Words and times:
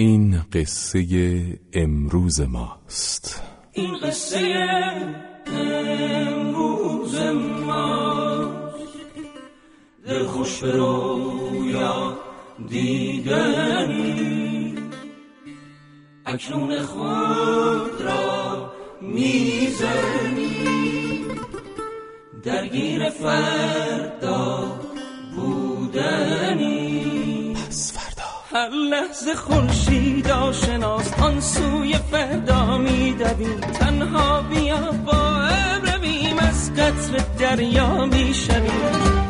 این 0.00 0.40
قصه 0.52 1.04
امروز 1.72 2.40
ماست. 2.40 3.42
این 3.72 3.98
قصه 3.98 4.38
امروز 5.46 7.14
ماست. 7.66 8.76
دل 10.06 10.24
خوش 10.24 10.62
رویا 10.62 12.18
دیدنی. 12.68 14.74
اکنون 16.26 16.82
خود 16.82 18.00
را 18.00 18.72
می‌زنی. 19.00 20.66
درگیر 22.44 23.10
فردا 23.10 24.80
بودنی. 25.36 26.69
هر 28.52 28.68
لحظه 28.68 29.34
خورشید 29.34 30.30
آشناست 30.30 31.22
آن 31.22 31.40
سوی 31.40 31.94
فردا 32.10 32.78
میدویم 32.78 33.60
تنها 33.60 34.42
بیا 34.42 34.92
با 35.06 35.42
ابرویم 35.42 36.38
از 36.38 36.72
قطر 36.72 37.24
دریا 37.38 38.04
می‌شویم 38.04 39.29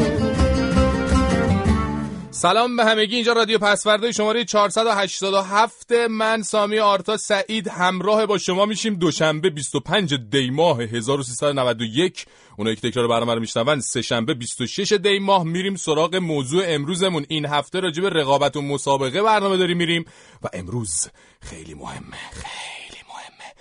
سلام 2.41 2.75
به 2.75 2.85
همگی 2.85 3.15
اینجا 3.15 3.33
رادیو 3.33 3.57
پسورده 3.57 4.11
شماره 4.11 4.45
487 4.45 5.91
من 5.91 6.41
سامی 6.41 6.79
آرتا 6.79 7.17
سعید 7.17 7.67
همراه 7.67 8.25
با 8.25 8.37
شما 8.37 8.65
میشیم. 8.65 8.95
دوشنبه 8.95 9.49
25 9.49 10.15
دی 10.15 10.49
ماه 10.49 10.81
1391 10.81 12.25
اونایی 12.57 12.75
که 12.75 12.89
تکرار 12.89 13.07
برنامه 13.07 13.33
رو 13.33 13.39
میشنون 13.39 13.79
سه 13.79 14.01
شنبه 14.01 14.33
26 14.33 14.91
دی 14.91 15.19
ماه 15.19 15.43
میریم 15.43 15.75
سراغ 15.75 16.15
موضوع 16.15 16.63
امروزمون. 16.67 17.25
این 17.29 17.45
هفته 17.45 17.79
راجع 17.79 18.01
به 18.01 18.09
رقابت 18.09 18.57
و 18.57 18.61
مسابقه 18.61 19.21
برنامه 19.21 19.57
داریم 19.57 19.77
میریم. 19.77 20.05
و 20.43 20.47
امروز 20.53 21.07
خیلی 21.41 21.73
مهمه 21.73 22.17
خیلی 22.31 23.01
مهمه. 23.09 23.53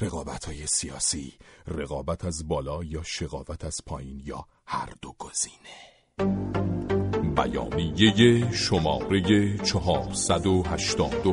رقابت 0.00 0.44
های 0.44 0.66
سیاسی 0.66 1.32
رقابت 1.68 2.24
از 2.24 2.48
بالا 2.48 2.84
یا 2.84 3.02
شقاوت 3.02 3.64
از 3.64 3.80
پایین 3.86 4.22
یا 4.24 4.46
هر 4.66 4.88
دو 5.02 5.14
گزینه 5.18 5.61
بیانیه 7.42 8.52
شماره 8.52 9.56
487 9.56 11.26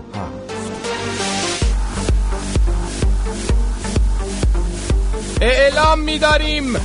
اعلام 5.42 6.00
می‌داریم 6.00 6.76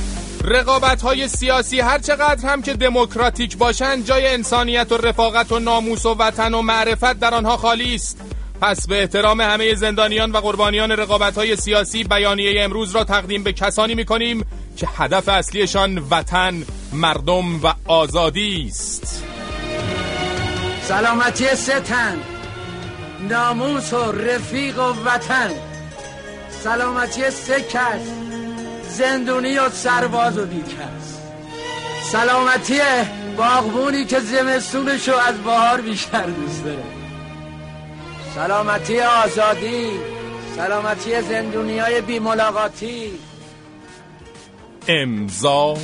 رقابت 0.43 1.01
های 1.01 1.27
سیاسی 1.27 1.79
هر 1.79 1.99
چقدر 1.99 2.49
هم 2.49 2.61
که 2.61 2.73
دموکراتیک 2.73 3.57
باشند 3.57 4.05
جای 4.05 4.27
انسانیت 4.27 4.91
و 4.91 4.97
رفاقت 4.97 5.51
و 5.51 5.59
ناموس 5.59 6.05
و 6.05 6.15
وطن 6.19 6.53
و 6.53 6.61
معرفت 6.61 7.19
در 7.19 7.33
آنها 7.33 7.57
خالی 7.57 7.95
است. 7.95 8.21
پس 8.61 8.87
به 8.87 9.01
احترام 9.01 9.41
همه 9.41 9.75
زندانیان 9.75 10.31
و 10.31 10.37
قربانیان 10.37 10.91
رقابت 10.91 11.37
های 11.37 11.55
سیاسی 11.55 12.03
بیانیه 12.03 12.63
امروز 12.63 12.95
را 12.95 13.03
تقدیم 13.03 13.43
به 13.43 13.53
کسانی 13.53 13.95
می 13.95 14.05
کنیم 14.05 14.45
که 14.77 14.87
هدف 14.97 15.29
اصلیشان 15.29 15.97
وطن، 15.97 16.63
مردم 16.93 17.63
و 17.63 17.73
آزادی 17.85 18.65
است. 18.67 19.24
سلامتی 20.87 21.47
ستن 21.55 22.17
ناموس 23.29 23.93
و 23.93 24.11
رفیق 24.11 24.79
و 24.79 24.93
وطن. 25.05 25.49
سلامتی 26.49 27.29
سه 27.29 27.61
کس 27.61 28.01
زندونی 28.89 29.57
و 29.57 29.69
سرباز 29.69 30.37
و 30.37 30.45
بیکس 30.45 31.19
سلامتی 32.11 32.79
باغبونی 33.37 34.05
که 34.05 34.19
زمستونشو 34.19 35.15
از 35.15 35.37
بهار 35.37 35.81
بیشتر 35.81 36.23
دوست 36.23 36.63
داره. 36.65 36.83
سلامتی 38.35 38.99
آزادی 38.99 39.89
سلامتی 40.55 41.21
زندونی 41.21 41.79
های 41.79 42.01
بی 42.01 42.19
ملاقاتی 42.19 43.11
امضا 44.87 45.77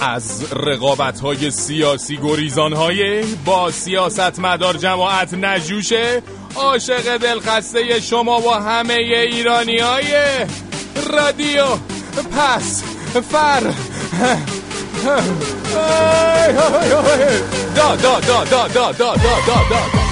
از 0.00 0.52
رقابت 0.52 1.20
های 1.20 1.50
سیاسی 1.50 2.16
گریزان 2.16 2.72
های 2.72 3.24
با 3.44 3.70
سیاست 3.70 4.38
مدار 4.38 4.76
جماعت 4.76 5.34
نجوشه 5.34 6.22
عاشق 6.54 7.16
دلخسته 7.16 8.00
شما 8.00 8.40
و 8.40 8.50
همه 8.50 8.94
ایرانی 8.94 9.78
های 9.78 10.14
رادیو. 11.12 11.64
پس 12.36 12.82
فر. 13.30 13.60
دا 17.76 17.96
دا 17.96 18.20
دا 18.20 18.44
دا 18.44 18.68
دا 18.68 18.92
دا 18.92 18.92
دا 18.92 19.14
دا 19.46 19.64
دا. 19.70 20.09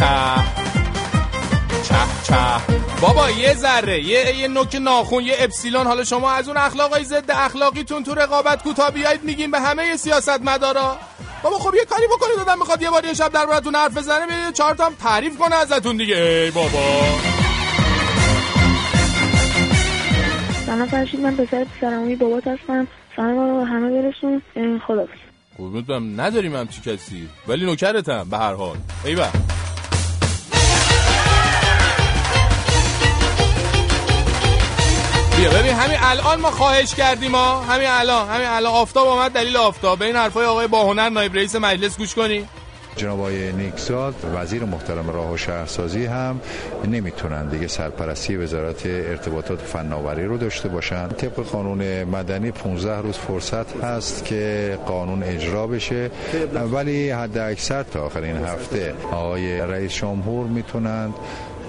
چه؟ 0.00 1.94
چه 2.22 2.34
بابا 3.00 3.30
یه 3.30 3.54
ذره 3.54 4.00
یه 4.00 4.36
یه 4.36 4.48
نوک 4.48 4.74
ناخون 4.74 5.24
یه 5.24 5.34
اپسیلون. 5.38 5.86
حالا 5.86 6.04
شما 6.04 6.30
از 6.30 6.48
اون 6.48 6.56
اخلاقای 6.56 7.04
ضد 7.04 7.30
اخلاقیتون 7.30 8.04
تو 8.04 8.14
رقابت 8.14 8.62
کوتا 8.62 8.90
بیاید 8.90 9.24
میگیم 9.24 9.50
به 9.50 9.60
همه 9.60 9.96
سیاست 9.96 10.40
مدارا 10.42 10.96
بابا 11.42 11.58
خب 11.58 11.74
یه 11.74 11.84
کاری 11.84 12.06
بکنید. 12.06 12.36
دادم 12.36 12.58
می‌خواد 12.58 12.82
یه 12.82 12.90
بار 12.90 13.04
یه 13.04 13.14
شب 13.14 13.32
دربارتون 13.32 13.74
حرف 13.74 13.96
بزنه 13.96 14.46
یه 14.46 14.52
چهار 14.52 14.74
تا 14.74 14.86
هم 14.86 14.94
تعریف 14.94 15.38
کنه 15.38 15.56
ازتون 15.56 15.96
دیگه. 15.96 16.16
ای 16.16 16.50
بابا. 16.50 17.04
سلام 20.66 20.88
فرشید 20.88 21.20
من 21.20 21.36
پسر 21.36 21.66
سلاموی 21.80 22.16
بابات 22.16 22.46
هستم. 22.46 22.88
سلام 23.16 23.38
رو 23.38 23.64
همه 23.64 24.02
برسون. 24.02 24.42
خدا 24.86 25.06
قربونت 25.58 26.20
نداریم 26.20 26.56
همچی 26.56 26.80
کسی. 26.80 27.28
ولی 27.48 27.66
نوکرتم 27.66 28.28
به 28.30 28.38
هر 28.38 28.54
حال. 28.54 28.76
ای 29.04 29.14
بیا 35.40 35.50
ببین 35.50 35.72
همین 35.72 35.98
الان 36.00 36.40
ما 36.40 36.50
خواهش 36.50 36.94
کردیم 36.94 37.30
ما 37.30 37.60
همین 37.60 37.86
الان 37.90 38.28
همین 38.28 38.46
الان. 38.46 38.72
آفتاب 38.72 39.08
آمد 39.08 39.32
دلیل 39.32 39.56
آفتاب. 39.56 39.98
به 39.98 40.04
این 40.04 40.16
حرفای 40.16 40.46
آقای 40.46 40.66
باهنر 40.66 41.08
نایب 41.08 41.34
رئیس 41.34 41.54
مجلس 41.54 41.98
گوش 41.98 42.14
کنی 42.14 42.44
جناب 42.96 43.20
آقای 43.20 43.52
نیکزاد 43.52 44.14
وزیر 44.34 44.64
محترم 44.64 45.10
راه 45.10 45.32
و 45.32 45.36
شهرسازی 45.36 46.06
هم 46.06 46.40
نمی‌تونن 46.84 47.48
دیگه 47.48 47.68
سرپرستی 47.68 48.36
وزارت 48.36 48.86
ارتباطات 48.86 49.60
فناوری 49.60 50.24
رو 50.24 50.38
داشته 50.38 50.68
باشن. 50.68 51.08
طبق 51.08 51.34
قانون 51.34 52.04
مدنی 52.04 52.50
15 52.50 52.98
روز 52.98 53.16
فرصت 53.16 53.84
هست 53.84 54.24
که 54.24 54.78
قانون 54.86 55.22
اجرا 55.22 55.66
بشه. 55.66 56.10
ولی 56.72 57.10
حد 57.10 57.38
اکثر 57.38 57.82
تا 57.82 58.02
آخرین 58.06 58.36
هفته 58.36 58.94
آقای 59.12 59.60
رئیس 59.60 59.92
جمهور 59.92 60.46
می‌تونند 60.46 61.14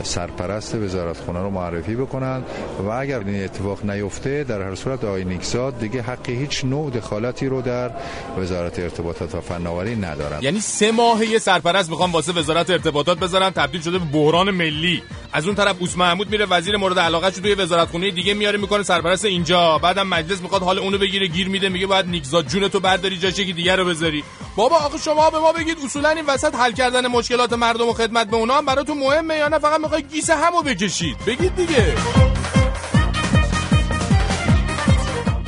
سرپرست 0.04 0.76
وزارتخونه 0.76 1.40
رو 1.40 1.50
معرفی 1.50 1.96
بکنند 1.96 2.46
و 2.80 2.90
اگر 2.90 3.20
این 3.20 3.44
اتفاق 3.44 3.86
نیفته 3.86 4.44
در 4.44 4.62
هر 4.62 4.76
صورت 4.76 5.04
آقای 5.04 5.26
نیکزاد 5.26 5.80
دیگه 5.80 6.02
حق 6.02 6.30
هیچ 6.30 6.66
نوع 6.66 6.92
دخالتی 6.92 7.48
رو 7.48 7.62
در 7.62 7.92
وزارت 8.38 8.80
ارتباطات 8.80 9.36
و 9.36 9.42
فناوری 9.42 9.96
ندارند 9.96 10.44
یعنی 10.44 10.60
سه 10.60 10.92
ماه 10.92 11.26
یه 11.26 11.40
سرپرست 11.40 11.90
می‌خوام 11.90 12.12
واسه 12.12 12.34
وزارت 12.34 12.70
ارتباطات 12.70 13.20
بذارن 13.20 13.50
تبدیل 13.50 13.82
شده 13.82 14.00
به 14.00 14.06
بحران 14.06 14.52
ملی. 14.52 15.04
از 15.34 15.46
اون 15.46 15.56
طرف 15.56 15.76
اوس 15.80 15.98
محمود 15.98 16.30
میره 16.30 16.46
وزیر 16.46 16.78
مورد 16.78 17.00
علاقه 17.00 17.30
توی 17.30 17.54
وزارتخونه 17.54 18.12
دیگه 18.12 18.34
میاره 18.34 18.58
می‌کنه 18.58 18.84
سرپرست 18.84 19.26
اینجا. 19.26 19.78
بعدم 19.78 20.08
مجلس 20.08 20.42
می‌خواد 20.42 20.64
حال 20.64 20.80
اونو 20.80 20.98
بگیره 20.98 21.28
گیر 21.28 21.50
میده 21.50 21.70
میگه 21.70 21.88
باید 21.88 22.08
نیکزاد 22.08 22.48
جون 22.48 22.68
تو 22.68 22.80
برداری 22.80 23.18
جاش 23.18 23.40
یکی 23.40 23.54
دیگه 23.54 23.76
رو 23.76 23.86
بذاری. 23.86 24.24
بابا 24.56 24.76
آخه 24.76 24.98
شما 24.98 25.30
به 25.30 25.40
ما 25.40 25.52
بگید 25.52 25.78
اصولا 25.86 26.10
این 26.10 26.26
وسط 26.26 26.56
حل 26.56 26.72
کردن 26.72 27.08
مشکلات 27.08 27.54
مردم 27.54 27.90
و 27.90 27.94
خدمت 27.94 28.30
به 28.30 28.38
اونا 28.38 28.54
هم 28.54 28.66
براتون 28.66 28.98
مهمه 28.98 29.36
یا 29.36 29.48
نه؟ 29.48 29.60
فقط 29.60 29.82
می‌خوای 29.92 30.10
گیس 30.10 30.30
همو 30.30 30.62
بکشید. 30.62 31.18
بگید 31.28 31.56
دیگه. 31.56 31.96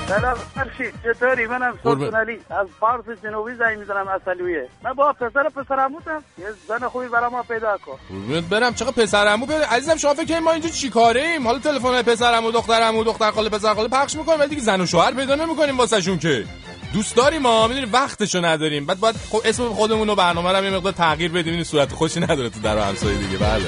سلام 0.08 0.34
فرشید 0.56 0.94
چطوری؟ 1.04 1.48
منم 1.48 1.74
سلطان 1.84 2.16
علی. 2.16 2.40
از 2.50 2.68
فارس 2.80 3.06
جنوبی 3.24 3.52
زنگ 3.56 3.78
می‌زنم 3.80 4.08
اصلیه. 4.08 4.70
من 4.84 4.94
با 4.94 5.14
پسر 5.14 5.50
پسرموتم 5.50 6.24
یه 6.38 6.46
زن 6.68 6.88
خوبی 6.88 7.08
برای 7.08 7.30
ما 7.32 7.44
پیدا 7.44 7.78
کن. 7.78 8.42
برم. 8.50 8.74
چقدر 8.74 8.92
پسرمو 8.92 9.46
پیدا 9.46 9.66
عزیزم 9.66 9.98
شما 9.98 10.14
فکر 10.14 10.40
ما 10.40 10.52
اینجا 10.52 10.70
چیکاره 10.70 11.22
ایم 11.22 11.48
حالا 11.48 11.60
تلفن 11.60 12.02
پسرمو 12.02 12.52
دخترمو 12.52 13.04
دختر 13.04 13.32
خاله 13.32 13.50
پسر 13.50 13.74
خاله 13.74 13.88
پخش 13.88 14.16
می‌کنیم 14.16 14.40
ولی 14.40 14.50
دیگه 14.50 14.62
زن 14.62 14.82
و 14.82 14.86
شوهر 14.86 15.12
پیدا 15.12 15.36
نمی‌کنیم 15.36 15.78
واسهشون 15.78 16.20
که. 16.20 16.46
دوست 16.94 17.16
داریم 17.16 17.42
ما. 17.42 17.68
می‌دونیم 17.68 17.94
وقتشو 17.94 18.46
نداریم. 18.46 18.86
بعد 18.86 19.00
باید 19.00 19.16
خب 19.30 19.42
اسم 19.46 19.70
خودمون 19.70 20.10
و 20.10 20.16
برنامه 20.16 20.52
رو 20.52 20.64
یه 20.64 20.72
مقدار 20.72 20.94
تغییر 20.94 21.32
بدیم. 21.32 21.54
این 21.54 21.64
صورت 21.64 21.92
خوشی 21.92 22.20
نداره 22.20 22.50
تو 22.50 22.60
در 22.60 22.78
همسایه 22.78 23.18
دیگه. 23.18 23.38
بله. 23.38 23.66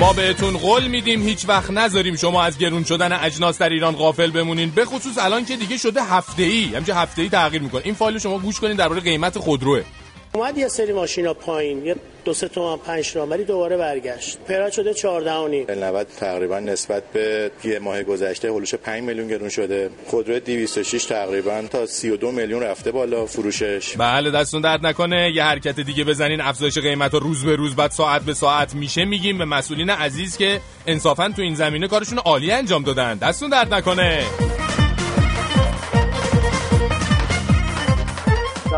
ما 0.00 0.12
بهتون 0.12 0.56
قول 0.56 0.86
میدیم 0.86 1.22
هیچ 1.22 1.48
وقت 1.48 1.70
نذاریم 1.70 2.16
شما 2.16 2.42
از 2.42 2.58
گرون 2.58 2.84
شدن 2.84 3.12
اجناس 3.12 3.58
در 3.58 3.68
ایران 3.68 3.94
غافل 3.94 4.30
بمونین. 4.30 4.70
به 4.70 4.84
خصوص 4.84 5.18
الان 5.18 5.44
که 5.44 5.56
دیگه 5.56 5.76
شده 5.76 6.02
هفته 6.02 6.42
ای 6.42 6.64
همچه 6.64 6.94
هفته 6.94 7.22
ای 7.22 7.28
تغییر 7.28 7.62
می‌کنه. 7.62 7.82
این 7.84 7.94
فایل 7.94 8.18
شما 8.18 8.38
گوش 8.38 8.60
کنین 8.60 8.76
درباره 8.76 9.00
قیمت 9.00 9.38
خودروه. 9.38 9.82
اومد 10.38 10.58
یه 10.58 10.68
سری 10.68 10.92
ماشینا 10.92 11.34
پایین 11.34 11.84
یه 11.84 11.96
دو 12.24 12.34
سه 12.34 12.48
تومن 12.48 12.76
پنج 12.76 13.12
تومن 13.12 13.28
ولی 13.28 13.44
دوباره 13.44 13.76
برگشت. 13.76 14.38
پرا 14.38 14.70
شده 14.70 14.94
14 14.94 15.32
و 15.32 15.48
نیم. 15.48 15.66
90 15.70 16.06
تقریبا 16.20 16.58
نسبت 16.58 17.02
به 17.12 17.50
یه 17.64 17.78
ماه 17.78 18.02
گذشته 18.02 18.52
هلوش 18.52 18.74
5 18.74 19.02
میلیون 19.02 19.28
گرون 19.28 19.48
شده. 19.48 19.90
خودرو 20.06 20.40
206 20.40 21.04
تقریبا 21.04 21.62
تا 21.70 21.86
32 21.86 22.32
میلیون 22.32 22.62
رفته 22.62 22.92
بالا 22.92 23.26
فروشش. 23.26 23.96
بله 23.96 24.30
دستون 24.30 24.60
درد 24.60 24.86
نکنه. 24.86 25.32
یه 25.34 25.44
حرکت 25.44 25.80
دیگه 25.80 26.04
بزنین. 26.04 26.40
افزایش 26.40 26.78
قیمت 26.78 27.14
رو 27.14 27.20
روز 27.20 27.44
به 27.44 27.56
روز 27.56 27.76
بعد 27.76 27.90
ساعت 27.90 28.22
به 28.22 28.34
ساعت 28.34 28.74
میشه 28.74 29.04
میگیم. 29.04 29.38
به 29.38 29.44
مسئولین 29.44 29.90
عزیز 29.90 30.36
که 30.36 30.60
انصافا 30.86 31.32
تو 31.36 31.42
این 31.42 31.54
زمینه 31.54 31.88
کارشون 31.88 32.18
عالی 32.18 32.50
انجام 32.50 32.82
دادن. 32.82 33.14
دستون 33.14 33.50
درد 33.50 33.74
نکنه. 33.74 34.24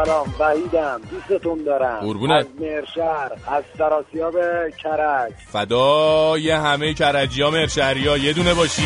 سلام 0.05 0.35
وحیدم. 0.39 1.01
دوستتون 1.11 1.65
دارم. 1.65 2.01
قربونت. 2.01 2.47
از 2.47 2.47
مرشهر 2.61 3.31
از 3.49 3.65
سراسیاب 3.79 4.35
کرج. 4.83 5.33
فدای 5.53 6.51
همه 6.51 6.95
کرجی 6.95 7.43
ها 7.43 7.51
مرشهری 7.51 8.07
ها 8.07 8.17
یه 8.17 8.33
دونه 8.33 8.55
باشی. 8.55 8.83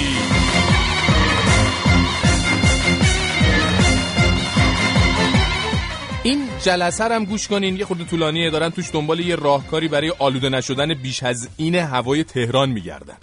این 6.23 6.49
جلسه 6.63 7.05
هم 7.05 7.25
گوش 7.25 7.49
کنین. 7.49 7.77
یه 7.77 7.85
خورده 7.85 8.05
طولانیه. 8.05 8.51
دارن 8.51 8.71
توش 8.71 8.91
دنبال 8.93 9.21
یه 9.21 9.37
راهکاری 9.37 9.89
برای 9.89 10.13
آلوده 10.19 10.49
نشدن 10.49 10.95
بیش 10.95 11.23
از 11.23 11.49
این 11.57 11.75
هوای 11.75 12.25
تهران 12.25 12.69
میگردن. 12.69 13.17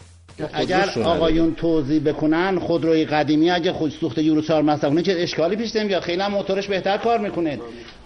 اگر 0.53 0.89
آقایون 1.03 1.55
توضیح 1.55 2.01
بکنن 2.03 2.59
خودروی 2.59 3.05
قدیمی 3.05 3.49
اگه 3.49 3.71
خود 3.71 3.91
سوخت 3.91 4.17
یورو 4.17 4.41
4 4.41 4.61
مصرف 4.63 4.91
کنه 4.91 5.01
که 5.01 5.23
اشکالی 5.23 5.55
پیش 5.55 5.75
نمیاد؟ 5.75 6.01
خیلی 6.01 6.21
هم 6.21 6.31
موتورش 6.31 6.67
بهتر 6.67 6.97
کار 6.97 7.19
می‌کنه. 7.19 7.59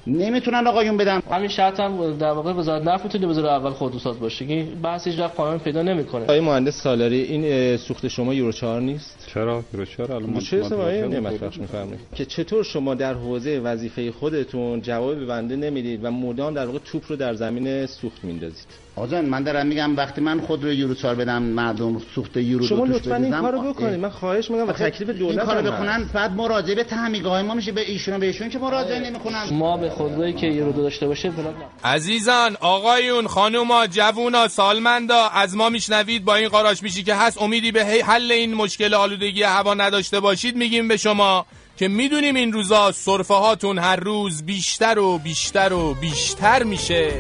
نمی‌تونن 0.08 0.68
آقایون 0.68 0.98
بدن. 0.98 1.22
همین 1.32 1.50
شرط 1.50 1.80
هم 1.80 2.18
در 2.18 2.32
واقع 2.32 2.54
وزارت 2.54 2.88
نفت 2.88 3.04
می‌تونه 3.04 3.28
بذاره 3.28 3.52
اول 3.52 3.72
خودروساز 3.72 4.20
باشه. 4.20 4.46
که 4.48 4.68
بحث 4.84 5.08
هیچ 5.08 5.20
وقت 5.20 5.36
قانون 5.36 5.60
پیدا 5.60 5.82
نمی‌کنه. 5.82 6.24
آقای 6.24 6.40
مهندس 6.40 6.82
سالاری 6.82 7.22
این 7.22 7.78
سوخت 7.78 8.08
شما 8.08 8.34
یورو 8.34 8.52
4 8.52 8.82
نیست؟ 8.82 9.28
چرا؟ 9.34 9.64
یورو 9.74 9.86
4 9.86 10.12
الان 10.12 10.40
چه 10.40 10.64
سوای 10.64 11.08
نعمت 11.08 11.40
بخش 11.40 11.58
میفرمایید. 11.58 12.00
که 12.16 12.26
چطور 12.26 12.64
شما 12.64 12.96
در 12.96 13.14
حوزه 13.14 13.60
وظیفه 13.60 14.12
خودتون 14.12 14.82
جواب 14.82 15.20
به 15.20 15.26
بنده 15.26 15.56
نمی‌دید 15.56 16.06
و 16.06 16.12
مدام 16.12 16.54
در 16.54 16.66
واقع 16.66 16.80
توپ 16.86 17.04
رو 17.08 17.16
در 17.16 17.34
زمین 17.34 17.86
سوخت 17.86 18.24
میندازید؟ 18.24 18.68
آجان 18.96 19.26
من 19.26 19.44
دارم 19.44 19.68
میگم 19.68 19.98
وقتی 19.98 20.22
من 20.22 20.40
خودرو 20.40 20.74
یورو 20.74 20.94
4 20.94 21.16
بدم 21.16 21.42
مردم 21.44 22.00
سوخت 22.16 22.38
یورو 22.38 22.66
شما 22.66 22.86
لطفا 22.86 23.16
این 23.16 23.32
کارو 23.32 23.62
بکنید. 23.62 24.00
من 24.00 24.10
خواهش 24.10 24.52
می‌کنم 24.52 24.68
و 24.68 24.72
تکلیف 24.72 25.10
دولت 25.10 25.38
این 25.38 25.48
کارو. 25.48 25.72
بخونن 25.72 26.10
بعد 26.14 26.32
مراجعه 26.32 26.76
به 26.76 26.84
تهمیگاه 26.84 27.42
ما 27.42 27.54
میشه 27.54 27.72
به 27.72 27.82
ایشون 27.82 28.16
و 28.16 28.20
به 28.20 28.26
ایشون 28.26 28.50
که 28.50 28.60
مراجعه 28.60 29.10
نمی‌کنن 29.10 29.44
ما 29.52 29.78
به 29.78 29.90
خودرویی 29.98 30.34
که 30.34 30.48
یورو 30.48 30.72
دو 30.72 30.82
داشته 30.82 31.08
باشه 31.08 31.30
بلاک. 31.30 31.56
عزیزان 31.84 32.58
آقایون 32.60 33.28
خانوما 33.28 33.88
جوونا 33.88 34.48
سالمندا 34.48 35.28
از 35.28 35.56
ما 35.56 35.70
میشنوید 35.70 36.26
با 36.26 36.36
این 36.36 36.50
قاراش 36.50 36.84
میشی 36.84 37.04
که 37.04 37.16
هست 37.16 37.42
امیدی 37.42 37.72
به 37.72 37.86
حل 37.86 38.32
این 38.32 38.54
مشکل 38.54 38.94
آلودگی 38.94 39.44
هوا 39.44 39.74
نداشته 39.74 40.20
باشید 40.20 40.56
میگیم 40.56 40.88
به 40.88 40.98
شما 40.98 41.46
که 41.78 41.88
می‌دونیم 41.88 42.36
این 42.36 42.54
روزا 42.54 42.92
سرفه 42.92 43.34
هاتون 43.34 43.80
هر 43.80 43.96
روز 43.96 44.44
بیشتر 44.44 45.00
و 45.00 45.18
بیشتر 45.18 45.74
و 45.74 45.94
بیشتر 45.94 46.64
میشه 46.64 47.12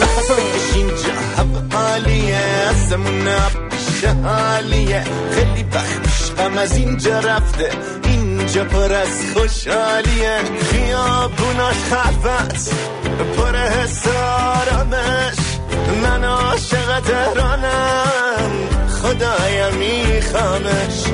نفس 0.00 0.30
بکشین 0.30 0.88
جهب 0.88 1.74
عالیه 1.74 2.36
اسمون 2.36 3.24
پیش 3.70 4.04
حالیه 4.04 5.04
خیلی 5.30 5.62
وقتش 5.62 6.15
غم 6.38 6.58
از 6.58 6.76
اینجا 6.78 7.18
رفته 7.18 7.70
اینجا 8.04 8.64
پر 8.64 8.92
از 8.92 9.32
خوشحالیه. 9.34 10.36
خیابوناش 10.70 11.76
خلوت 11.90 12.74
پر 13.36 13.56
حس 13.56 14.06
آرامش. 14.06 15.38
من 16.02 16.24
عاشق 16.24 17.00
تهرانم 17.00 18.50
خدایا 18.88 19.70
میخوامش. 19.70 21.06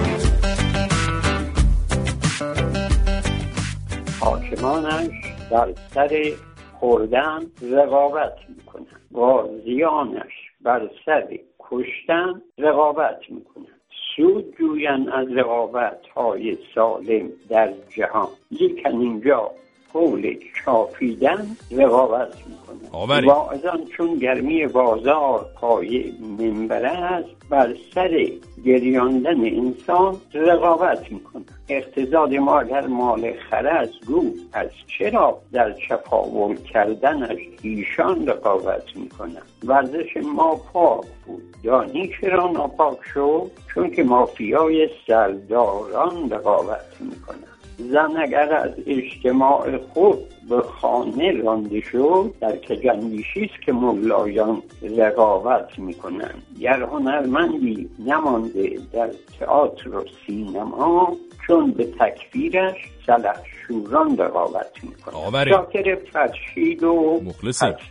حاکمانش 4.21 5.11
در 5.51 5.69
سر 5.95 6.33
خوردن 6.81 7.41
رقابت 7.73 8.37
می‌کنن. 8.49 8.87
غازیانش 9.15 10.33
بر 10.61 10.81
سر 11.07 11.29
کشتن 11.59 12.43
رقابت 12.59 13.19
می‌کنن. 13.29 13.72
سود 14.17 14.55
جوین 14.59 15.09
از 15.09 15.29
رقابت 15.33 16.07
های 16.17 16.59
سالم 16.75 17.29
در 17.49 17.73
جهان؟ 17.97 18.29
لیکن 18.51 18.91
اینجا 18.91 19.51
قول 19.93 20.37
چاپیدن 20.65 21.57
رقابت 21.71 22.29
می‌کنن 22.47 22.89
آوری. 22.93 23.27
واعظان 23.27 23.85
چون 23.97 24.19
گرمی 24.19 24.67
بازار 24.67 25.47
پایه 25.61 26.13
منبره 26.39 26.89
است 26.91 27.49
بر 27.51 27.75
سر 27.95 28.27
گریاندن 28.65 29.45
انسان 29.45 30.17
رقابت 30.35 31.13
می‌کنن 31.13 31.45
اقتصاد 31.69 32.35
ما 32.35 32.61
اگر 32.61 32.87
مال 32.87 33.33
خرس 33.51 33.89
گو 34.07 34.25
از 34.53 34.69
چرا 34.99 35.39
در 35.53 35.73
چپاول 35.73 36.57
کردنش 36.57 37.39
ایشان 37.63 38.27
رقابت 38.27 38.97
می‌کنن 38.97 39.43
ورزش 39.65 40.17
ما 40.35 40.61
پاک 40.73 41.05
بود. 41.27 41.43
دانی 41.65 42.11
چرا 42.21 42.49
ناپاک 42.49 42.99
شد؟ 43.15 43.51
چون 43.75 43.91
که 43.91 44.03
مافیای 44.05 44.89
سرداران 45.07 46.31
رقابت 46.31 46.97
می‌کنن 47.01 47.52
زن 47.91 48.17
اگر 48.17 48.55
از 48.55 48.71
اجتماع 48.87 49.79
خود 49.79 50.19
به 50.49 50.61
خانه 50.61 51.33
رانده 51.33 51.81
شد 51.81 52.35
در 52.41 52.57
کجندیشی 52.57 53.45
است 53.45 53.63
که 53.67 53.73
مولایان 53.73 54.63
رقابت 54.97 55.79
می‌کنند 55.79 56.43
گر 56.61 56.83
هنرمندی 56.83 57.91
نمانده 58.07 58.79
در 58.93 59.11
تئاتر 59.41 59.89
و 59.89 60.05
سینما 60.27 61.17
چون 61.47 61.71
به 61.71 61.89
تکفیرش 62.01 62.77
سلحشوران 63.07 64.19
رقابت 64.19 64.71
می‌کنند. 64.83 65.49
شاکر 65.49 65.95
فرشید 66.13 66.83
و. 66.83 67.21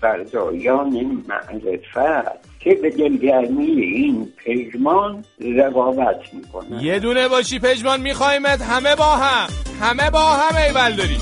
فردایان 0.02 1.24
معرفت 1.28 2.51
که 2.64 2.76
به 2.82 2.90
دلگرمی 2.90 3.66
این 3.66 4.34
پژمان 4.46 5.24
رقابت 5.40 6.34
می‌کنند 6.34 6.84
یه 6.84 7.00
دونه 7.00 7.28
باشی 7.28 7.60
پژمان 7.60 8.02
میخوایمت 8.02 8.62
همه 8.62 8.96
با 8.96 9.16
هم. 9.16 9.50
همه 9.82 10.10
با 10.10 10.20
هم 10.20 10.56
ایول 10.56 10.96
داری 10.96 11.18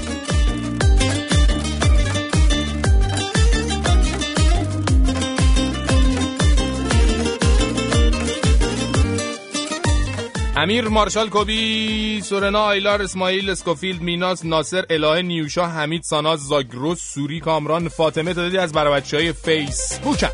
امیر 10.57 10.87
مارشال 10.87 11.29
کوبی 11.29 12.21
سورنا 12.21 12.59
آیلار 12.59 13.01
اسماعیل 13.01 13.49
اسکوفیلد 13.49 14.01
میناس 14.01 14.45
ناصر 14.45 14.85
الهه 14.89 15.21
نیوشا 15.21 15.65
حمید 15.65 16.03
ساناز 16.03 16.39
زاگروس 16.39 17.13
سوری 17.13 17.39
کامران 17.39 17.89
فاطمه 17.89 18.33
تعدادی 18.33 18.57
از 18.57 18.73
بر 18.73 18.87
و 18.87 18.93
بچه 19.01 19.17
های 19.17 19.33
فیسبوکن. 19.33 20.29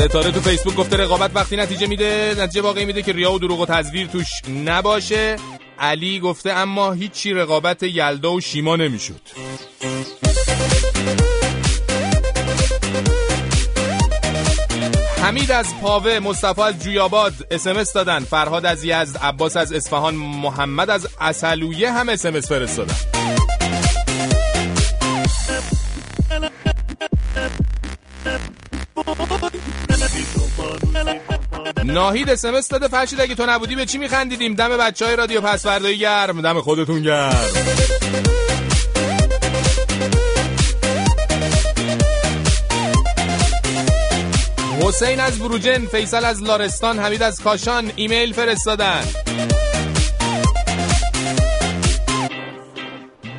ستاره 0.00 0.30
تو 0.30 0.40
فیسبوک 0.40 0.74
گفته 0.74 0.96
رقابت 0.96 1.30
وقتی 1.34 1.56
نتیجه 1.56 1.86
میده 1.86 2.34
نتیجه 2.38 2.62
واقعی 2.62 2.84
میده 2.84 3.02
که 3.02 3.12
ریا 3.12 3.32
و 3.32 3.38
دروغ 3.38 3.60
و 3.60 3.66
تزویر 3.66 4.06
توش 4.06 4.26
نباشه. 4.64 5.36
علی 5.78 6.20
گفته 6.20 6.52
اما 6.52 6.92
هیچی 6.92 7.32
رقابت 7.32 7.82
یلدا 7.82 8.32
و 8.32 8.40
شیما 8.40 8.76
نمی‌شد. 8.76 9.20
حمید 15.22 15.50
از 15.50 15.66
پاوه 15.82 16.18
مصطفی 16.18 16.62
از 16.62 16.84
جویاباد 16.84 17.32
اسمس 17.50 17.92
دادن. 17.92 18.20
فرهاد 18.20 18.66
از 18.66 18.84
یزد 18.84 19.16
عباس 19.22 19.56
از 19.56 19.72
اصفهان 19.72 20.14
محمد 20.14 20.90
از 20.90 21.08
اصلویه 21.20 21.92
هم 21.92 22.08
اسمس 22.08 22.48
فرستادن. 22.48 22.94
ناهید 31.90 32.30
اسمس 32.30 32.68
داده 32.68 32.88
فرشید 32.88 33.20
اگه 33.20 33.34
تو 33.34 33.46
نبودی 33.46 33.76
به 33.76 33.86
چی 33.86 33.98
میخندیدیم؟ 33.98 34.54
دم 34.54 34.76
بچه 34.76 35.06
های 35.06 35.16
رادیو 35.16 35.40
پسوردایی 35.40 35.98
گرم 35.98 36.42
دم 36.42 36.60
خودتون 36.60 37.02
گرم. 37.02 37.46
حسین 44.82 45.20
از 45.20 45.38
بروجن 45.38 45.86
فیصل 45.86 46.24
از 46.24 46.42
لارستان 46.42 46.98
حمید 46.98 47.22
از 47.22 47.40
کاشان 47.40 47.92
ایمیل 47.96 48.32
فرستادن. 48.32 49.04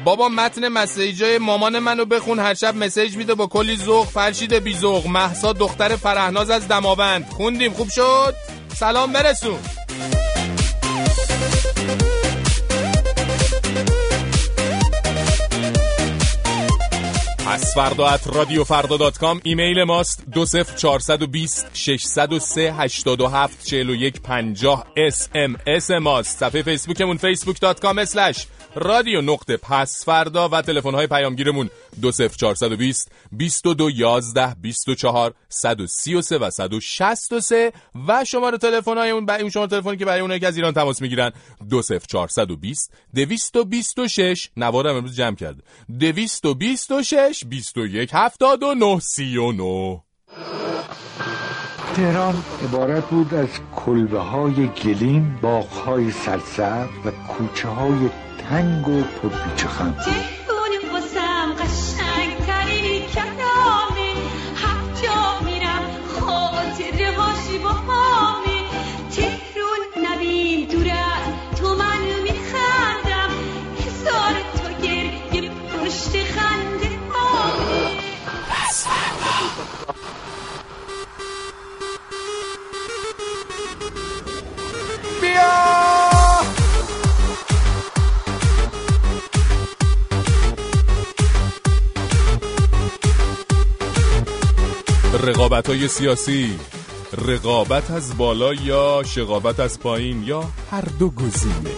بابا 0.06 0.30
متن 0.30 0.68
مسیجای 0.68 1.38
مامان 1.38 1.80
منو 1.80 2.06
بخون 2.06 2.40
هر 2.40 2.54
شب 2.54 2.76
مسیج 2.76 3.18
میده 3.18 3.36
با 3.36 3.48
کلی 3.48 3.78
ذوق 3.78 4.08
فرشید 4.08 4.54
بی 4.54 4.76
ذوق. 4.76 5.08
محسا 5.08 5.54
دختر 5.54 5.96
فرهناز 5.96 6.50
از 6.50 6.68
دماوند. 6.68 7.26
خوندیم 7.30 7.74
خوب 7.74 7.90
شد؟ 7.90 8.36
سلام 8.76 9.14
برسون. 9.14 9.60
پس 17.48 17.78
رادیو 18.26 18.64
فردا 18.64 18.98
dot 18.98 19.18
com. 19.18 19.42
ایمیل 19.44 19.84
ماست 19.84 20.24
دو 20.34 20.46
صفر 20.46 20.76
چارصد 20.76 21.22
و 21.22 21.28
بیست 21.28 21.68
ششصد 21.74 22.34
و 22.34 22.40
سه 22.40 22.74
هشتاد 22.78 23.22
و 23.22 23.28
هفت 23.28 23.66
چهل 23.66 23.90
و 23.90 23.96
یک 23.96 24.22
پنجاه. 24.22 24.86
اس 24.98 25.30
ام 25.36 25.58
اس 25.68 25.92
ماست. 25.92 26.38
صفحه 26.38 26.62
فیسبوکمون 26.62 27.18
فیسبوک 27.18 27.62
dot 27.62 27.80
com 27.80 27.98
slash 27.98 28.48
رادیو 28.76 29.22
نقطه 29.22 29.58
پس 29.58 30.06
فردا 30.06 30.50
و 30.50 30.62
تلفن 30.62 30.94
های 30.94 31.08
پیامگیرمون 31.08 31.70
دو 32.02 32.12
صفر 32.12 32.38
چارصد 32.38 32.72
و 32.72 32.78
بیست 32.78 33.12
بیست 33.32 33.68
و 33.68 33.74
دو 33.74 33.90
یازده 33.90 34.56
بیست 34.62 34.90
و 34.90 34.96
چهار 34.96 35.34
صد 35.50 35.82
و 35.82 35.88
سی 35.88 36.16
و 36.16 36.22
سه 36.22 36.38
و 36.38 36.50
صد 36.50 36.74
و 36.74 36.80
شصت 36.80 37.34
و 37.34 37.40
سه 37.40 37.74
و 38.08 38.26
شماره 38.26 38.58
تلفن 38.58 38.98
های 38.98 39.10
اون 39.10 39.26
برای 39.26 39.52
شماره 39.52 39.70
تلفنی 39.70 39.98
که 39.98 40.06
برای 40.06 40.22
اونایی 40.22 40.40
که 40.40 40.48
از 40.48 40.56
ایران 40.56 40.74
تماس 40.74 41.02
می‌گیرن 41.02 41.32
دو 41.70 41.82
صفر 41.82 42.08
چارصد 42.08 42.52
و 42.52 42.56
بیست 42.56 42.94
دویست 43.16 43.56
و 43.56 43.64
بیست 43.64 44.00
و 44.00 44.08
شش 44.08 44.50
نوارم 44.58 44.96
امروز 44.96 45.16
جمع 45.16 45.36
کرده 45.36 45.64
دویست 46.00 46.46
و 46.46 46.54
بیست 46.54 46.92
و 46.92 47.04
شش 47.04 47.44
بیست 47.50 47.78
و 47.78 47.86
یک 47.86 48.10
هفتاد 48.14 48.64
و 48.64 48.74
نه 48.74 49.00
سی 49.00 49.38
و 49.38 49.52
نه. 49.52 50.02
تهران 51.96 52.44
عبارت 52.64 53.10
بود 53.10 53.34
از 53.34 53.50
کلبه 53.76 54.20
های 54.20 54.68
گلیم 54.68 55.40
باغ 55.42 55.68
های 55.68 56.12
سرسبز 56.12 56.90
و 57.06 57.12
کوچه 57.12 57.68
های 57.68 58.10
تنگ 58.52 58.88
و 58.88 59.02
پرپیچ 59.02 59.66
خم. 59.66 59.96
رقابت 95.14 95.68
های 95.70 95.88
سیاسی 95.88 96.60
رقابت 97.28 97.92
از 97.92 98.18
بالا 98.18 98.54
یا 98.54 99.04
شقابت 99.06 99.60
از 99.60 99.80
پایین 99.80 100.24
یا 100.24 100.44
هر 100.72 100.84
دو 101.00 101.10
گزینه. 101.10 101.72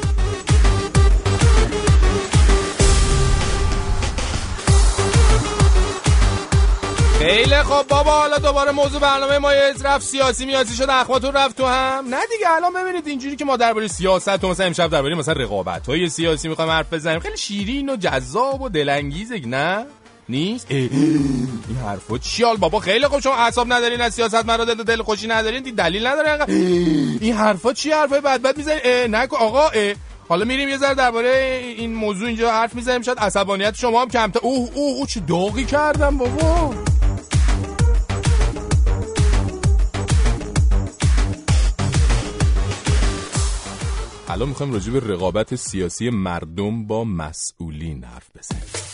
خیلی 7.20 7.56
خب 7.56 7.88
بابا 7.88 8.12
حالا 8.12 8.38
دوباره 8.38 8.72
موضوع 8.72 9.02
برنامه 9.02 9.38
ما 9.38 9.52
رفت 9.84 10.06
سیاسی 10.06 10.46
میاسی 10.46 10.76
شد 10.76 10.90
اخواتون 10.90 11.34
رفت 11.34 11.58
تو 11.58 11.66
هم؟ 11.66 12.06
نه 12.10 12.20
دیگه 12.32 12.50
الان 12.50 12.74
ببینید 12.74 13.08
اینجوری 13.08 13.36
که 13.36 13.46
ما 13.46 13.58
درباره 13.58 13.88
سیاست 13.88 14.44
و 14.44 14.50
مثلا 14.50 14.66
امشب 14.66 14.90
درباره 14.90 15.16
مثلا 15.16 15.34
رقابت 15.34 15.88
های 15.88 16.10
سیاسی 16.10 16.48
می‌خوایم 16.48 16.72
حرف 16.72 16.94
بزنیم. 16.94 17.20
خیلی 17.20 17.38
شیرین 17.38 17.90
و 17.90 17.96
جذاب 17.96 18.62
و 18.62 18.70
دلانگیزه 18.70 19.42
نه؟ 19.46 19.86
نیست؟ 20.30 20.68
این 20.72 21.78
حرفا 21.86 22.18
چیال 22.18 22.58
بابا؟ 22.58 22.80
خیلی 22.80 23.08
خوب 23.08 23.20
شما 23.20 23.36
اعصاب 23.36 23.74
ندارین 23.74 24.02
از 24.02 24.14
سیاست 24.14 24.46
مرا 24.46 24.66
دل 24.66 25.02
خوشی 25.02 25.28
ندارین 25.28 25.64
دلیل 25.64 26.08
نداره 26.08 26.30
انقدر. 26.30 26.54
این 26.54 27.34
حرفا 27.34 27.74
چی 27.74 27.92
حرفای 27.92 28.22
بد 28.22 28.42
بد 28.42 28.58
می‌زنین 28.58 29.16
نکن 29.16 29.38
آقا 29.38 29.68
اه. 29.68 29.94
حالا 30.30 30.46
میریم 30.46 30.70
یه 30.70 30.78
ذره 30.78 30.96
درباره 30.96 31.62
این 31.78 31.94
موضوع 31.94 32.28
اینجا 32.28 32.52
حرف 32.52 32.76
می‌زنیم. 32.76 33.02
شاید 33.02 33.20
عصبانیت 33.20 33.76
شما 33.76 34.02
هم 34.02 34.10
کمتر. 34.10 34.40
اوه 34.44 34.70
اوه 34.74 34.96
اوه 34.96 35.08
چه 35.08 35.20
داغی 35.20 35.66
کردم 35.66 36.18
بابا. 36.18 36.74
الان 44.30 44.50
می‌خوایم 44.50 44.74
راجع 44.74 44.92
به 44.92 45.00
رقابت 45.00 45.56
سیاسی 45.56 46.10
مردم 46.10 46.88
با 46.88 47.04
مسئولین 47.04 48.04
حرف 48.04 48.28
بزنیم. 48.38 48.93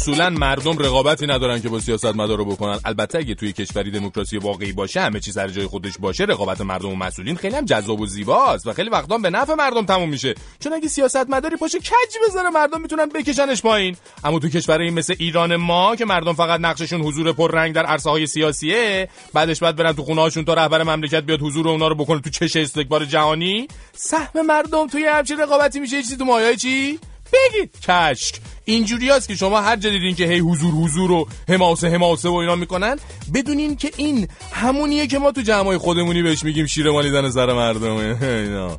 اصولا 0.00 0.30
مردم 0.30 0.78
رقابتی 0.78 1.26
ندارن 1.26 1.60
که 1.60 1.68
با 1.68 1.80
سیاست 1.80 2.04
مدارو 2.04 2.44
بکنن. 2.44 2.80
البته 2.84 3.18
اگه 3.18 3.34
توی 3.34 3.52
کشوری 3.52 3.90
دموکراسی 3.90 4.38
واقعی 4.38 4.72
باشه 4.72 5.00
همه 5.00 5.20
چیز 5.20 5.34
سر 5.34 5.48
جای 5.48 5.66
خودش 5.66 5.98
باشه 5.98 6.24
رقابت 6.24 6.60
مردم 6.60 6.88
و 6.88 6.94
مسئولین 6.94 7.36
خیلی 7.36 7.56
هم 7.56 7.64
جذاب 7.64 8.00
و 8.00 8.06
زیباست 8.06 8.66
و 8.66 8.72
خیلی 8.72 8.90
وقتا 8.90 9.18
به 9.18 9.30
نفع 9.30 9.54
مردم 9.54 9.86
تموم 9.86 10.08
میشه. 10.08 10.34
چون 10.60 10.72
اگه 10.72 10.88
سیاست 10.88 11.30
مداری 11.30 11.56
پاشه 11.56 11.78
کج 11.78 12.14
بذاره 12.28 12.50
مردم 12.50 12.80
می‌تونن 12.80 13.06
بکشنش 13.06 13.62
پایین. 13.62 13.96
اما 14.24 14.38
تو 14.38 14.48
کشوری 14.48 14.90
مثل 14.90 15.14
ایران 15.18 15.56
ما 15.56 15.96
که 15.96 16.04
مردم 16.04 16.32
فقط 16.32 16.60
نقششون 16.60 17.00
حضور 17.00 17.32
پررنگ 17.32 17.74
در 17.74 17.86
عرصه 17.86 18.10
های 18.10 18.26
سیاسیه 18.26 19.08
بعدش 19.32 19.62
بعد 19.62 19.76
برن 19.76 19.92
تو 19.92 20.02
خونه 20.02 20.20
هاشون 20.20 20.44
تا 20.44 20.54
رهبر 20.54 20.82
مملکت 20.82 21.22
بیاد 21.22 21.40
حضور 21.42 21.68
اونا 21.68 21.88
رو 21.88 21.94
بکنه 21.94 22.20
تو 22.20 22.30
چش 22.30 22.56
استکبار 22.56 23.04
جهانی 23.04 23.68
سهم 23.92 24.46
مردم 24.46 24.86
توی 24.86 25.04
همچین 25.04 25.40
رقابتی 25.40 25.80
میشه. 25.80 26.02
چیزی 26.02 26.16
تو 26.16 26.24
مایه 26.24 26.56
چی؟ 26.56 26.98
بگید. 27.32 27.80
کشک 27.88 28.40
اینجوری 28.64 29.10
هست 29.10 29.28
که 29.28 29.34
شما 29.34 29.60
هر 29.60 29.76
جا 29.76 29.90
دیدین 29.90 30.14
که 30.14 30.24
هی 30.24 30.38
حضور 30.38 30.74
حضور 30.74 31.10
و 31.10 31.28
حماسه 31.48 31.88
حماسه 31.88 32.28
و 32.28 32.34
اینا 32.34 32.56
می‌کنن 32.56 32.96
بدونین 33.34 33.76
که 33.76 33.90
این 33.96 34.28
همونیه 34.52 35.06
که 35.06 35.18
ما 35.18 35.32
تو 35.32 35.40
جمعای 35.40 35.78
خودمونی 35.78 36.22
بهش 36.22 36.44
میگیم 36.44 36.66
شیر 36.66 36.90
مالیدن 36.90 37.30
سر 37.30 37.52
مردمه 37.52 38.16
اینا. 38.22 38.78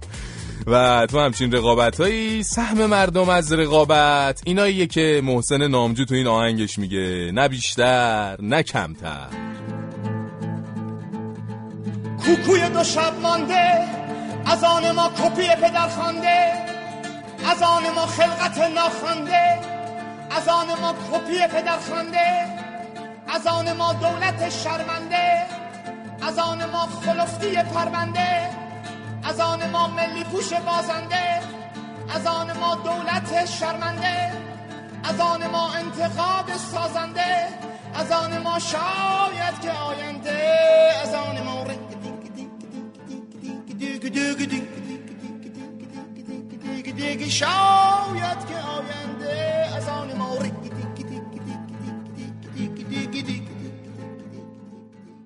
و 0.67 1.07
تو 1.11 1.19
همچین 1.19 1.51
رقابت 1.51 2.01
هایی 2.01 2.43
سهم 2.43 2.85
مردم 2.85 3.29
از 3.29 3.53
رقابت 3.53 4.41
ایناییه 4.45 4.87
که 4.87 5.21
محسن 5.23 5.67
نامجو 5.67 6.05
تو 6.05 6.15
این 6.15 6.27
آهنگش 6.27 6.79
میگه 6.79 7.31
نه 7.33 7.47
بیشتر 7.47 8.37
نه 8.41 8.63
کمتر. 8.63 9.27
کوکوی 12.25 12.69
دو 12.69 12.83
شب 12.83 13.13
مانده 13.21 13.87
از 14.45 14.63
آن 14.63 14.91
ما 14.91 15.09
کپی 15.09 15.47
پدر 15.61 15.87
خانده 15.89 16.68
از 17.49 17.61
آن 17.61 17.89
ما 17.95 18.05
خلقت 18.05 18.57
ناخوانده 18.57 19.59
از 20.31 20.47
آن 20.47 20.67
ما 20.81 20.93
کپی 20.93 21.47
پدر 21.47 21.79
خانده 21.89 22.45
از 23.27 23.47
آن 23.47 23.73
ما 23.73 23.93
دولت 23.93 24.49
شرمنده 24.49 25.45
از 26.21 26.39
آن 26.39 26.65
ما 26.65 26.87
خلفتی 27.05 27.63
پرونده 27.63 28.49
از 29.23 29.39
آن 29.39 29.69
ما 29.69 29.87
ملی 29.87 30.23
پوش 30.23 30.53
بازنده 30.53 31.41
از 32.15 32.25
آن 32.25 32.57
ما 32.57 32.75
دولت 32.75 33.45
شرمنده 33.45 34.31
از 35.03 35.19
آن 35.19 35.47
ما 35.47 35.73
انتخاب 35.73 36.57
سازنده 36.57 37.47
از 37.95 38.11
آن 38.11 38.37
ما 38.37 38.59
شاید 38.59 39.61
که 39.61 39.71
آینده 39.71 40.53
از 41.03 41.13
آن 41.13 41.41
ما 41.45 41.63
رنگ 41.63 41.89
دینگ 42.01 42.33
دینگ 42.35 42.59
دینگ 43.41 43.79
دینگ 43.79 44.13
دینگ 44.13 44.49
دینگ 44.49 44.78
دیگه 46.91 47.09
دیگه 47.09 47.29
شاید 47.29 48.47
که 48.49 48.55
آینده 48.55 49.65
از 49.77 49.89
آن 49.89 50.17
ما 50.17 50.39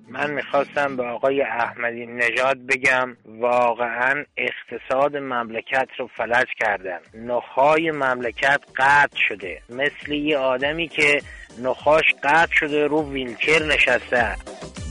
من 0.08 0.30
می‌خواستم 0.30 0.96
به 0.96 1.02
آقای 1.02 1.42
احمدی 1.42 2.06
نژاد 2.06 2.56
بگم 2.56 3.16
واقعا 3.26 4.24
اقتصاد 4.36 5.16
مملکت 5.16 5.88
رو 5.98 6.06
فلج 6.16 6.46
کردن 6.60 6.98
نخاع 7.14 7.90
مملکت 7.90 8.60
قطع 8.76 9.18
شده 9.28 9.62
مثل 9.70 10.12
یه 10.12 10.38
آدمی 10.38 10.88
که 10.88 11.20
نخاش 11.62 12.04
قطع 12.22 12.52
شده 12.52 12.86
رو 12.86 13.10
ویلچر 13.12 13.62
نشسته 13.62 14.36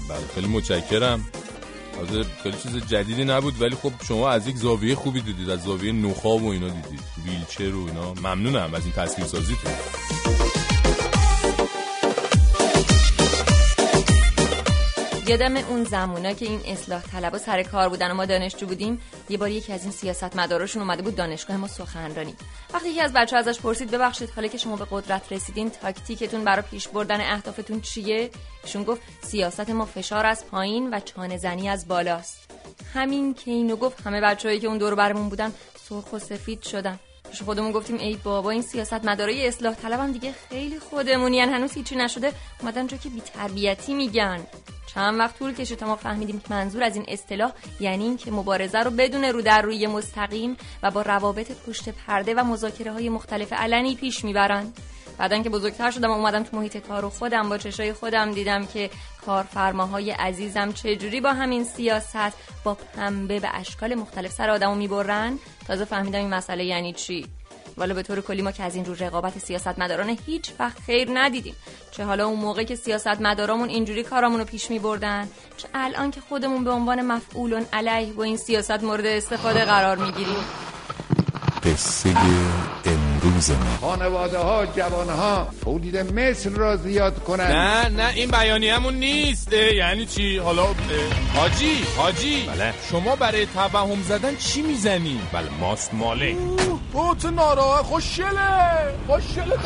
بله 0.10 0.28
خیلی 0.36 0.48
متشکرم 0.48 1.20
تازه 1.96 2.24
خیلی 2.44 2.58
چیز 2.64 2.78
جدیدی 2.78 3.24
نبود 3.24 3.62
ولی 3.62 3.76
خب 3.76 3.92
شما 4.08 4.30
از 4.30 4.48
یک 4.48 4.56
زاویه 4.56 4.96
خوبی 4.96 5.22
دیدید 5.22 5.50
از 5.50 5.64
زاویه 5.64 5.92
نخاب 5.92 6.44
و 6.44 6.50
اینا 6.50 6.68
دیدید. 6.68 7.00
ویلچر 7.26 7.76
و 7.76 7.86
اینا. 7.88 8.14
ممنونم 8.14 8.74
از 8.74 8.84
این 8.84 8.94
تصویر 8.94 9.28
سازیتون 9.28 9.72
یادم 15.28 15.58
اون 15.58 15.84
زمونا 15.84 16.34
که 16.34 16.46
این 16.46 16.62
اصلاح 16.66 17.02
طلبا 17.02 17.38
سر 17.38 17.64
کار 17.64 17.90
بودن 17.90 18.12
و 18.12 18.14
ما 18.14 18.26
دانشجو 18.26 18.68
بودیم 18.68 19.02
یه 19.30 19.38
بار 19.38 19.50
یکی 19.50 19.74
از 19.74 19.84
این 19.84 19.92
سیاست 19.92 20.36
مداراشون 20.36 20.82
اومده 20.82 21.02
بود 21.02 21.16
دانشگاه 21.16 21.58
ما 21.58 21.68
سخنرانی. 21.68 22.36
وقتی 22.74 22.90
یکی 22.90 23.02
از 23.02 23.14
بچه 23.14 23.38
ازش 23.38 23.60
پرسید 23.60 23.92
ببخشید 23.92 24.30
حالا 24.30 24.48
که 24.48 24.58
شما 24.58 24.76
به 24.76 24.88
قدرت 24.92 25.32
رسیدین 25.32 25.70
تاکتیکتون 25.70 26.44
برای 26.44 26.62
پیش 26.72 26.88
بردن 26.88 27.22
اهدافتون 27.22 27.82
چیه؟ 27.82 28.30
ایشون 28.64 28.84
گفت 28.84 29.02
سیاست 29.22 29.70
ما 29.70 29.86
فشار 29.86 30.26
از 30.26 30.46
پایین 30.46 30.94
و 30.94 31.00
چانه 31.00 31.38
زنی 31.38 31.70
از 31.70 31.88
بالاست. 31.88 32.52
همین 32.94 33.34
که 33.34 33.52
اینو 33.52 33.76
گفت 33.76 34.08
همه 34.08 34.22
بچه‌هایی 34.22 34.60
که 34.60 34.68
اون 34.68 34.78
دور 34.78 34.96
برمون 34.96 35.30
بودن 35.30 35.54
سرخ 35.90 36.14
و 36.14 36.20
سفید 36.20 36.64
شدن. 36.64 37.00
پیش 37.32 37.42
خودمون 37.42 37.72
گفتیم 37.72 37.98
ای 37.98 38.16
بابا 38.24 38.50
این 38.50 38.62
سیاست 38.62 39.06
مدارای 39.06 39.48
اصلاح 39.48 39.76
طلبم 39.76 40.12
دیگه 40.12 40.34
خیلی 40.50 40.80
خودمونین 40.80 41.50
هنوز 41.50 41.74
هیچی 41.74 41.96
نشده. 41.96 42.32
اومدن 42.62 42.88
جا 42.88 42.98
که 42.98 43.10
بی‌تربیتی 43.10 43.94
میگن. 43.94 44.40
چند 44.96 45.20
وقت 45.20 45.40
طول 45.40 45.54
کشید 45.54 45.78
تا 45.78 45.86
ما 45.86 45.96
فهمیدیم 45.96 46.40
که 46.40 46.48
منظور 46.50 46.84
از 46.84 46.96
این 46.96 47.06
اصطلاح 47.08 47.52
یعنی 47.80 48.04
این 48.04 48.18
که 48.18 48.32
مبارزه 48.32 48.80
رو 48.80 48.92
بدون 48.92 49.24
رو 49.24 49.42
در 49.42 49.62
روی 49.62 49.88
مستقیم 49.88 50.58
و 50.84 50.92
با 50.92 51.02
روابط 51.02 51.52
پشت 51.68 51.90
پرده 51.90 52.34
و 52.34 52.44
مذاکره 52.44 52.92
های 52.92 53.10
مختلف 53.10 53.54
علنی 53.54 53.96
پیش 53.96 54.26
می‌برن 54.26 54.74
بعدا 55.18 55.44
که 55.44 55.50
بزرگتر 55.50 55.92
شدم 55.92 56.10
و 56.10 56.14
اومدم 56.14 56.44
تو 56.44 56.58
محیط 56.58 56.78
کار 56.78 57.06
و 57.06 57.10
خودم 57.10 57.50
با 57.50 57.58
چشای 57.58 57.94
خودم 57.94 58.32
دیدم 58.32 58.66
که 58.66 58.90
کارفرماهای 59.26 60.12
عزیزم 60.12 60.72
چجوری 60.72 61.22
با 61.22 61.34
همین 61.34 61.64
سیاست 61.64 62.34
با 62.64 62.74
پنبه 62.74 63.40
به 63.40 63.50
اشکال 63.56 63.96
مختلف 63.96 64.32
سر 64.32 64.50
آدمو 64.50 64.76
می‌برن. 64.76 65.40
تازه 65.68 65.86
فهمیدم 65.86 66.20
این 66.20 66.30
مسئله 66.30 66.66
یعنی 66.66 66.94
چی. 66.94 67.28
والا 67.78 67.94
به 67.94 68.04
طور 68.04 68.22
کلی 68.22 68.42
ما 68.42 68.52
که 68.52 68.64
از 68.64 68.76
این 68.76 68.86
رو 68.86 68.94
رقابت 68.94 69.40
سیاست 69.40 69.80
مداران 69.80 70.18
هیچ 70.26 70.52
وقت 70.60 70.80
خیر 70.80 71.10
ندیدیم. 71.14 71.56
چه 71.92 72.04
حالا 72.04 72.28
اون 72.28 72.40
موقع 72.40 72.64
که 72.64 72.76
سیاست 72.76 73.22
مدارامون 73.22 73.70
اینجوری 73.70 74.04
کارامون 74.04 74.40
رو 74.40 74.46
پیش 74.46 74.72
می 74.72 74.80
بردن 74.80 75.28
چه 75.58 75.68
الان 75.74 76.12
که 76.12 76.22
خودمون 76.22 76.64
به 76.64 76.72
عنوان 76.72 77.02
مفعولون 77.02 77.66
علیه 77.74 78.14
با 78.14 78.24
این 78.24 78.38
سیاست 78.38 78.84
مورد 78.84 79.06
استفاده 79.06 79.66
قرار 79.66 79.98
می 79.98 80.12
گیریم 80.12 80.44
امروز 83.24 83.52
ما 83.52 83.58
خانواده 83.82 84.38
ها 84.38 84.66
جوان 84.66 85.10
ها 85.10 85.48
تولید 85.64 85.98
مثل 85.98 86.56
را 86.56 86.78
زیاد 86.78 87.24
کنند. 87.24 87.52
نه 87.52 88.04
نه 88.04 88.14
این 88.16 88.32
بیانیه‌مون 88.32 88.94
نیست. 88.94 89.54
یعنی 89.54 90.06
چی؟ 90.06 90.38
حالا 90.38 90.66
حاجی 91.36 91.78
حاجی. 91.98 92.44
بله. 92.48 92.74
شما 92.92 93.16
برای 93.16 93.46
توهم 93.46 94.04
زدن 94.04 94.36
چی 94.36 94.62
می‌زنی؟ 94.62 95.20
بله 95.34 95.50
ماست 95.60 95.94
ماله. 95.94 96.36
او 96.94 97.16
تو 97.16 97.32
ناراه 97.32 97.84
خوشگله. 97.84 98.94
خوشگله. 99.08 99.58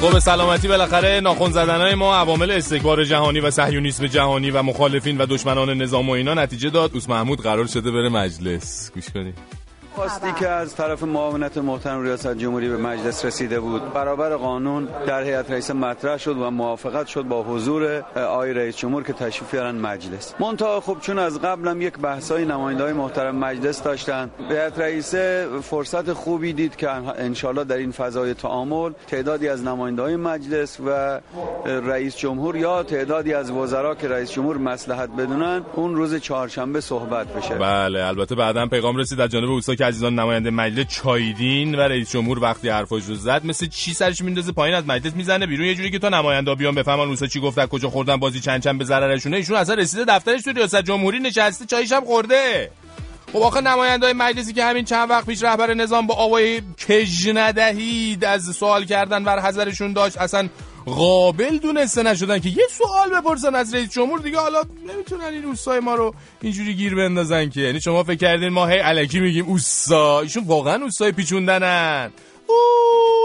خب 0.00 0.18
سلامتی 0.18 0.68
بالاخره 0.68 1.20
ناخن 1.20 1.50
زدنهای 1.50 1.94
ما 1.94 2.16
عوامل 2.16 2.50
استکبار 2.50 3.04
جهانی 3.04 3.40
و 3.40 3.50
صهیونیسم 3.50 4.06
جهانی 4.06 4.50
و 4.50 4.62
مخالفین 4.62 5.18
و 5.18 5.26
دشمنان 5.26 5.82
نظام 5.82 6.08
و 6.08 6.12
اینا 6.12 6.34
نتیجه 6.34 6.70
داد. 6.70 6.90
اوس 6.94 7.08
محمود 7.08 7.40
قرار 7.40 7.66
شده 7.66 7.90
بره 7.90 8.08
مجلس. 8.08 8.90
گوش 8.94 9.10
کنید. 9.10 9.57
خواستی 9.98 10.32
که 10.32 10.48
از 10.48 10.74
طرف 10.74 11.02
معاونت 11.02 11.58
محترم 11.58 12.02
ریاست 12.02 12.34
جمهوری 12.34 12.68
به 12.68 12.76
مجلس 12.76 13.24
رسیده 13.24 13.60
بود. 13.60 13.92
برابر 13.92 14.36
قانون 14.36 14.88
در 15.06 15.22
هیئت 15.22 15.50
رئیسه 15.50 15.74
مطرح 15.74 16.16
شد 16.16 16.36
و 16.36 16.50
موافقت 16.50 17.06
شد 17.06 17.22
با 17.22 17.42
حضور 17.42 18.04
آقای 18.16 18.54
رئیس 18.54 18.76
جمهور 18.76 19.02
که 19.02 19.12
تشریف 19.12 19.50
بیارن 19.50 19.74
مجلس. 19.74 20.34
منتها 20.40 20.80
خب 20.80 20.96
چون 21.00 21.18
از 21.18 21.40
قبلم 21.40 21.82
یک 21.82 21.98
بحثای 21.98 22.44
نماینده‌های 22.44 22.92
محترم 22.92 23.36
مجلس 23.36 23.82
داشتن 23.82 24.30
هیئت 24.50 24.78
رئیسه 24.78 25.48
فرصت 25.62 26.12
خوبی 26.12 26.52
دید 26.52 26.76
که 26.76 26.90
انشالله 26.90 27.64
در 27.64 27.76
این 27.76 27.92
فضای 27.92 28.34
تعامل 28.34 28.92
تعدادی 29.06 29.48
از 29.48 29.64
نماینده‌های 29.64 30.16
مجلس 30.16 30.80
و 30.86 31.20
رئیس 31.66 32.16
جمهور 32.16 32.56
یا 32.56 32.82
تعدادی 32.82 33.34
از 33.34 33.50
وزرا 33.50 33.94
که 33.94 34.08
رئیس 34.08 34.30
جمهور 34.30 34.56
مصلحت 34.56 35.10
بدونن 35.18 35.62
اون 35.74 35.94
روز 35.94 36.14
چهارشنبه 36.14 36.80
صحبت 36.80 37.26
بشه. 37.34 37.54
بله 37.54 38.06
البته 38.06 38.34
بعدا 38.34 38.66
پیغام 38.66 38.96
رسید 38.96 39.20
از 39.20 39.30
جانب 39.30 39.50
اوسا 39.50 39.74
عزیزان 39.88 40.14
نماینده 40.14 40.50
مجلس 40.50 40.86
چایدین 40.86 41.74
و 41.74 41.80
رئیس 41.80 42.12
جمهور 42.12 42.38
وقتی 42.38 42.68
حرفاش 42.68 43.04
رو 43.04 43.14
زد 43.14 43.44
مثل 43.44 43.66
چی 43.66 43.94
سرش 43.94 44.22
میندازه 44.22 44.52
پایین 44.52 44.76
از 44.76 44.86
مجلس 44.86 45.14
می‌زنه 45.14 45.46
بیرون؟ 45.46 45.66
یه 45.66 45.74
جوری 45.74 45.90
که 45.90 45.98
تا 45.98 46.08
نماینده 46.08 46.54
بیان 46.54 46.74
بفهمن 46.74 47.08
اوسا 47.08 47.26
چی 47.26 47.40
گفت 47.40 47.66
کجا 47.66 47.90
خوردن 47.90 48.16
بازی 48.16 48.40
چند 48.40 48.62
چند 48.62 48.78
به 48.78 48.84
ضررشونه؟ 48.84 49.36
ایشون 49.36 49.56
اصلا 49.56 49.74
رسیده 49.74 50.04
دفترش 50.04 50.42
تو 50.42 50.52
ریاست 50.52 50.82
جمهوری 50.82 51.20
نشسته 51.20 51.66
چایش 51.66 51.92
هم 51.92 52.04
خورده. 52.04 52.70
خب 53.32 53.38
آخه 53.38 53.60
نماینده 53.60 54.12
مجلسی 54.12 54.52
که 54.52 54.64
همین 54.64 54.84
چند 54.84 55.10
وقت 55.10 55.26
پیش 55.26 55.42
رهبر 55.42 55.74
نظام 55.74 56.06
با 56.06 56.14
آوای 56.14 56.60
کج 56.60 57.30
ندهید 57.34 58.24
از 58.24 58.56
سوال 58.56 58.84
کردن 58.84 59.24
بر 59.24 59.38
حذرشون 59.40 59.92
داشت 59.92 60.18
اصلا 60.18 60.48
قابل 60.88 61.58
دونسته 61.58 62.02
نشدن 62.02 62.38
که 62.38 62.48
یه 62.48 62.66
سوال 62.70 63.20
بپرسن 63.20 63.54
از 63.54 63.74
رئیس 63.74 63.90
جمهور 63.90 64.20
دیگه 64.20 64.38
حالا 64.38 64.62
نمی‌تونن 64.94 65.24
این 65.24 65.44
اوستای 65.44 65.80
ما 65.80 65.94
رو 65.94 66.14
اینجوری 66.42 66.74
گیر 66.74 66.94
بندازن 66.94 67.50
که. 67.50 67.60
یعنی 67.60 67.80
شما 67.80 68.02
فکر 68.02 68.16
کردین 68.16 68.48
ما 68.48 68.66
هی 68.66 68.78
علکی 68.78 69.20
میگیم 69.20 69.46
اوستا. 69.46 70.20
ایشون 70.20 70.44
واقعا 70.44 70.82
اوستای 70.82 71.12
پیچوندنن. 71.12 72.10
او 72.46 72.56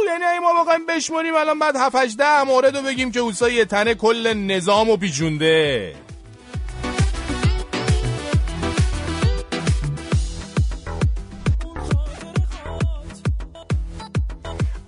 یعنی 0.08 0.40
ما 0.40 0.62
بخوایم 0.62 0.86
بشمونیم 0.86 1.36
الان 1.36 1.60
بعد 1.60 1.76
7 1.76 1.96
8 1.96 2.18
10 2.18 2.44
مورد 2.44 2.78
رو 2.78 2.84
بگیم 2.84 3.12
که 3.12 3.20
اوستای 3.20 3.54
یه 3.54 3.66
تنه 3.66 3.96
کل 3.96 4.34
نظام 4.34 4.90
و 4.90 4.98
پیچونده. 4.98 5.94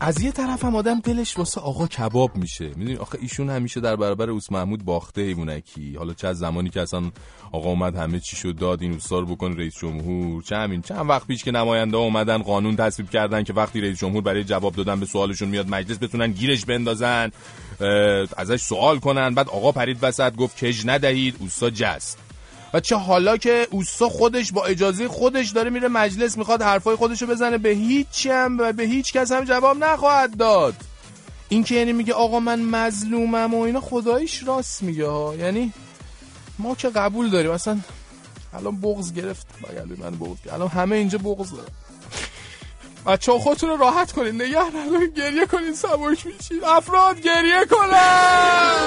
از 0.06 0.22
یه 0.22 0.32
طرف 0.32 0.65
هم 0.65 0.76
آدم 0.76 1.00
دلش 1.00 1.38
واسه 1.38 1.62
آقا 1.62 1.88
کباب 1.88 2.36
میشه. 2.36 2.65
می‌دونی؟ 2.65 2.96
آخه 2.96 3.18
ایشون 3.22 3.50
همیشه 3.50 3.80
در 3.80 3.96
برابر 3.96 4.30
اوس 4.30 4.52
محمود 4.52 4.86
باخته 4.86 5.22
ایمونکی 5.22 5.96
حالا 5.96 6.13
چه 6.13 6.28
از 6.28 6.38
زمانی 6.38 6.70
که 6.70 6.82
اصلا 6.82 7.12
آقا 7.52 7.70
اومد 7.70 7.96
همه 7.96 8.20
چی 8.20 8.36
شد 8.36 8.56
داد 8.56 8.82
این 8.82 8.94
اوستا 8.94 9.20
رو 9.20 9.26
بکن 9.26 9.54
رئیس 9.58 9.74
جمهور. 9.78 10.44
چه 10.44 10.56
همین؟ 10.56 10.82
چند 10.82 11.10
وقت 11.10 11.28
پیش 11.28 11.44
که 11.44 11.52
نماینده 11.52 11.98
اومدن 11.98 12.38
قانون 12.38 12.76
تصویب 12.76 13.10
کردن 13.10 13.44
که 13.44 13.54
وقتی 13.54 13.82
رئیس 13.82 14.00
جمهور 14.00 14.22
برای 14.22 14.44
جواب 14.44 14.76
دادن 14.76 15.00
به 15.00 15.06
سوالشون 15.06 15.50
میاد 15.50 15.70
مجلس 15.70 15.98
بتونن 16.04 16.32
گیرش 16.32 16.65
بندازن 16.65 17.32
ازش 18.38 18.62
سوال 18.62 19.00
کنن 19.00 19.34
بعد 19.34 19.50
آقا 19.50 19.72
پرید 19.72 19.98
وسط 20.02 20.36
گفت 20.36 20.65
کج 20.65 20.82
ندهید؟ 20.86 21.36
اوستا 21.39 21.70
جست. 21.70 22.25
و 22.76 22.80
چه 22.80 22.96
حالا 22.96 23.38
که 23.38 23.68
اوستا 23.72 24.10
خودش 24.10 24.52
با 24.52 24.66
اجازه 24.66 25.08
خودش 25.08 25.50
داره 25.50 25.70
میره 25.70 25.88
مجلس 25.88 26.38
می‌خواد 26.38 26.62
حرفای 26.62 26.96
خودشو 26.96 27.28
بزنه 27.28 27.58
به 27.58 27.70
هیچ 27.70 28.28
هم 28.28 28.58
و 28.60 28.74
به 28.74 28.84
هیچ 28.84 29.14
کس 29.14 29.32
هم 29.32 29.44
جواب 29.44 29.78
نخواهد 29.78 30.38
داد. 30.38 30.76
این 31.50 31.64
که 31.64 31.76
یعنی 31.76 31.94
میگه 31.94 32.14
آقا 32.14 32.40
من 32.40 32.62
مظلومم 32.62 33.54
و 33.54 33.62
اینا 33.62 33.82
خداییش 33.82 34.44
راست 34.44 34.84
میگه 34.84 35.08
ها. 35.08 35.36
یعنی 35.36 35.74
ما 36.60 36.76
که 36.76 36.90
قبول 36.90 37.30
داریم. 37.30 37.52
اصلا 37.52 37.80
الان 38.54 38.82
بغض 38.82 39.14
گرفت. 39.14 39.48
بگلوی 39.64 39.98
من 39.98 40.16
بغض 40.16 40.38
الان 40.54 40.68
همه 40.68 40.96
اینجا 40.96 41.18
بغض 41.18 41.52
دارن. 41.52 41.72
بچه 43.06 43.32
ها 43.32 43.39
خودتون 43.39 43.70
رو 43.70 43.78
راحت 43.78 44.12
کنین. 44.12 44.41
نگه 44.41 44.68
ندارین. 44.68 45.10
گریه 45.10 45.46
کنین. 45.46 45.74
سباش 45.74 46.26
میشین. 46.26 46.63
افراد 46.63 47.22
گریه 47.22 47.65
کنن. 47.65 48.86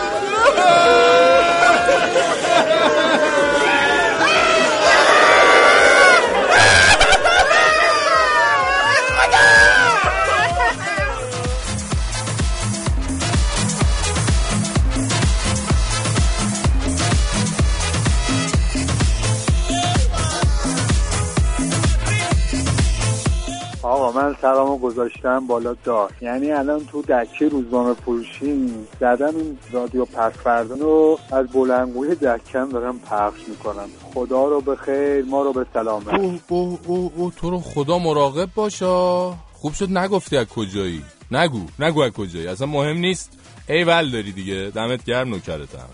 من 24.12 24.37
سلامو 24.42 24.79
گذاشتم 24.79 25.47
بالا 25.47 25.77
دار. 25.85 26.11
یعنی 26.21 26.53
الان 26.53 26.87
تو 26.87 27.03
دکه 27.03 27.49
روزنامه 27.49 27.94
فروشی 27.94 28.75
زدم 29.01 29.37
این 29.37 29.59
رادیو 29.73 30.05
پس 30.05 30.33
فردان 30.33 30.81
رو 30.81 31.18
از 31.33 31.47
بلنگوی 31.47 32.14
دکم 32.14 32.68
دارم 32.68 32.99
پخش 32.99 33.40
می‌کنم. 33.49 33.88
خدا 34.14 34.44
رو 34.44 34.61
به 34.61 34.77
خیر 34.77 35.25
ما 35.25 35.42
رو 35.42 35.53
به 35.53 35.66
سلامت. 35.75 36.14
اوه 36.14 36.38
اوه 36.49 36.79
اوه 36.87 37.12
اوه 37.16 37.33
تو 37.37 37.51
رو 37.51 37.59
خدا 37.59 37.99
مراقب 37.99 38.49
باشا 38.55 39.31
خوب 39.53 39.73
شد 39.73 39.99
نگفتی 39.99 40.37
از 40.37 40.47
کجایی؟ 40.47 41.03
نگو 41.31 41.61
نگو 41.79 42.01
از 42.01 42.12
کجایی؟ 42.12 42.47
اصلا 42.47 42.66
مهم 42.66 42.97
نیست. 42.97 43.38
ایول 43.68 44.11
داری 44.11 44.33
دیگه. 44.33 44.73
دمت 44.75 45.05
گرم 45.05 45.29
نوکرتم. 45.29 45.88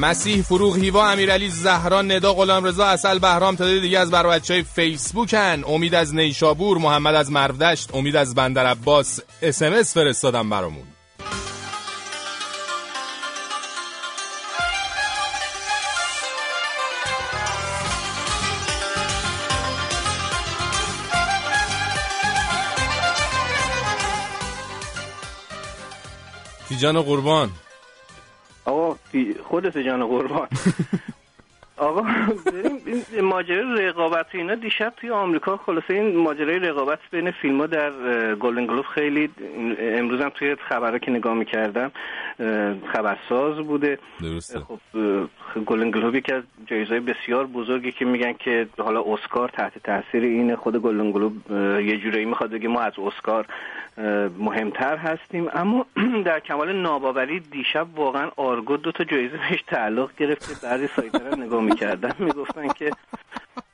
مسیح 0.00 0.42
فروغ 0.42 0.76
هیوا 0.76 1.10
امیرعلی 1.10 1.48
زهرا 1.48 2.02
ندا 2.02 2.34
غلام 2.34 2.64
رضا 2.64 2.86
اصل 2.86 3.18
بهرام 3.18 3.56
تعداد 3.56 3.80
دیگه 3.80 3.98
از 3.98 4.10
بر 4.10 4.26
بچه 4.26 4.54
های 4.54 4.62
فیسبوکن 4.62 5.64
امید 5.66 5.94
از 5.94 6.14
نیشابور 6.14 6.78
محمد 6.78 7.14
از 7.14 7.30
مرودشت 7.32 7.94
امید 7.94 8.16
از 8.16 8.34
بندر 8.34 8.66
عباس. 8.66 9.20
اس 9.42 9.62
ام 9.62 9.72
اس 9.72 9.94
فرستادم 9.94 10.50
برامون. 10.50 10.84
تیجان 26.68 27.02
قربان. 27.02 27.50
آقا 28.64 28.96
خودت 29.44 29.78
جان 29.78 30.06
قربان. 30.06 30.48
آقا 31.80 32.06
این 33.14 33.24
ماجرای 33.24 33.86
رقابت 33.86 34.26
اینا 34.32 34.54
دیشب 34.54 34.92
توی 34.96 35.10
آمریکا 35.10 35.56
خلاصه 35.56 35.94
این 35.94 36.16
ماجرای 36.16 36.58
رقابت 36.58 36.98
بین 37.12 37.30
فیلم 37.30 37.60
ها 37.60 37.66
در 37.66 37.90
گلدن 38.34 38.66
گلوب 38.66 38.84
خیلی 38.94 39.30
امروز 39.78 40.20
هم 40.20 40.28
توی 40.28 40.56
خبرها 40.68 40.98
که 40.98 41.10
نگاه 41.10 41.34
می‌کردم 41.34 41.92
خبرساز 42.92 43.56
بوده. 43.66 43.98
درسته. 44.20 44.60
خب 44.60 44.78
گلدن 45.66 45.90
گلوب 45.90 46.14
یکی 46.14 46.32
از 46.32 46.42
جایزهای 46.66 47.00
بسیار 47.00 47.46
بزرگی 47.46 47.92
که 47.92 48.04
میگن 48.04 48.32
که 48.32 48.68
حالا 48.78 49.02
اسکار 49.02 49.48
تحت 49.48 49.78
تاثیر 49.78 50.22
این 50.22 50.56
خود 50.56 50.76
گلدن 50.76 51.12
گلوب 51.12 51.50
یه 51.80 51.98
جورایی 51.98 52.24
می‌خواد 52.24 52.50
بگه 52.50 52.68
ما 52.68 52.80
از 52.80 52.92
اسکار 52.98 53.46
مهمتر 54.38 54.96
هستیم. 54.96 55.48
اما 55.52 55.86
در 56.26 56.40
کمال 56.40 56.82
ناباوری 56.82 57.40
دیشب 57.40 57.86
واقعا 57.98 58.30
آرگو 58.36 58.76
دو 58.76 58.92
تا 58.92 59.04
جایزه 59.04 59.36
بهش 59.36 59.62
تعلق 59.66 60.10
گرفت 60.16 60.48
که 60.48 60.66
بعضی 60.66 60.86
سایت‌ها 60.96 61.34
نگاه 61.34 61.62
می‌کردن. 61.62 62.12
می‌گفتن 62.28 62.68
که 62.68 62.90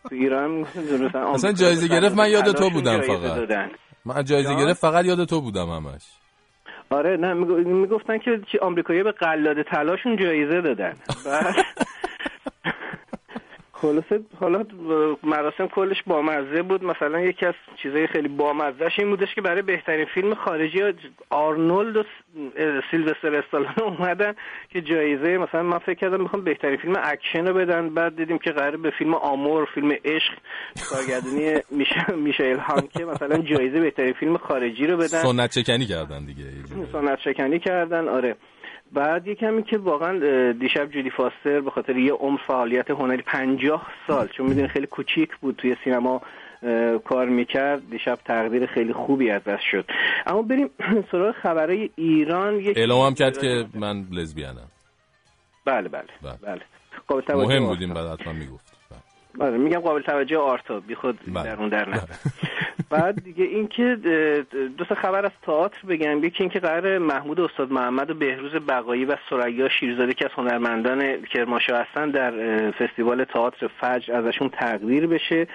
تو 0.09 0.14
ایران 0.14 0.66
آمریکا 1.14 1.52
جایزه 1.52 1.88
گرفت 1.88 2.16
من 2.16 2.31
یاد 2.31 2.52
تو 2.52 2.70
بودم 2.70 3.00
جایزه 3.00 3.46
فقط. 3.46 3.70
من 4.05 4.24
جایزه؟ 4.24 4.55
گرفت 4.55 4.81
فقط 4.81 5.05
یاد 5.05 5.24
تو 5.24 5.40
بودم 5.40 5.68
همش. 5.68 6.02
آره 6.90 7.16
نه 7.16 7.35
می‌گفتن 7.35 8.18
که 8.18 8.40
آمریکایی 8.62 9.03
به 9.03 9.12
قلاده 9.12 9.62
طلاشون 9.62 10.16
جایزه 10.16 10.61
دادن. 10.61 10.92
بعد 11.25 11.55
خلاصه 13.83 14.21
حالا 14.41 14.65
مراسم 15.23 15.67
کلش 15.67 16.03
بامزه 16.07 16.62
بود. 16.62 16.85
مثلا 16.85 17.21
یکی 17.21 17.47
از 17.47 17.55
چیزای 17.83 18.07
خیلی 18.07 18.29
بامزهش 18.29 18.99
این 18.99 19.11
بودش 19.11 19.35
که 19.35 19.41
برای 19.41 19.62
بهترین 19.62 20.07
فیلم 20.15 20.35
خارجی 20.35 20.83
آرنولد 21.31 21.97
و 21.97 22.03
سیلوستر 22.91 23.35
استالون 23.35 23.73
اومدن 23.79 24.35
که 24.71 24.81
جایزه 24.81 25.39
مثلا 25.39 25.62
من 25.62 25.79
فکر 25.79 25.95
کردم 25.95 26.21
می‌خوام 26.23 26.45
بهترین 26.45 26.77
فیلم 26.77 26.95
اکشن 27.05 27.47
رو 27.47 27.55
بدن. 27.55 27.95
بعد 27.95 28.17
دیدیم 28.17 28.39
که 28.39 28.51
قراره 28.51 28.77
به 28.77 28.91
فیلم 28.91 29.15
آمور 29.15 29.69
فیلم 29.75 29.91
عشق 30.05 30.33
کارگردانی 30.91 31.53
میش- 31.79 32.09
میشایل 32.17 32.59
هانکه 32.59 33.05
مثلا 33.05 33.39
جایزه 33.39 33.81
بهترین 33.81 34.12
فیلم 34.12 34.37
خارجی 34.39 34.87
رو 34.87 34.97
بدن. 34.97 35.07
سنت 35.07 35.59
شکنی 35.59 35.87
کردن 35.87 36.25
دیگه. 36.25 36.45
سنت 36.93 37.19
شکنی 37.21 37.59
کردن 37.59 38.09
آره. 38.09 38.37
بعد 38.92 39.27
یه 39.27 39.35
کمی 39.35 39.62
که 39.62 39.79
واقعا 39.79 40.18
دیشب 40.53 40.90
جودی 40.90 41.11
فاستر 41.11 41.61
به 41.61 41.70
خاطر 41.70 41.96
یه 41.96 42.12
عمر 42.12 42.38
فعالیت 42.46 42.90
هنری 42.90 43.22
پنجاه 43.22 43.87
سال 44.07 44.29
چون 44.29 44.46
می‌دونی 44.46 44.68
خیلی 44.68 44.87
کوچیک 44.87 45.37
بود 45.37 45.57
توی 45.57 45.77
سینما 45.85 46.22
کار 47.05 47.29
می‌کرد 47.29 47.90
دیشب 47.90 48.18
تقدیر 48.25 48.66
خیلی 48.66 48.92
خوبی 48.92 49.31
ازش 49.31 49.61
شد. 49.70 49.85
اما 50.27 50.42
بریم 50.42 50.70
سراغ 51.12 51.35
خبرهای 51.35 51.90
ایران. 51.96 52.55
یک 52.55 52.79
اعلام 52.79 53.07
هم 53.07 53.14
کرد 53.14 53.38
که 53.38 53.64
من 53.75 54.07
لزبیانم 54.12 54.68
بله 55.64 55.88
بله 55.88 56.05
بله. 56.42 56.61
قابل 57.09 57.20
توجه 57.20 57.49
مهم. 57.49 57.66
بودیم 57.66 57.94
بعد 57.94 58.20
حتما 58.20 58.33
می‌گفت. 58.33 58.76
آره 59.40 59.59
میگم 59.59 59.79
قابل 59.79 60.03
توجه 60.03 60.38
آرتا 60.38 60.81
بی 60.81 60.94
خود 60.94 61.18
بله. 61.27 61.42
در 61.42 61.57
اون 61.57 61.68
در 61.68 61.88
نه. 61.88 62.01
بعد 62.90 63.25
دیگه 63.25 63.44
اینکه 63.44 63.99
اه، 64.05 64.68
دو 64.68 64.85
تا 64.85 64.94
خبر 64.94 65.27
از 65.27 65.31
تئاتر 65.42 65.87
بگم. 65.88 66.25
یکی 66.25 66.42
اینکه 66.42 66.61
قرار 66.61 66.99
محمود 66.99 67.40
استاد 67.40 67.72
محمد 67.72 68.11
و 68.11 68.14
بهروز 68.14 68.53
بقایی 68.53 69.05
و 69.05 69.16
سریا 69.31 69.68
شیرزاده 69.68 70.14
که 70.14 70.25
از 70.25 70.31
هنرمندان 70.35 71.22
کرمانشاه 71.22 71.81
هستن 71.81 72.11
در 72.11 72.33
فستیوال 72.70 73.25
تئاتر 73.25 73.70
فجر 73.81 74.14
ازشون 74.14 74.49
تقدیر 74.49 75.07
بشه. 75.07 75.46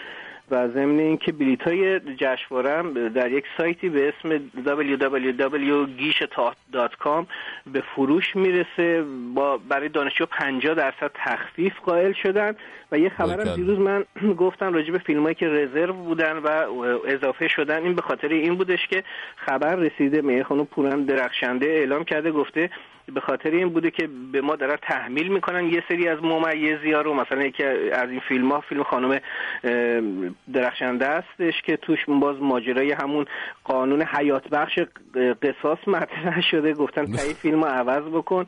و 0.51 0.67
ضمن 0.67 0.99
اینکه 0.99 1.31
بلیط 1.31 1.61
های 1.61 1.99
جشنواره 1.99 3.09
در 3.09 3.31
یک 3.31 3.45
سایتی 3.57 3.89
به 3.89 4.09
اسم 4.09 4.37
www.gishetat.com 4.65 7.25
به 7.73 7.81
فروش 7.95 8.35
می‌رسه. 8.35 9.03
با 9.35 9.57
برای 9.57 9.89
دانشجو 9.89 10.25
50 10.25 10.75
درصد 10.75 11.11
تخفیف 11.13 11.79
قائل 11.79 12.13
شدن. 12.13 12.55
و 12.91 12.99
یه 12.99 13.09
خبرم 13.09 13.27
باریکلا. 13.27 13.55
دیروز 13.55 13.79
من 13.79 14.05
گفتم 14.45 14.73
راجع 14.73 14.91
به 14.91 14.97
فیلمایی 14.97 15.35
که 15.35 15.47
رزرو 15.47 15.93
بودن 15.93 16.37
و 16.37 16.47
اضافه 17.07 17.47
شدن 17.47 17.83
این 17.83 17.95
به 17.95 18.01
خاطر 18.01 18.27
این 18.27 18.55
بودش 18.55 18.87
که 18.87 19.03
خبر 19.35 19.75
رسیده. 19.75 20.21
مهر 20.21 20.43
خانم 20.43 20.65
پورم 20.65 21.05
درخشنده 21.05 21.65
اعلام 21.65 22.03
کرده 22.03 22.31
گفته 22.31 22.69
به 23.13 23.21
خاطر 23.21 23.51
این 23.51 23.69
بوده 23.69 23.91
که 23.91 24.09
به 24.31 24.41
ما 24.41 24.55
دارن 24.55 24.77
تحمیل 24.81 25.27
می‌کنن 25.27 25.65
یه 25.65 25.83
سری 25.87 26.07
از 26.07 26.23
ممیزی 26.23 26.91
ها 26.91 27.01
رو. 27.01 27.13
مثلا 27.13 27.43
یکی 27.43 27.63
از 27.63 28.09
این 28.09 28.19
فیلم 28.19 28.51
ها 28.51 28.61
فیلم 28.61 28.83
خانم 28.83 29.19
درخشنده 30.53 31.07
هستش 31.07 31.61
که 31.65 31.77
توش 31.77 31.99
باز 32.21 32.37
ماجرای 32.41 32.91
همون 32.91 33.25
قانون 33.63 34.01
حیات 34.01 34.47
بخش 34.47 34.79
قصاص 35.41 35.87
مطرح 35.87 36.41
شده. 36.51 36.73
گفتن 36.73 37.05
تایی 37.05 37.33
فیلم 37.33 37.63
رو 37.63 37.69
عوض 37.69 38.03
بکن. 38.03 38.45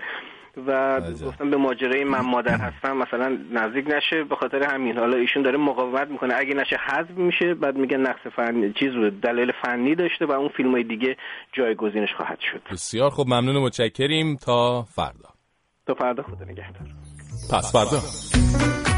و 0.68 1.02
گفتن 1.26 1.50
به 1.50 1.58
ماجرای 1.58 2.04
من 2.04 2.20
مادر 2.20 2.58
هستم 2.58 2.98
مثلا 2.98 3.38
نزدیک 3.52 3.86
نشه 3.88 4.24
به 4.24 4.36
خاطر 4.36 4.64
همین. 4.64 4.98
حالا 4.98 5.18
ایشون 5.18 5.44
داره 5.44 5.58
مقاومت 5.58 6.08
می‌کنه. 6.08 6.34
اگه 6.38 6.54
نشه 6.54 6.76
حذف 6.76 7.10
میشه 7.10 7.54
بعد 7.54 7.76
میگن 7.76 7.98
نقص 7.98 8.28
فنی 8.36 8.74
چیز 8.74 8.92
بود 8.92 9.22
دلایل 9.22 9.52
فنی 9.66 9.96
داشته 9.96 10.26
و 10.26 10.32
اون 10.32 10.50
فیلم 10.50 10.72
های 10.72 10.84
دیگه 10.84 11.18
جایگزینش 11.54 12.14
خواهد 12.18 12.40
شد. 12.52 12.62
بسیار 12.72 13.10
خب 13.10 13.24
ممنون 13.28 13.56
و 13.56 13.62
متشکریم. 13.62 14.36
تا 14.36 14.84
فردا. 14.84 15.30
تا 15.88 15.94
فردا 15.94 16.24
خدا 16.24 16.46
نگهدار. 16.46 16.88
پس 17.52 17.72
فردا. 17.72 18.93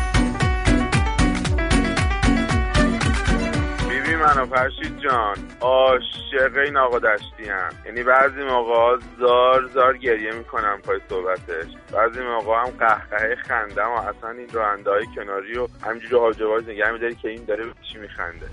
بیبی 4.25 4.39
من 4.39 4.43
و 4.43 4.45
فرشید 4.45 4.97
جان. 4.99 5.35
عاشق 5.61 6.57
این 6.65 6.77
آقا 6.77 6.99
دشتی 6.99 7.49
هم. 7.49 7.69
یعنی 7.85 8.03
بعضی 8.03 8.43
موقع 8.43 8.97
زار 9.19 9.69
زار 9.73 9.97
گریه 9.97 10.31
می‌کنم 10.31 10.79
پای 10.83 10.99
صحبتش. 11.09 11.71
بعضی 11.93 12.19
موقع 12.19 12.59
هم 12.59 12.69
قهقهه 12.79 13.35
خندم 13.35 13.89
و 13.89 13.93
اصلا 13.93 14.29
این 14.29 14.49
راننده 14.53 14.91
های 14.91 15.05
کناری 15.15 15.57
و 15.57 15.67
همجوری 15.85 16.15
آجواز 16.15 16.69
نگه 16.69 16.91
میداری 16.91 17.15
که 17.15 17.29
این 17.29 17.45
داره 17.45 17.63
به 17.65 17.73
چی 17.93 17.97
میخنده. 17.97 18.45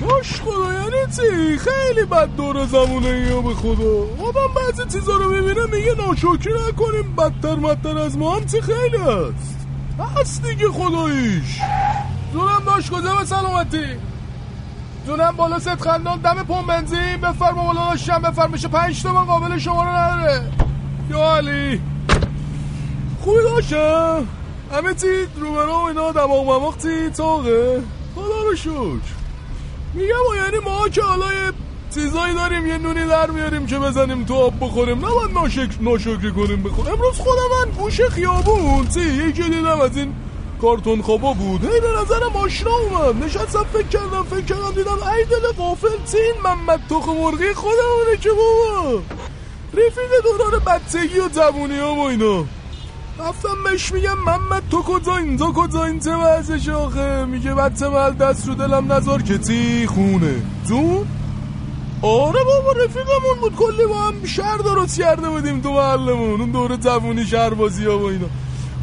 باش 0.00 0.40
خدا 0.40 0.78
چی؟ 1.16 1.58
خیلی 1.58 2.06
بد 2.06 2.28
دور 2.36 2.66
زمونه 2.66 3.08
یا 3.08 3.40
به 3.40 3.54
خدا. 3.54 4.26
آدم 4.28 4.54
بعضی 4.56 4.98
چیزا 4.98 5.16
رو 5.16 5.32
می‌بینه 5.32 5.66
میگه 5.66 5.94
ناشکری 5.98 6.52
نکنیم 6.68 7.16
بدتر 7.16 7.56
بدتر 7.56 7.98
از 7.98 8.18
ما 8.18 8.36
هم 8.36 8.46
چی 8.46 8.60
خیلی 8.60 8.96
هست 8.96 9.58
هست 10.20 10.42
دیگه 10.42 10.68
خداییش. 10.68 11.60
جونم 12.32 12.62
داشت 12.66 12.90
کجا 12.90 13.16
به 13.16 13.24
سلامتی؟ 13.24 13.86
جونم 15.06 15.36
بالا 15.36 15.58
ست 15.58 15.82
خندان 15.82 16.18
دم 16.20 16.42
پمپ 16.42 16.66
بنزین. 16.66 17.16
بفرما 17.16 17.66
بالا 17.66 17.90
داشتم 17.90 18.22
بفرم 18.22 18.52
بشه 18.52 18.68
پنج 18.68 19.02
تومن 19.02 19.24
قابل 19.24 19.58
شما 19.58 19.82
رو 19.82 19.88
نداره. 19.88 20.42
یا 21.10 21.36
علی. 21.36 21.80
خوبی 23.20 23.42
داشتم 23.42 24.26
همه 24.72 24.94
چی؟ 24.94 25.26
روبرا 25.40 25.78
و 25.78 25.84
اینا 25.84 26.12
دماغ 26.12 26.44
مماغ 26.44 26.82
چی؟ 26.82 27.10
تاقه 27.10 27.82
خدا 28.14 28.42
رو 28.50 28.56
شکر. 28.56 29.17
میگم 29.94 30.14
یعنی 30.36 30.58
ما 30.64 30.88
که 30.88 31.02
حالا 31.02 31.32
یه 31.32 31.52
چیزایی 31.94 32.34
داریم 32.34 32.66
یه 32.66 32.78
نونی 32.78 33.06
در 33.06 33.30
میاریم 33.30 33.66
که 33.66 33.78
بزنیم 33.78 34.24
تو 34.24 34.34
آب 34.34 34.54
بخوریم. 34.60 35.04
نه 35.04 35.12
باید 35.12 35.30
ناشکر 35.34 35.80
ناشکری 35.80 36.32
کنیم 36.32 36.62
بخوریم. 36.62 36.92
امروز 36.92 37.16
خودم 37.16 37.48
من 37.64 37.70
گوش 37.70 38.00
خیابون 38.00 38.86
چی؟ 38.86 39.00
یکی 39.00 39.42
دیدم 39.42 39.80
از 39.80 39.96
این 39.96 40.14
کارتون 40.60 41.02
خوابا 41.02 41.32
بود. 41.32 41.64
هی 41.64 41.80
به 41.80 41.88
نظرم 42.00 42.36
آشنا 42.36 42.70
اومد. 42.76 43.24
نشستم 43.24 43.64
فکر 43.72 43.88
کردم 43.88 44.22
فکر 44.22 44.40
کردم 44.40 44.72
دیدم 44.72 44.98
ای 45.16 45.24
دل 45.24 45.52
غافل 45.58 45.88
تین 46.12 46.34
محمد 46.44 46.80
تخم 46.90 47.12
مرغی؟ 47.12 47.54
خودمونه 47.54 48.16
که 48.20 48.30
بابا. 48.30 49.02
رفیق 49.72 50.10
دوران 50.24 50.62
بچگی 50.66 51.20
و 51.20 51.28
جوونی 51.28 51.78
ها 51.78 51.94
و 51.94 52.00
اینا. 52.00 52.44
رفتم 53.18 53.72
مش 53.74 53.92
میگم 53.92 54.18
محمد 54.26 54.62
تو 54.70 54.82
کجایین 54.82 55.36
تو 55.36 55.52
کجایین 55.52 56.00
چه 56.00 56.16
وضعش 56.16 56.68
آخه؟ 56.68 57.24
میگه 57.24 57.54
بچه 57.54 57.88
مل 57.88 58.12
دست 58.12 58.48
رو 58.48 58.54
دلم 58.54 58.92
نزار 58.92 59.22
که 59.22 59.38
تی 59.38 59.86
خونه. 59.86 60.42
تو 60.68 61.04
آره 62.02 62.44
بابا 62.44 62.72
رفیقمون 62.72 63.38
بود. 63.40 63.56
کلی 63.56 63.86
با 63.86 63.98
هم 63.98 64.24
شهر 64.24 64.56
درست 64.56 64.98
کرده 65.00 65.28
بودیم 65.28 65.60
تو 65.60 65.72
محلمون؟ 65.72 66.40
اون 66.40 66.50
دوره 66.50 66.76
جوونی 66.76 67.26
شهر 67.26 67.50
بازی 67.50 67.84
ها 67.84 67.98
و 67.98 68.04
اینا. 68.04 68.26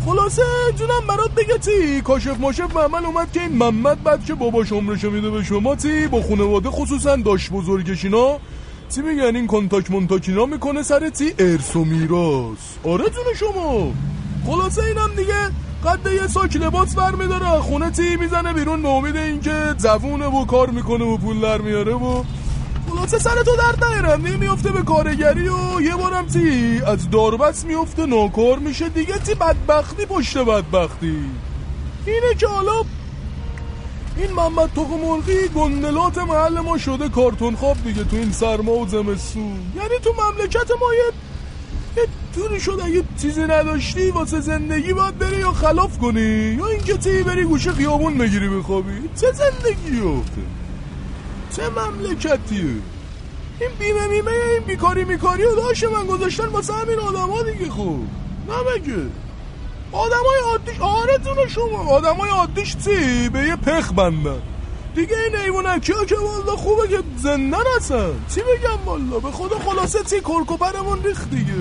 خلاصه 0.06 0.41
جونم 0.78 1.08
برات 1.08 1.32
بگه 1.32 1.58
تی 1.58 2.02
کاشف 2.02 2.39
ماشف 2.39 2.78
عمل 2.78 3.06
اومد 3.06 3.32
که 3.32 3.41
این 3.41 3.52
محمد 3.58 4.04
بعد 4.04 4.26
که 4.26 4.34
باباش 4.34 4.71
عمرشو 4.71 5.10
میده 5.12 5.30
به 5.30 5.43
شما 5.43 5.76
تی 5.76 6.08
با 6.08 6.21
خانواده 6.21 6.69
خصوصا 6.69 7.15
داشت 7.15 7.52
بزرگش 7.52 8.06
اینا. 8.06 8.38
تی 8.95 9.02
میگن؟ 9.02 9.36
این 9.36 9.48
کنتاک 9.48 9.91
منتاکینا 9.91 10.45
می‌کنه 10.45 10.84
سر 10.84 11.10
تی 11.10 11.34
ارث 11.39 11.76
و 11.76 11.86
میراث. 11.86 12.58
آره 12.84 13.04
جون 13.04 13.34
شما. 13.39 13.91
خلاصه 14.45 14.84
اینم 14.84 15.10
دیگه 15.15 15.51
قد 15.86 16.13
یه 16.13 16.27
ساک 16.27 16.55
لباس 16.55 16.95
برمیداره 16.95 17.45
خونه 17.45 17.89
تی 17.89 18.15
می‌زنه 18.15 18.53
بیرون؟ 18.53 18.81
به 18.81 18.88
امید 18.89 19.15
اینکه 19.15 19.75
زبونه 19.77 20.25
و 20.25 20.45
کار 20.45 20.69
می‌کنه 20.69 21.05
و 21.05 21.17
پول 21.17 21.39
در 21.41 21.58
میاره 21.58 21.93
و 21.93 22.23
خلاصه 22.89 23.19
سر 23.19 23.43
تو 23.43 23.51
در 23.55 23.88
نیرم 23.88 24.39
میفته 24.39 24.71
به 24.71 24.81
کارگری 24.81 25.47
و 25.47 25.81
یه 25.81 25.95
بارم 25.95 26.27
تی 26.27 26.81
از 26.88 27.10
داربست 27.10 27.65
میفته 27.65 28.05
ناکار 28.05 28.60
میشه. 28.60 28.89
دیگه 28.89 29.17
تی 29.17 29.34
بدبختی؟ 29.34 30.05
پشت 30.05 30.38
بدبختی. 30.38 31.17
اینه 32.05 32.36
که 32.39 32.47
حالا 32.47 32.81
این 34.17 34.31
محمد 34.31 34.69
تخم 34.75 34.99
مرغی 35.05 35.47
گندلات 35.47 36.17
محل 36.17 36.60
ما 36.60 36.77
شده 36.77 37.10
کارتون 37.10 37.55
خواب 37.55 37.84
دیگه 37.84 38.03
تو 38.03 38.15
این 38.15 38.31
سرما 38.31 38.71
و 38.71 38.88
زمستون. 38.88 39.71
یعنی 39.75 39.99
تو 40.03 40.13
مملکت 40.13 40.71
ما 40.81 40.93
یه 40.93 41.12
یه 42.36 42.41
طوری 42.41 42.60
شد 42.60 42.80
اگه 42.84 43.04
چیزی 43.21 43.41
نداشتی 43.41 44.12
واسه 44.12 44.39
زندگی 44.39 44.93
باید 44.93 45.17
بری 45.17 45.38
یا 45.38 45.52
خلاف 45.52 45.98
کنی؟ 45.98 46.58
یا 46.60 46.67
اینکه 46.67 46.98
تی 46.98 47.24
بری 47.24 47.43
گوشه 47.43 47.71
خیابون 47.71 48.17
بگیری 48.17 48.50
بخوابی؟ 48.50 49.10
چه 49.21 49.32
زندگی 49.32 50.02
آخه؟ 50.02 50.41
چه 51.56 51.69
مملکتیه؟ 51.69 52.62
این 53.60 53.69
بیمه 53.80 54.08
میمه 54.08 54.32
این 54.32 54.63
بیکاری 54.67 55.04
میکاری 55.04 55.43
و 55.43 55.56
داشت 55.56 55.84
من 55.84 56.06
گذاشتن 56.06 56.45
واسه 56.45 56.74
همین 56.74 57.00
آدم 57.00 57.30
ها 57.30 57.43
دیگه 57.43 57.69
خوب. 57.69 58.08
نمگه 58.48 59.10
آدم 59.91 60.24
های 60.26 60.52
عادیش 60.52 60.80
آرتون 60.80 61.48
شما 61.48 61.78
آدم 61.89 62.15
های 62.15 62.30
عادیش 62.30 62.76
چی؟ 62.78 63.30
به 63.30 63.39
یه 63.39 63.56
پخ 63.56 63.93
بندن. 63.93 64.41
دیگه 64.95 65.15
این 65.26 65.36
ایوونکی 65.36 65.91
ها 65.91 66.06
که 66.06 66.15
والا 66.15 66.56
خوبه 66.56 66.88
که 66.88 67.04
زندن 67.17 67.63
هستن. 67.78 68.13
چی 68.36 68.41
بگم 68.41 68.86
والا 68.86 69.19
به 69.19 69.32
خدا 69.32 69.60
خلاصه 69.60 70.00
چی 70.04 70.19
کرکوپرمون 70.19 71.04
ریخت 71.04 71.30
دیگه. 71.30 71.54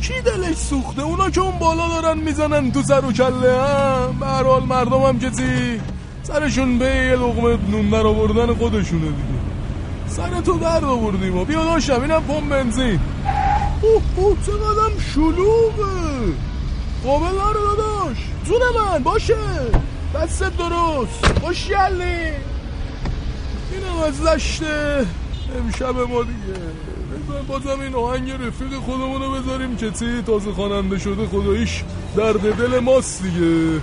کی 0.00 0.20
دلش 0.20 0.56
سوخته؟ 0.56 1.02
اونا 1.02 1.30
که 1.30 1.40
اون 1.40 1.58
بالا 1.58 1.88
دارن 1.88 2.18
می‌زنن 2.18 2.72
تو 2.72 2.82
سر 2.82 3.04
و 3.04 3.12
کله 3.12 3.62
هم 3.62 4.16
به 4.20 4.26
هر 4.26 4.42
حال 4.42 4.62
مردم 4.62 5.02
هم 5.02 5.18
که 5.18 5.30
چی 5.30 5.80
سرشون 6.22 6.78
به 6.78 6.84
یه 6.84 7.16
لقمه 7.16 7.58
نون 7.70 7.90
در 7.90 8.06
آوردن 8.06 8.54
خودشونه 8.54 9.06
دیگه. 9.06 9.40
سر 10.06 10.40
تو 10.40 10.58
در 10.58 10.84
آوردیم 10.84 11.44
بیا 11.44 11.64
داشتم 11.64 12.02
اینم 12.02 12.22
پمپ 12.22 12.48
بنزین. 12.48 13.00
اوه 13.82 14.02
اوه 14.16 14.36
چقدرم 14.46 14.98
شلوغه. 15.14 16.32
قابل 17.04 17.26
نره 17.26 17.60
داداش. 17.76 18.16
جون 18.44 18.60
من 18.76 19.02
باشه. 19.02 19.34
دستت 20.14 20.56
درست. 20.56 21.40
خوش 21.40 21.68
گلی. 21.68 22.04
اینم 23.72 24.00
از 24.06 24.22
لشته 24.22 25.06
امشب 25.58 25.96
ما 25.96 26.22
دیگه. 26.22 26.60
بازم 27.50 27.80
این 27.80 27.94
آهنگ 27.94 28.30
رفیق 28.30 28.74
خودمونو 28.74 29.30
بذاریم 29.30 29.76
که 29.76 29.90
چی؟ 29.90 30.22
تازه 30.22 30.52
خواننده 30.52 30.98
شده 30.98 31.26
خداییش 31.26 31.84
درد 32.16 32.56
دل 32.56 32.78
ماست 32.78 33.22
دیگه. 33.22 33.80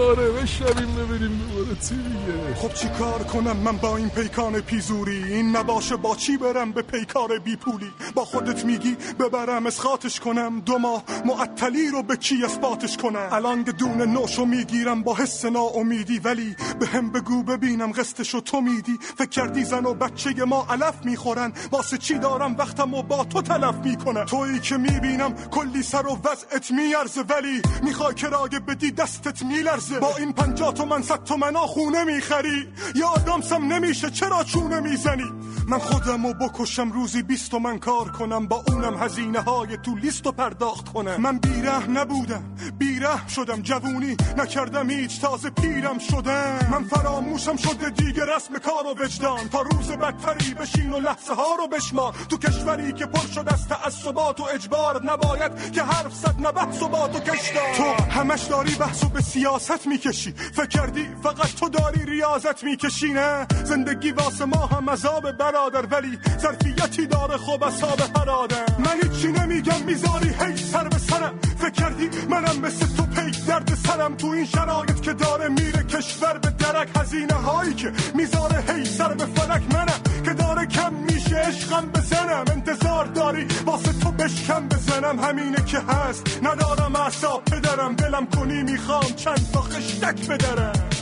آره 0.00 0.30
بشنویم 0.30 0.94
ببینیم 0.94 1.38
دوباره 1.38 1.76
چی 1.88 1.94
دیگه 1.94 2.54
خب 2.54 2.74
چی 2.74 2.88
کار 2.88 3.22
کنم 3.22 3.56
من 3.56 3.76
با 3.76 3.96
این 3.96 4.08
پیکان 4.08 4.60
پیزوری؟ 4.60 5.24
این 5.24 5.56
نباشه 5.56 5.96
با 5.96 6.16
چی 6.16 6.36
برم 6.36 6.72
به 6.72 6.82
پیکار 6.82 7.38
بی 7.38 7.56
پولی 7.56 7.92
با 8.14 8.24
خودت 8.24 8.64
میگی 8.64 8.96
ببرم 9.20 9.66
اسخاتش 9.66 10.20
کنم. 10.20 10.60
دو 10.60 10.78
ماه 10.78 11.02
معطلی 11.24 11.88
رو 11.88 12.02
به 12.02 12.16
کی 12.16 12.44
اثباتش 12.44 12.96
کنم؟ 12.96 13.28
الان 13.32 13.62
دون 13.62 14.02
نوشو 14.02 14.44
می‌گیرم 14.44 15.02
با 15.02 15.14
حس 15.14 15.44
ناامیدی 15.44 16.18
ولی 16.18 16.56
به 16.80 16.86
هم 16.86 17.12
بگو 17.12 17.42
ببینم 17.42 17.92
قسطشو 17.92 18.40
تو 18.40 18.60
میدی. 18.60 18.98
فکر 19.18 19.28
کردی 19.28 19.64
زن 19.64 19.86
و 19.86 19.94
بچه 19.94 20.44
ما 20.44 20.66
علف 20.70 20.94
می‌خورن. 21.04 21.52
واسه 21.72 21.98
چی 21.98 22.18
دارم 22.18 22.56
وقتم 22.56 22.94
و 22.94 23.02
با 23.02 23.24
تو 23.24 23.42
تلف 23.42 23.74
می‌کنم؟ 23.84 24.24
تویی 24.24 24.58
که 24.58 24.76
می‌بینم 24.76 25.34
کلی 25.50 25.82
سر 25.82 26.06
و 26.06 26.18
وضعت 26.24 26.70
میارزه 26.70 27.20
ولی 27.20 27.62
می‌خوای 27.82 28.14
کرایه 28.14 28.60
بدی 28.60 28.90
دستت 28.90 29.42
میلرزه. 29.42 29.85
با 29.92 30.16
این 30.16 30.32
پنجاه 30.32 30.74
تومن 30.74 31.02
صد 31.02 31.24
تومنا 31.24 31.66
خونه 31.66 32.04
می‌خری. 32.04 32.68
یا 32.94 33.08
آدامسم 33.08 33.72
نمیشه 33.72 34.10
چرا 34.10 34.44
چونه 34.44 34.80
می‌زنی؟ 34.80 35.32
من 35.68 35.78
خودم 35.78 36.26
رو 36.26 36.34
بکشم 36.34 36.92
روزی 36.92 37.22
بیست 37.22 37.50
تومن 37.50 37.78
کار 37.78 38.08
کنم 38.08 38.46
با 38.46 38.64
اونم 38.68 39.02
هزینه 39.02 39.40
های 39.40 39.76
تو 39.76 39.96
لیست 39.96 40.26
و 40.26 40.32
پرداخت 40.32 40.92
کنم. 40.92 41.20
من 41.20 41.38
بیره 41.38 41.90
نبودم 41.90 42.44
بیره 42.78 43.28
شدم 43.28 43.62
جوونی 43.62 44.16
نکردم 44.36 44.90
هیچ 44.90 45.20
تازه 45.20 45.50
پیرم 45.50 45.98
شدم. 45.98 46.68
من 46.70 46.84
فراموشم 46.84 47.56
شده 47.56 47.90
دیگه 47.90 48.24
رسم 48.36 48.58
کار 48.58 48.86
و 48.86 49.04
وجدان. 49.04 49.48
تا 49.48 49.60
روز 49.60 49.90
بدتری 49.90 50.54
بشین 50.54 50.92
و 50.92 50.98
لحظه 50.98 51.34
ها 51.34 51.54
رو 51.58 51.68
بشمار. 51.68 52.14
تو 52.28 52.36
کشوری 52.38 52.92
که 52.92 53.06
پر 53.06 53.26
شده 53.34 53.52
از 53.52 53.68
تعصبات 53.68 54.40
و 54.40 54.44
اجبار 54.54 55.04
نباید 55.04 55.72
که 55.72 55.82
حرف 55.82 56.14
زد 56.14 56.34
نه 56.40 56.52
بحث 56.52 56.82
و 56.82 56.88
بات 56.88 57.16
و 57.16 57.20
کشدار 57.20 57.74
تو 57.76 58.04
همش 58.12 58.42
داری 58.42 58.74
بحث 58.74 59.04
و 59.04 59.08
به 59.08 59.22
سیاست 59.22 59.75
می‌کشی. 59.84 60.32
فکر 60.32 60.66
کردی 60.66 61.08
فقط 61.22 61.54
تو 61.60 61.68
داری 61.68 62.04
ریاضت 62.04 62.64
می‌کشی 62.64 63.12
نه؟ 63.12 63.46
زندگی 63.64 64.10
واسه 64.10 64.44
ما 64.44 64.66
هم 64.66 64.90
عذاب 64.90 65.32
برادر 65.32 65.86
ولی 65.90 66.18
ظرفیتی 66.38 67.06
داره 67.06 67.36
خوب 67.36 67.62
اصاب 67.62 68.00
هر 68.16 68.30
آدم. 68.30 68.66
من 68.78 68.96
هیچی 69.02 69.28
نمیگم 69.32 69.82
می‌ذاری 69.86 70.28
هی 70.28 70.56
سر 70.56 70.88
به 70.88 70.98
سرم. 70.98 71.38
فکر 71.58 71.70
کردی 71.70 72.08
منم 72.30 72.60
مثل 72.62 72.86
تو 72.96 73.02
پیک 73.02 73.46
درد 73.46 73.74
سرم. 73.86 74.16
تو 74.16 74.26
این 74.26 74.46
شرایط 74.46 75.00
که 75.00 75.12
داره 75.12 75.48
میره 75.48 75.82
کشور 75.82 76.38
به 76.38 76.50
درک 76.50 76.88
هزینه 76.96 77.34
هایی 77.34 77.74
که 77.74 77.92
می‌ذاره 78.14 78.64
هی 78.68 78.84
سر 78.84 79.14
به 79.14 79.26
فلک 79.26 79.62
منم. 79.74 80.00
که 80.26 80.34
داره 80.34 80.66
کم 80.66 80.92
میشه 80.92 81.36
عشقم 81.36 81.86
بزنم 81.94 82.44
انتظار 82.52 83.04
داری؟ 83.04 83.46
واسه 83.66 83.92
تو 83.92 84.10
بشکم 84.10 84.68
بزنم 84.68 85.20
همینه 85.20 85.64
که 85.64 85.78
هست. 85.78 86.40
ندارم 86.42 86.96
اعصاب 86.96 87.44
پدرم 87.44 87.94
دلم 87.96 88.26
کنی 88.26 88.62
می‌خوام 88.62 89.02
چند 89.16 89.50
تا 89.52 89.60
خشتک 89.60 90.28
بدرم. 90.28 90.95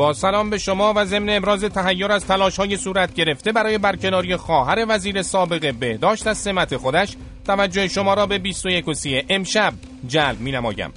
با 0.00 0.12
سلام 0.12 0.50
به 0.50 0.58
شما 0.58 0.92
و 0.96 1.04
ضمن 1.04 1.28
ابراز 1.28 1.64
تحیر 1.64 2.12
از 2.12 2.26
تلاش 2.26 2.56
های 2.56 2.76
صورت 2.76 3.14
گرفته 3.14 3.52
برای 3.52 3.78
برکناری 3.78 4.36
خواهر 4.36 4.86
وزیر 4.88 5.22
سابق 5.22 5.74
بهداشت 5.74 6.26
از 6.26 6.38
سمت 6.38 6.76
خودش 6.76 7.16
توجه 7.46 7.88
شما 7.88 8.14
را 8.14 8.26
به 8.26 8.38
21 8.38 8.88
و 8.88 8.94
30 8.94 9.24
امشب 9.28 9.72
جلب 10.08 10.40
می 10.40 10.52
نمایم. 10.52 10.92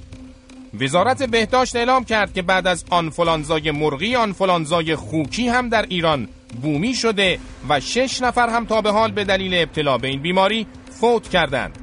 وزارت 0.80 1.22
بهداشت 1.22 1.76
اعلام 1.76 2.04
کرد 2.04 2.34
که 2.34 2.42
بعد 2.42 2.66
از 2.66 2.84
آنفولانزای 2.90 3.70
مرغی 3.70 4.16
آنفولانزای 4.16 4.96
خوکی 4.96 5.48
هم 5.48 5.68
در 5.68 5.86
ایران 5.88 6.28
بومی 6.62 6.94
شده 6.94 7.38
و 7.68 7.80
شش 7.80 8.22
نفر 8.22 8.48
هم 8.48 8.66
تا 8.66 8.80
به 8.80 8.90
حال 8.90 9.10
به 9.10 9.24
دلیل 9.24 9.54
ابتلا 9.54 9.98
به 9.98 10.08
این 10.08 10.22
بیماری 10.22 10.66
فوت 10.90 11.28
کردند. 11.28 11.78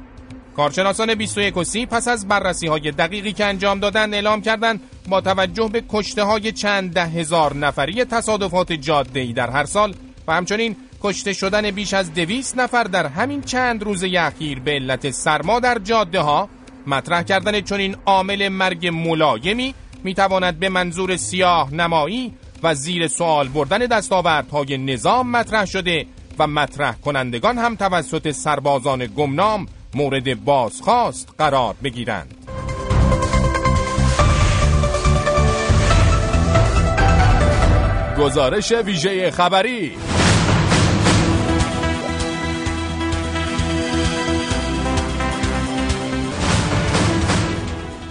کارشناسان 0.56 1.14
21 1.14 1.56
و 1.56 1.64
30 1.64 1.86
پس 1.86 2.08
از 2.08 2.28
بررسی 2.28 2.66
های 2.66 2.90
دقیقی 2.90 3.32
که 3.32 3.44
انجام 3.44 3.80
دادن 3.80 4.14
اعلام 4.14 4.40
کردند 4.40 4.80
با 5.08 5.20
توجه 5.20 5.68
به 5.68 5.84
کشته 5.88 6.22
های 6.22 6.52
چند 6.52 6.92
ده 6.92 7.06
هزار 7.06 7.56
نفری 7.56 8.04
تصادفات 8.04 8.72
جاده 8.72 9.32
در 9.32 9.50
هر 9.50 9.64
سال 9.64 9.94
و 10.28 10.32
همچنین 10.32 10.76
کشته 11.02 11.32
شدن 11.32 11.70
بیش 11.70 11.94
از 11.94 12.14
دویست 12.14 12.58
نفر 12.58 12.84
در 12.84 13.06
همین 13.06 13.42
چند 13.42 13.82
روز 13.82 14.04
اخیر 14.04 14.60
به 14.60 14.70
علت 14.70 15.10
سرما 15.10 15.60
در 15.60 15.78
جاده 15.78 16.20
ها 16.20 16.48
مطرح 16.86 17.22
کردن 17.22 17.60
چنین 17.60 17.96
عامل 18.06 18.48
مرگ 18.48 18.86
ملایمی 18.86 19.74
می‌تواند 20.04 20.58
به 20.58 20.68
منظور 20.68 21.16
سیاه 21.16 21.74
نمایی 21.74 22.34
و 22.62 22.74
زیر 22.74 23.08
سوال 23.08 23.48
بردن 23.48 23.78
دستاوردهای 23.78 24.78
نظام 24.78 25.30
مطرح 25.30 25.64
شده 25.64 26.06
و 26.38 26.46
مطرح 26.46 26.94
کنندگان 26.94 27.58
هم 27.58 27.76
توسط 27.76 28.30
سربازان 28.30 29.06
گمنام 29.06 29.66
مورد 29.94 30.44
بازخواست 30.44 31.34
قرار 31.38 31.74
بگیرند. 31.82 32.34
گزارش 38.22 38.72
ویژه 38.72 39.30
خبری. 39.30 39.98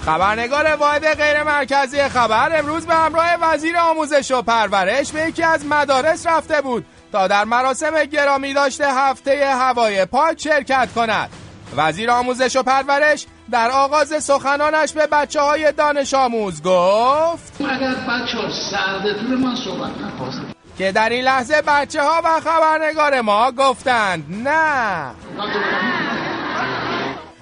خبرنگار 0.06 0.76
واحد 0.76 1.06
غیر 1.06 1.44
مرکزی 1.44 2.04
خبر 2.04 2.60
امروز 2.60 2.86
به 2.86 2.96
همراه 2.96 3.28
وزیر 3.42 3.78
آموزش 3.78 4.32
و 4.32 4.42
پرورش 4.42 5.12
به 5.12 5.22
یکی 5.28 5.44
از 5.44 5.66
مدارس 5.66 6.28
رفته 6.28 6.62
بود 6.62 6.86
تا 7.12 7.28
در 7.28 7.46
مراسم 7.46 8.06
گرامی 8.06 8.54
داشته 8.54 8.94
هفته 8.94 9.46
هوای 9.46 10.06
پاک 10.06 10.42
شرکت 10.42 10.90
کند. 10.96 11.30
وزیر 11.76 12.12
آموزش 12.12 12.56
و 12.56 12.64
پرورش 12.64 13.26
در 13.52 13.72
آغاز 13.72 14.24
سخنانش 14.24 14.94
به 14.94 15.08
بچه 15.08 15.42
های 15.42 15.72
دانش 15.72 16.14
آموز 16.14 16.64
گفت 16.64 17.62
اگر 17.62 17.96
بچه 17.96 18.38
ها 18.38 18.52
سردتون 18.52 19.34
من 19.34 19.56
صحبت 19.56 19.92
نکنم 19.92 20.46
که 20.78 20.92
در 20.92 21.10
این 21.10 21.24
لحظه 21.24 21.62
بچه 21.68 22.04
ها 22.04 22.22
و 22.24 22.40
خبرنگار 22.40 23.22
ما 23.22 23.52
گفتند 23.52 24.26
نه. 24.48 25.12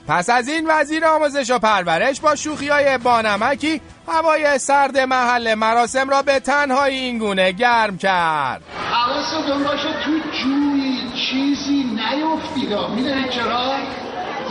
پس 0.08 0.30
از 0.30 0.48
این 0.48 0.66
وزیر 0.70 1.06
آموزش 1.06 1.52
و 1.52 1.60
پرورش 1.60 2.20
با 2.20 2.36
شوخی 2.36 2.68
های 2.68 2.98
بانمکی 2.98 3.82
هوای 4.08 4.60
سرد 4.60 4.98
محل 4.98 5.54
مراسم 5.54 6.10
را 6.10 6.22
به 6.22 6.40
تنهایی 6.40 6.98
این 6.98 7.18
گونه 7.18 7.52
گرم 7.52 7.98
کرد. 7.98 8.62
حواستون 8.92 9.64
باشه 9.64 9.94
تو 10.06 10.12
جوی 10.44 11.12
چیزی 11.16 11.84
نیفتید 11.84 12.78
می‌دونید 12.96 13.30
چرا؟ 13.30 13.76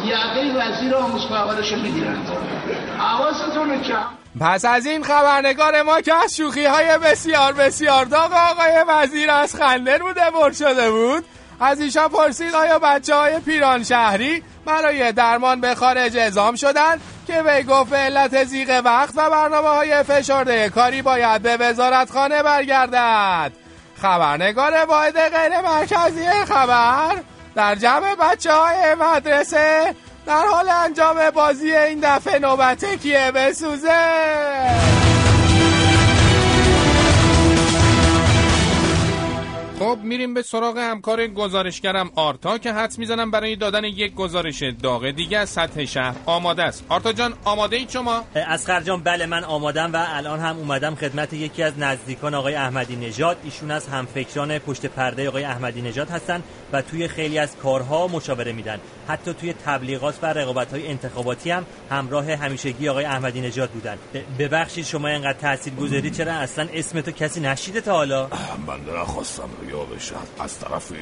یقه 0.08 0.52
وزیر 0.56 0.94
آموز 0.94 1.26
پرورش 1.26 1.72
می‌گیرند 1.72 2.28
حواستون 2.98 3.82
کم. 3.82 4.04
پس 4.40 4.64
از 4.64 4.86
این 4.86 5.04
خبرنگار 5.04 5.82
ما 5.82 6.00
که 6.00 6.14
از 6.14 6.36
شوخی 6.36 6.64
های 6.64 6.98
بسیار 6.98 7.52
بسیار 7.52 8.04
داغ 8.04 8.32
آقای 8.32 8.84
وزیر 8.88 9.30
از 9.30 9.56
خنده 9.56 9.98
روده 9.98 10.30
بر 10.30 10.52
شده 10.52 10.90
بود 10.90 11.24
از 11.60 11.80
ایشان 11.80 12.08
پرسید 12.08 12.54
آیا 12.54 12.78
بچه 12.78 13.14
های 13.14 13.40
پیران 13.40 13.84
شهری 13.84 14.42
برای 14.64 15.12
درمان 15.12 15.60
به 15.60 15.74
خارج 15.74 16.16
اعزام 16.16 16.56
شدند 16.56 17.00
که 17.26 17.42
وی 17.46 17.62
گفت 17.62 17.90
به 17.90 17.96
علت 17.96 18.44
زیغ 18.44 18.82
وقت 18.84 19.12
و 19.16 19.30
برنامه 19.30 19.68
های 19.68 20.02
فشرده 20.02 20.68
کاری 20.68 21.02
باید 21.02 21.42
به 21.42 21.56
وزارتخانه 21.56 22.42
برگردد. 22.42 23.52
خبرنگار 24.02 24.84
واحد 24.88 25.18
غیر 25.18 25.60
مرکزی 25.60 26.28
خبر 26.48 27.16
در 27.54 27.74
جمع 27.74 28.14
بچه 28.14 28.52
های 28.52 28.94
مدرسه 28.94 29.94
در 30.26 30.46
حال 30.46 30.68
انجام 30.68 31.30
بازی 31.30 31.76
این 31.76 32.00
دفعه 32.02 32.38
نوبت 32.38 32.84
کیه؟ 32.84 33.32
بسوزه! 33.34 34.97
خب 39.78 39.98
میریم 40.02 40.34
به 40.34 40.42
سراغ 40.42 40.78
همکار 40.78 41.26
گزارشگرم 41.26 42.10
آرتا 42.14 42.58
که 42.58 42.72
حدس 42.72 42.98
می‌زنم 42.98 43.30
برای 43.30 43.56
دادن 43.56 43.84
یک 43.84 44.14
گزارش 44.14 44.62
داغ 44.82 45.10
دیگه 45.10 45.38
از 45.38 45.48
سطح 45.48 45.84
شهر 45.84 46.16
آماده 46.26 46.62
است. 46.62 46.84
آرتا 46.88 47.12
جان 47.12 47.34
آماده 47.44 47.76
اید 47.76 47.90
شما؟ 47.90 48.24
از 48.34 48.66
جان 48.84 49.02
بله 49.02 49.26
من 49.26 49.44
آمادم 49.44 49.92
و 49.92 50.06
الان 50.08 50.40
هم 50.40 50.56
اومدم 50.56 50.94
خدمت 50.94 51.32
یکی 51.32 51.62
از 51.62 51.78
نزدیکان 51.78 52.34
آقای 52.34 52.54
احمدی 52.54 52.96
نژاد. 52.96 53.36
ایشون 53.44 53.70
از 53.70 53.88
همفکران 53.88 54.58
پشت 54.58 54.86
پرده 54.86 55.28
آقای 55.28 55.44
احمدی 55.44 55.82
نژاد 55.82 56.10
هستن 56.10 56.42
و 56.72 56.82
توی 56.82 57.08
خیلی 57.08 57.38
از 57.38 57.56
کارها 57.56 58.06
مشاوره 58.06 58.52
میدن. 58.52 58.80
حتی 59.08 59.34
توی 59.34 59.52
تبلیغات 59.52 60.18
و 60.22 60.26
رقابت 60.26 60.72
های 60.72 60.88
انتخاباتی 60.88 61.50
هم 61.50 61.66
همراه 61.90 62.32
همیشگی 62.32 62.88
آقای 62.88 63.04
احمدی 63.04 63.40
نژاد 63.40 63.70
بودن. 63.70 63.98
ببخشید 64.38 64.84
شما 64.84 65.08
اینقدر 65.08 65.38
تاثیرگذاری 65.38 66.10
چرا 66.10 66.32
اصلا 66.32 66.68
اسم 66.72 67.00
تو 67.00 67.10
کسی 67.10 67.40
نشیده 67.40 67.80
تا 67.80 67.92
حالا؟ 67.92 68.28
من 68.66 69.00
نخواستم 69.00 69.48
ریا 69.62 69.67
بشم 69.76 70.26
از 70.38 70.58
طرف 70.58 70.92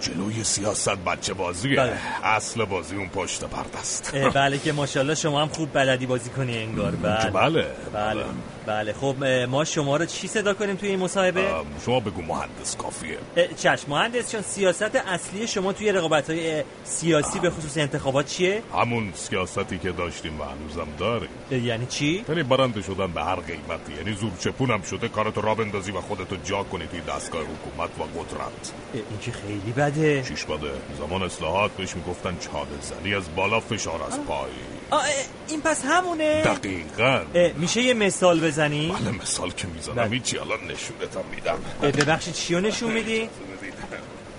جلوی 0.00 0.44
سیاست 0.44 0.88
بچه 0.88 1.34
بازیه. 1.34 1.76
بله. 1.76 1.96
اصل 2.24 2.64
بازی 2.64 2.96
اون 2.96 3.08
پشت 3.08 3.44
پرده 3.44 3.78
است. 3.78 4.14
بله 4.34 4.58
که 4.58 4.72
ماشاءالله 4.72 5.14
شما 5.14 5.42
هم 5.42 5.48
خوب 5.48 5.72
بلدی 5.72 6.06
بازی 6.06 6.30
کنی 6.30 6.58
انگار. 6.58 6.90
بله. 6.90 7.30
بله. 7.30 7.66
بله. 7.92 8.24
بله. 8.66 8.92
خب 8.92 9.24
ما 9.24 9.64
شما 9.64 9.96
رو 9.96 10.06
چی 10.06 10.28
صدا 10.28 10.54
کنیم 10.54 10.76
توی 10.76 10.88
این 10.88 10.98
مصاحبه؟ 10.98 11.50
شما 11.86 12.00
بگو 12.00 12.22
مهندس 12.22 12.76
کافیه. 12.76 13.18
چشم. 13.56 13.90
مهندس 13.90 14.32
چون 14.32 14.42
سیاست 14.42 14.96
اصلی 14.96 15.46
شما 15.46 15.72
توی 15.72 15.92
رقابت 15.92 16.30
های 16.30 16.64
سیاسی 16.84 17.38
به 17.38 17.50
خصوص 17.50 17.78
انتخابات 17.78 18.26
چیه؟ 18.26 18.62
همون 18.74 19.12
سیاستی 19.14 19.78
که 19.78 19.92
داشتیم 19.92 20.40
و 20.40 20.44
هنوزم 20.44 20.88
داریم. 20.98 21.28
یعنی 21.50 21.86
چی؟ 21.86 22.24
یعنی 22.28 22.42
برنده 22.42 22.82
شدن 22.82 23.12
به 23.12 23.22
هر 23.22 23.36
قیمتی. 23.36 23.92
یعنی 23.96 24.16
زور 24.16 24.32
چپونم 24.40 24.82
شده 24.82 25.08
کارتو 25.08 25.40
را 25.40 25.54
بندازی 25.54 25.92
و 25.92 26.00
خودتو 26.00 26.36
جا 26.44 26.62
کنی 26.62 26.86
توی 26.86 27.00
دستگاه 27.00 27.42
حکومت 27.42 27.90
و 27.98 28.02
قدرت. 28.02 28.72
این 28.94 29.04
که 29.20 29.32
خیلی 29.32 29.72
بده 29.90 30.22
چیش 30.22 30.44
بده؟ 30.44 30.70
زمان 30.98 31.22
اصلاحات 31.22 31.70
بهش 31.70 31.96
می‌گفتن 31.96 32.36
چاله 32.38 32.68
زنی 32.82 33.14
از 33.14 33.34
بالا 33.36 33.60
فشار 33.60 34.02
از 34.02 34.20
پای. 34.20 34.50
آه 34.90 35.04
این 35.48 35.60
پس 35.60 35.84
همونه. 35.84 36.42
دقیقا. 36.42 37.20
میشه 37.56 37.82
یه 37.82 37.94
مثال 37.94 38.40
بزنی؟ 38.40 38.88
بله 39.00 39.10
مثال 39.10 39.50
که 39.50 39.66
می‌زنم. 39.66 39.94
بله. 39.94 40.10
هیچی 40.10 40.38
الان 40.38 40.58
نشونتم 40.64 41.24
میدم. 41.34 41.58
ببخشید 41.82 42.34
چی 42.34 42.54
رو 42.54 42.60
نشون 42.60 42.92
میدی؟ 42.92 43.28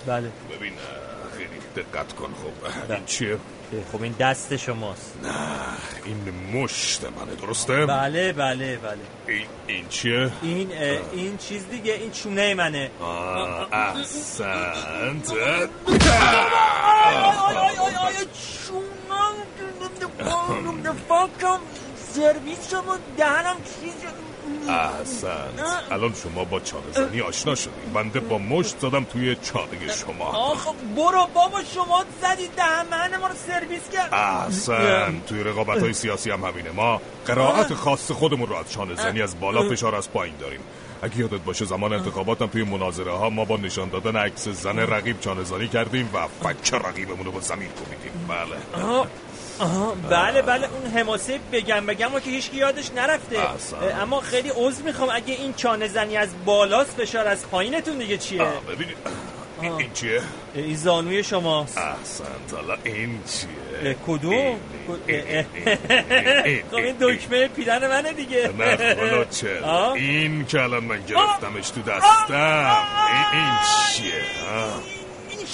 بله. 0.07 0.31
ببین 0.57 0.73
خیلی 1.37 1.85
دقت 1.85 2.13
کن. 2.13 2.27
خب 2.27 2.91
این 2.91 3.05
چیه؟ 3.05 3.37
خب 3.91 4.01
این 4.01 4.15
دست 4.19 4.55
شماست 4.55 5.13
نه 5.23 5.29
این 6.05 6.33
مشت 6.53 7.03
منه 7.03 7.35
درسته؟ 7.41 7.85
بله 7.85 8.33
بله 8.33 8.77
بله 8.77 8.97
این, 9.27 9.45
این 9.67 9.87
چیه؟ 9.87 10.31
این 10.41 10.71
این 11.13 11.37
چیز 11.37 11.69
دیگه 11.69 11.93
این 11.93 12.11
چونه 12.11 12.53
منه 12.53 12.91
احسنت 13.71 15.33
فاکم 21.07 21.59
سرویس 22.13 22.71
شما 22.71 22.97
دهنم 23.17 23.55
چیز 23.55 23.93
احسنت. 24.69 25.83
الان 25.91 26.13
شما 26.23 26.43
با 26.43 26.59
چانه 26.59 26.91
زنی 26.91 27.21
آشنا 27.21 27.55
شدیم 27.55 27.93
بنده 27.93 28.19
با 28.19 28.37
مشت 28.37 28.79
زدم 28.79 29.03
توی 29.03 29.35
چانه 29.35 29.93
شما. 30.05 30.25
آخ 30.25 30.67
برو 30.95 31.27
بابا 31.33 31.63
شما 31.73 32.03
زدی 32.21 32.47
دهن 32.47 33.17
ما 33.19 33.27
رو 33.27 33.35
سرویس 33.47 33.89
کرد. 33.93 34.13
احسن 34.13 35.21
توی 35.27 35.43
رقابت 35.43 35.81
های 35.81 35.93
سیاسی 35.93 36.31
هم 36.31 36.43
همینه. 36.43 36.71
ما 36.71 37.01
قرائت 37.25 37.73
خاص 37.73 38.11
خودمون 38.11 38.49
رو 38.49 38.55
از 38.55 38.71
چانه 38.71 38.95
زنی 38.95 39.21
از 39.21 39.39
بالا 39.39 39.69
فشار 39.69 39.95
از 39.95 40.11
پایین 40.11 40.35
داریم. 40.39 40.59
اگه 41.01 41.17
یادت 41.17 41.39
باشه 41.45 41.65
زمان 41.65 41.93
انتخاباتم 41.93 42.47
توی 42.47 42.63
مناظره 42.63 43.11
ها 43.11 43.29
ما 43.29 43.45
با 43.45 43.57
نشان 43.57 43.89
دادن 43.89 44.15
عکس 44.15 44.47
زن 44.47 44.79
رقیب 44.79 45.19
چانه 45.19 45.43
زنی 45.43 45.67
کردیم 45.67 46.09
و 46.13 46.27
فک 46.27 46.73
رقیبمون 46.73 47.25
رو 47.25 47.31
با 47.31 47.39
زمین 47.39 47.69
کوبیدیم. 47.69 48.27
بله. 48.27 49.05
آها 49.59 49.95
بله 50.09 50.41
بله 50.41 50.67
اون 50.73 50.91
حماسه 50.91 51.39
بگم 51.51 51.85
بگم 51.85 52.15
و 52.15 52.19
که 52.19 52.29
هیچ 52.29 52.49
یادش 52.53 52.91
نرفته. 52.91 53.37
اما 54.01 54.19
خیلی 54.21 54.49
عذر 54.55 54.83
می‌خوام. 54.83 55.09
اگه 55.13 55.33
این 55.33 55.53
چانه 55.53 55.87
زنی 55.87 56.17
از 56.17 56.29
بالاست 56.45 57.01
فشار 57.01 57.27
از 57.27 57.49
پایینتون 57.49 57.97
دیگه 57.97 58.17
چیه؟ 58.17 58.47
ببینید 58.69 58.97
این, 59.61 59.71
این 59.71 59.93
چیه؟ 59.93 60.21
این 60.55 60.75
زانوی 60.75 61.23
شماست. 61.23 61.77
احسنت 61.77 62.53
حالا 62.53 62.77
این 62.83 63.19
چیه؟ 63.23 63.95
کدوم؟ 64.07 64.55
خب 66.71 66.75
این 66.75 66.95
دکمه 67.01 67.47
پیرن 67.47 67.87
منه 67.87 68.13
دیگه. 68.13 68.49
نه 68.59 69.25
چرا؟ 69.31 69.93
این 69.93 70.45
که 70.45 70.61
الان 70.61 70.83
من 70.83 70.99
گرفتمش 71.07 71.69
تو 71.69 71.81
دستم. 71.81 72.77
این, 73.11 73.41
این 73.41 73.53
چیه؟ 73.95 74.23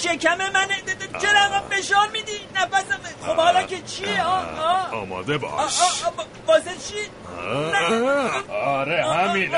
شکم 0.02 0.36
منه 0.36 0.76
چرا 1.22 1.40
هم 1.40 1.62
فشار 1.70 2.08
میدی؟ 2.12 2.40
نفسم 2.54 2.98
خب 3.26 3.36
حالا 3.36 3.62
که 3.62 3.82
چیه؟ 3.82 4.22
آماده 4.92 5.38
باش. 5.38 5.80
واسه 6.46 6.70
چی؟ 6.88 7.10
آره 8.64 9.04
همین 9.04 9.50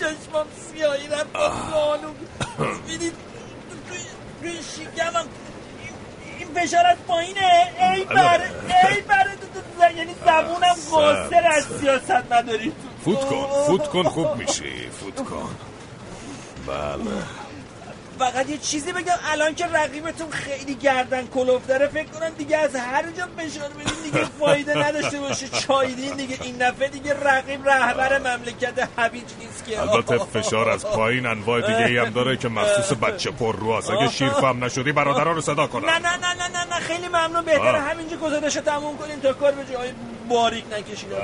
چشمم 0.00 0.46
سیاهی 0.72 1.08
رفت. 1.08 1.36
خانوم 1.72 2.14
می‌دید. 2.88 3.12
روی 4.42 4.58
شکمم. 4.62 5.26
این 6.38 6.48
فشار 6.54 6.86
از 6.86 6.96
پایینه. 7.08 7.72
ای 7.94 8.04
بر 8.04 8.40
ای 8.90 9.00
بر 9.00 9.26
یعنی 9.96 10.14
زبونم 10.26 10.76
قاصر 10.90 11.46
از 11.46 11.64
سیاست 11.80 12.32
نداری. 12.32 12.72
فوت 13.04 13.24
کن 13.24 13.46
فوت 13.66 13.88
کن 13.88 14.02
خوب 14.02 14.36
میشی. 14.36 14.90
فوت 14.90 15.16
کن. 15.28 15.56
بله. 16.66 17.22
فقط 18.18 18.50
یه 18.50 18.58
چیزی 18.58 18.92
بگم 18.92 19.14
الان 19.32 19.54
که 19.54 19.66
رقیبتون 19.66 20.30
خیلی 20.30 20.74
گردن 20.74 21.26
کلوف 21.26 21.66
داره 21.66 21.86
فکر 21.86 22.08
کنم 22.08 22.28
دیگه 22.28 22.56
از 22.56 22.76
هر 22.76 23.02
جا 23.02 23.28
فشار 23.38 23.68
بدین 23.68 24.02
دیگه 24.04 24.24
فایده 24.40 24.78
نداشته 24.78 25.20
باشه. 25.20 25.48
چایدین 25.48 26.16
دیگه 26.16 26.38
این 26.42 26.56
دفعه 26.56 26.88
دیگه 26.88 27.14
رقیب 27.22 27.68
رهبر 27.68 28.18
مملکت 28.18 28.88
هویج 28.98 29.24
نیست 29.40 29.64
که. 29.66 29.80
البته 29.80 30.18
فشار 30.18 30.68
از 30.70 30.86
پایین 30.86 31.26
انواع 31.26 31.60
دیگه 31.60 31.84
ای 31.84 31.98
هم 31.98 32.10
داره 32.10 32.36
که 32.36 32.48
مخصوص 32.48 32.92
بچه 32.98 33.30
پر 33.30 33.56
رو 33.56 33.76
هست 33.76 33.90
اگه 33.90 34.08
شیرفهم 34.08 34.64
نشدی 34.64 34.92
برادرها 34.92 35.32
رو 35.32 35.40
صدا 35.40 35.66
کنن. 35.66 35.84
نه 35.84 35.98
نه 35.98 36.16
نه 36.16 36.34
نه 36.34 36.48
نه 36.48 36.74
نه 36.74 36.80
خیلی 36.80 37.08
ممنون. 37.08 37.44
بهتره. 37.44 37.80
همینجا 37.80 38.16
گزارش 38.16 38.54
تموم 38.54 38.96
کنیم 38.98 39.20
تا 39.20 39.32
کار 39.32 39.52
به 39.52 39.64
جای 39.72 39.90
باریک 40.28 40.64
نکشیده 40.72 41.16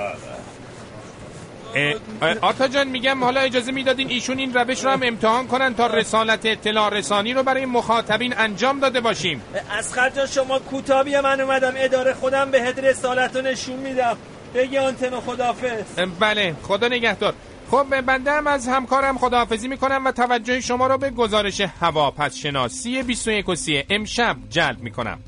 آتا 2.41 2.69
جان 2.69 2.89
میگم 2.89 3.25
حالا 3.25 3.41
اجازه 3.41 3.73
می‌دادین 3.73 4.11
ایشون 4.11 4.39
این 4.39 4.55
روش 4.55 4.85
رو 4.85 4.91
هم 4.91 5.01
امتحان 5.03 5.47
کنن 5.47 5.75
تا 5.75 5.87
رسالت 5.87 6.47
اطلاع 6.47 6.89
رسانی 6.89 7.33
رو 7.33 7.43
برای 7.43 7.67
مخاطبین 7.67 8.35
انجام 8.37 8.81
داده 8.81 9.01
باشیم. 9.01 9.43
از 9.79 9.95
جان 10.17 10.27
شما 10.27 10.59
کوتابی 10.59 11.21
من 11.21 11.41
اومدم. 11.41 11.73
اداره 11.77 12.13
خودم 12.13 12.51
بهت 12.51 12.79
رسالت 12.79 13.37
رو 13.37 13.43
نشون 13.43 13.77
میدم. 13.77 14.17
بگی 14.55 14.79
آنتن 14.79 15.21
خدافز 15.21 15.99
بله 16.21 16.55
خدا 16.63 16.89
نگهدار. 16.89 17.35
خب 17.71 18.01
بنده 18.01 18.33
هم 18.33 18.47
از 18.47 18.69
همکارم 18.69 19.19
خداحافظی 19.19 19.69
می‌کنم 19.69 20.03
و 20.07 20.13
توجه 20.13 20.61
شما 20.61 20.87
رو 20.87 20.99
به 20.99 21.11
گزارش 21.11 21.61
هواپس 21.61 22.37
شناسی 22.37 23.03
21 23.03 23.49
و 23.49 23.55
30 23.55 23.85
امشب 23.91 24.37
جلب 24.51 24.81
می‌کنم. 24.81 25.19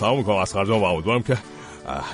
سلام 0.00 0.18
می‌کنم. 0.18 0.36
از 0.36 0.52
خرجان 0.52 0.80
و 0.80 0.84
امیدوارم 0.84 1.22
که 1.22 1.38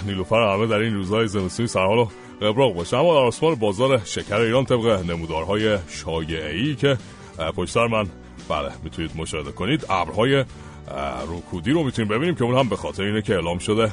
نیلوفر 0.06 0.54
همه 0.54 0.66
در 0.66 0.76
این 0.76 0.94
روزهای 0.94 1.28
زمستونی 1.28 1.68
سرحال 1.68 1.98
و 1.98 2.08
قبراق 2.40 2.74
باشه. 2.74 2.96
اما 2.96 3.30
در 3.30 3.54
بازار 3.54 4.00
شکر 4.04 4.40
ایران 4.40 4.64
طبق 4.64 4.86
نمودارهای 5.10 5.78
شایعی 5.88 6.74
که 6.74 6.98
اه، 7.38 7.52
پشت 7.52 7.72
سر 7.72 7.86
من 7.86 8.08
بله 8.48 8.70
می‌تونید 8.82 9.10
مشاهده 9.16 9.52
کنید. 9.52 9.86
ابرهای 9.90 10.36
اه، 10.36 10.44
رکودی 11.22 11.70
رو 11.70 11.82
می‌تونید 11.84 12.10
ببینیم 12.10 12.34
که 12.34 12.44
اون 12.44 12.58
هم 12.58 12.68
به 12.68 12.76
خاطر 12.76 13.02
اینه 13.02 13.22
که 13.22 13.34
اعلام 13.34 13.58
شده 13.58 13.92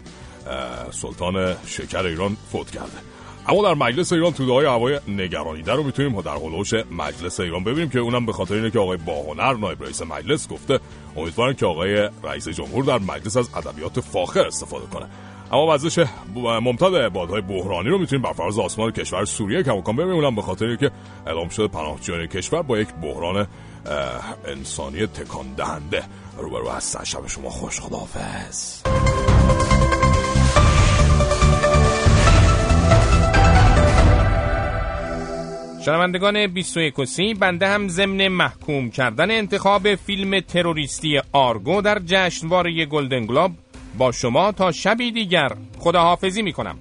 سلطان 0.92 1.56
شکر 1.66 2.06
ایران 2.06 2.38
فوت 2.52 2.72
کرده. 2.72 2.98
اما 3.48 3.64
در 3.64 3.74
مجلس 3.74 4.14
ایران 4.14 4.34
توده 4.34 4.52
های 4.52 4.66
هوای 4.66 5.00
نگرانیده 5.08 5.74
رو 5.74 5.84
می‌تونیم 5.84 6.22
در 6.22 6.36
هلوش 6.36 6.74
مجلس 6.74 7.40
ایران 7.40 7.64
ببینیم 7.64 7.90
که 7.90 8.00
اونم 8.00 8.26
به 8.26 8.34
خاطر 8.34 8.56
اینه 8.56 8.72
که 8.72 8.80
آقای 8.80 8.98
باهنر 8.98 9.54
نایب 9.54 9.84
رئیس 9.84 10.02
مجلس 10.02 10.48
گفته 10.48 10.80
امیدوارم 11.16 11.54
که 11.54 11.66
آقای 11.66 12.10
رئیس 12.24 12.48
جمهور 12.48 12.84
در 12.84 13.00
مجلس 13.00 13.38
از 13.38 13.50
ادبیات 13.56 14.00
فاخر 14.00 14.48
استفاده 14.48 14.86
کنه. 14.86 15.06
اما 15.52 15.74
وزش 15.74 16.06
ممتد 16.36 17.10
بادهای 17.10 17.42
بحرانی 17.42 17.90
رو 17.90 17.98
می‌تونیم 17.98 18.22
بر 18.24 18.34
فراز 18.34 18.60
آسمان 18.60 18.92
کشور 18.92 19.26
سوریه 19.26 19.64
کماکان 19.64 19.96
ببینیم. 19.96 20.16
اونم 20.16 20.36
به 20.36 20.42
خاطر 20.42 20.76
که 20.76 20.92
اعلام 21.28 21.50
شده 21.50 21.68
پناهجویان 21.68 22.28
کشور 22.28 22.62
با 22.62 22.78
یک 22.78 22.88
بحران 22.94 23.48
انسانی 24.46 25.08
تکان 25.08 25.54
دهنده. 25.58 26.04
روبرو 26.38 26.70
هستن. 26.70 27.04
شب 27.04 27.28
شما 27.28 27.50
خوش 27.50 27.80
خداحافظ. 27.80 28.84
شنوندگان 35.86 36.48
21 36.48 37.00
و 37.00 37.06
30 37.06 37.34
بنده 37.34 37.68
هم 37.68 37.88
ضمن 37.88 38.28
محکوم 38.28 38.90
کردن 38.90 39.32
انتخاب 39.32 39.96
فیلم 39.96 40.40
تروریستی 40.40 41.22
آرگو 41.32 41.82
در 41.82 42.00
جشنواره 42.06 42.86
گلدن 42.86 43.26
گلوب 43.26 43.52
با 43.98 44.12
شما 44.12 44.52
تا 44.52 44.72
شبی 44.72 45.12
دیگر. 45.12 45.52
خداحافظی 45.80 46.42
می 46.42 46.54
کنم 46.54 46.78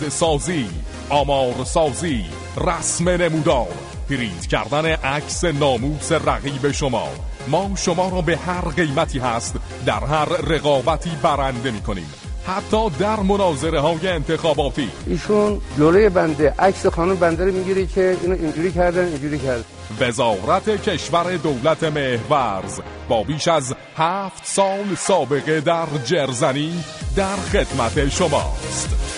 سند 0.00 0.08
سازی 0.08 0.66
آمار 1.08 1.64
سازی 1.64 2.24
رسم 2.66 3.08
نمودار 3.08 3.68
پرینت 4.10 4.46
کردن 4.46 4.86
عکس 4.86 5.44
ناموس 5.44 6.12
رقیب 6.12 6.70
شما. 6.72 7.08
ما 7.48 7.70
شما 7.76 8.08
را 8.08 8.20
به 8.20 8.36
هر 8.36 8.60
قیمتی 8.60 9.18
هست 9.18 9.54
در 9.86 10.04
هر 10.04 10.24
رقابتی 10.24 11.10
برنده 11.22 11.70
می 11.70 11.80
کنیم 11.80 12.14
حتی 12.46 12.90
در 12.90 13.20
مناظره 13.20 13.80
های 13.80 14.08
انتخاباتی. 14.08 14.88
ایشون 15.06 15.60
جلوی 15.78 16.08
بنده 16.08 16.54
عکس 16.58 16.86
خانم 16.86 17.16
بنده 17.16 17.44
رو 17.44 17.52
می‌گیری 17.52 17.86
که 17.86 18.16
اینو 18.22 18.34
اینجوری 18.34 18.72
کردن 18.72 19.04
اینجوری 19.04 19.38
کردن. 19.38 19.64
وزارت 20.00 20.82
کشور 20.88 21.36
دولت 21.36 21.84
مهورز 21.84 22.80
با 23.08 23.22
بیش 23.22 23.48
از 23.48 23.74
هفت 23.96 24.46
سال 24.46 24.94
سابقه 24.98 25.60
در 25.60 25.86
جرزنی 26.04 26.84
در 27.16 27.36
خدمت 27.36 28.08
شماست. 28.08 29.09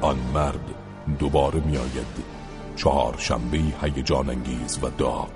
آن 0.00 0.16
مرد 0.34 0.74
دوباره 1.18 1.60
می 1.60 1.76
آید 1.76 2.38
چهار 2.76 3.14
شنبه 3.18 3.58
هیجان 3.82 4.30
انگیز 4.30 4.78
و 4.82 4.90
داغ. 4.98 5.30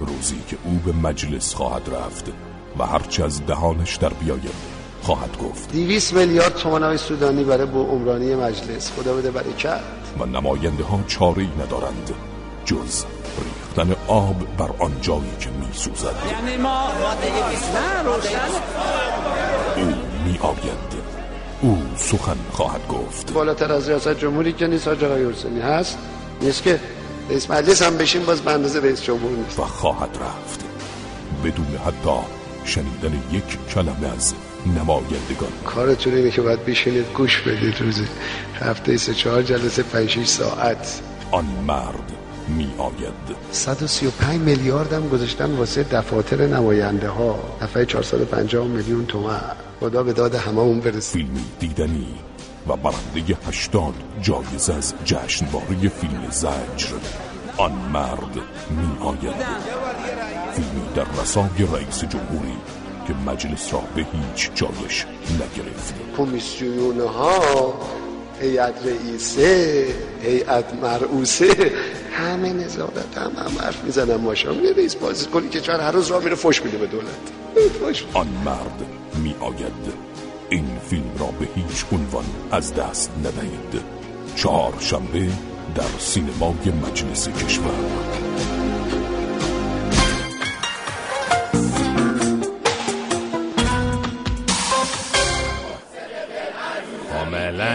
روزی 0.00 0.42
که 0.48 0.56
او 0.64 0.80
به 0.84 0.92
مجلس 0.92 1.54
خواهد 1.54 1.90
رفت 1.94 2.32
و 2.78 2.86
هرچه 2.86 3.24
از 3.24 3.46
دهانش 3.46 3.96
در 3.96 4.08
بیاید 4.08 4.76
خواهد 5.02 5.38
گفت. 5.38 5.72
200 5.72 6.14
میلیارد 6.14 6.54
تومان 6.54 6.82
های 6.82 6.98
سودانی 6.98 7.44
برای 7.44 7.66
با 7.66 7.80
عمرانی 7.80 8.34
مجلس. 8.34 8.92
خدا 8.92 9.14
بده 9.14 9.30
برکت 9.30 9.80
و 10.18 10.26
نماینده 10.26 10.84
ها 10.84 11.00
چاره 11.06 11.42
ای 11.42 11.50
ندارند 11.64 12.14
جز 12.64 13.04
ریختن 13.44 13.96
آب 14.08 14.56
بر 14.56 14.70
آن 14.78 15.00
جایی 15.00 15.36
که 15.40 15.50
می 15.50 15.72
سوزد 15.72 16.14
یعنی 16.30 16.56
ما 16.56 16.86
ماده 16.86 17.50
20 17.50 17.74
نه 17.74 18.02
روشن 18.02 18.38
او 19.76 19.86
می 20.24 20.38
آید 20.38 20.85
او 21.66 21.78
سخن 21.96 22.36
خواهد 22.52 22.88
گفت. 22.88 23.32
بالاتر 23.32 23.72
از 23.72 23.88
ریاست 23.88 24.18
جمهوری 24.18 24.52
که 24.52 24.66
نیست 24.66 24.88
حاج 24.88 25.04
آقای 25.04 25.60
هست. 25.62 25.98
نیست 26.42 26.62
که 26.62 26.80
رئیس 27.30 27.50
مجلس 27.50 27.82
هم 27.82 27.96
بشین 27.96 28.24
باز 28.24 28.40
به 28.40 28.52
اندازه 28.52 28.80
رئیس 28.80 29.02
جمهور 29.02 29.30
نیست. 29.30 29.58
و 29.58 29.62
خواهد 29.62 30.18
رفت. 30.20 30.64
بدون 31.44 31.66
حتی 31.86 32.18
شنیدن 32.64 33.22
یک 33.32 33.58
کلمه 33.74 34.12
از 34.16 34.34
نمایندگان. 34.66 35.52
کارتون 35.64 36.14
اینه 36.14 36.30
که 36.30 36.42
باید 36.42 36.64
بشینید 36.64 37.06
گوش 37.14 37.40
بدید 37.40 37.80
روزی. 37.80 38.06
هفته 38.60 38.96
سه 38.96 39.14
چهار 39.14 39.42
جلسه 39.42 39.82
پنج 39.82 40.24
ساعت. 40.24 41.00
آن 41.30 41.46
مرد 41.66 42.25
می 42.48 42.74
آید 42.78 43.36
135 43.52 44.40
میلیارد 44.40 44.92
هم 44.92 45.08
گذاشتن 45.08 45.52
واسه 45.52 45.82
دفاتر 45.82 46.46
نماینده 46.46 47.08
ها 47.08 47.38
دفعه 47.62 47.84
450 47.84 48.66
میلیون 48.66 49.06
تومن. 49.06 49.40
خدا 49.80 50.02
به 50.02 50.12
داد 50.12 50.34
هممون 50.34 50.80
برسه. 50.80 51.12
فیلمی 51.12 51.44
دیدنی 51.60 52.06
و 52.68 52.76
برنده 52.76 53.36
هشتاد 53.48 53.94
جایزه 54.22 54.74
از 54.74 54.94
جشنواره 55.04 55.88
فیلم 55.88 56.26
زجر. 56.30 56.94
آن 57.56 57.72
مرد 57.72 58.34
می 58.70 59.06
آید 59.06 59.34
فیلمی 60.52 60.82
در 60.94 61.22
رسای 61.22 61.66
رئیس 61.72 62.04
جمهوری 62.04 62.56
که 63.06 63.14
مجلس 63.26 63.74
را 63.74 63.82
به 63.94 64.06
هیچ 64.12 64.50
جایش 64.54 65.06
نگرفت. 65.34 65.94
کمیسیون 66.16 67.00
ها 67.00 67.74
هیئت 68.40 68.74
رئیسه 68.84 69.86
هیئت 70.22 70.74
مرعوسه 70.82 71.72
همه 72.12 72.52
نظارت 72.52 73.18
هم 73.18 73.32
هم 73.36 73.58
حرف 73.60 73.84
می‌زنن 73.84 74.16
ماشا 74.16 74.52
میره 74.52 74.72
رئیس 74.72 74.94
بازی 74.94 75.26
کنی 75.26 75.48
که 75.48 75.72
هر 75.72 75.92
روز 75.92 76.10
راه 76.10 76.24
میره 76.24 76.34
فش 76.34 76.62
میده 76.62 76.78
به 76.78 76.86
دولت. 76.86 77.06
فش 77.82 78.04
آن 78.14 78.28
مرد 78.44 78.86
می 79.22 79.34
آید 79.40 80.06
این 80.50 80.66
فیلم 80.90 81.10
را 81.18 81.26
به 81.26 81.46
هیچ 81.54 81.84
عنوان 81.92 82.24
از 82.52 82.74
دست 82.74 83.10
ندهید. 83.18 83.82
چهار 84.36 84.74
شنبه 84.80 85.28
در 85.74 85.98
سینمای 85.98 86.72
مجلس 86.86 87.28
کشور. 87.28 88.55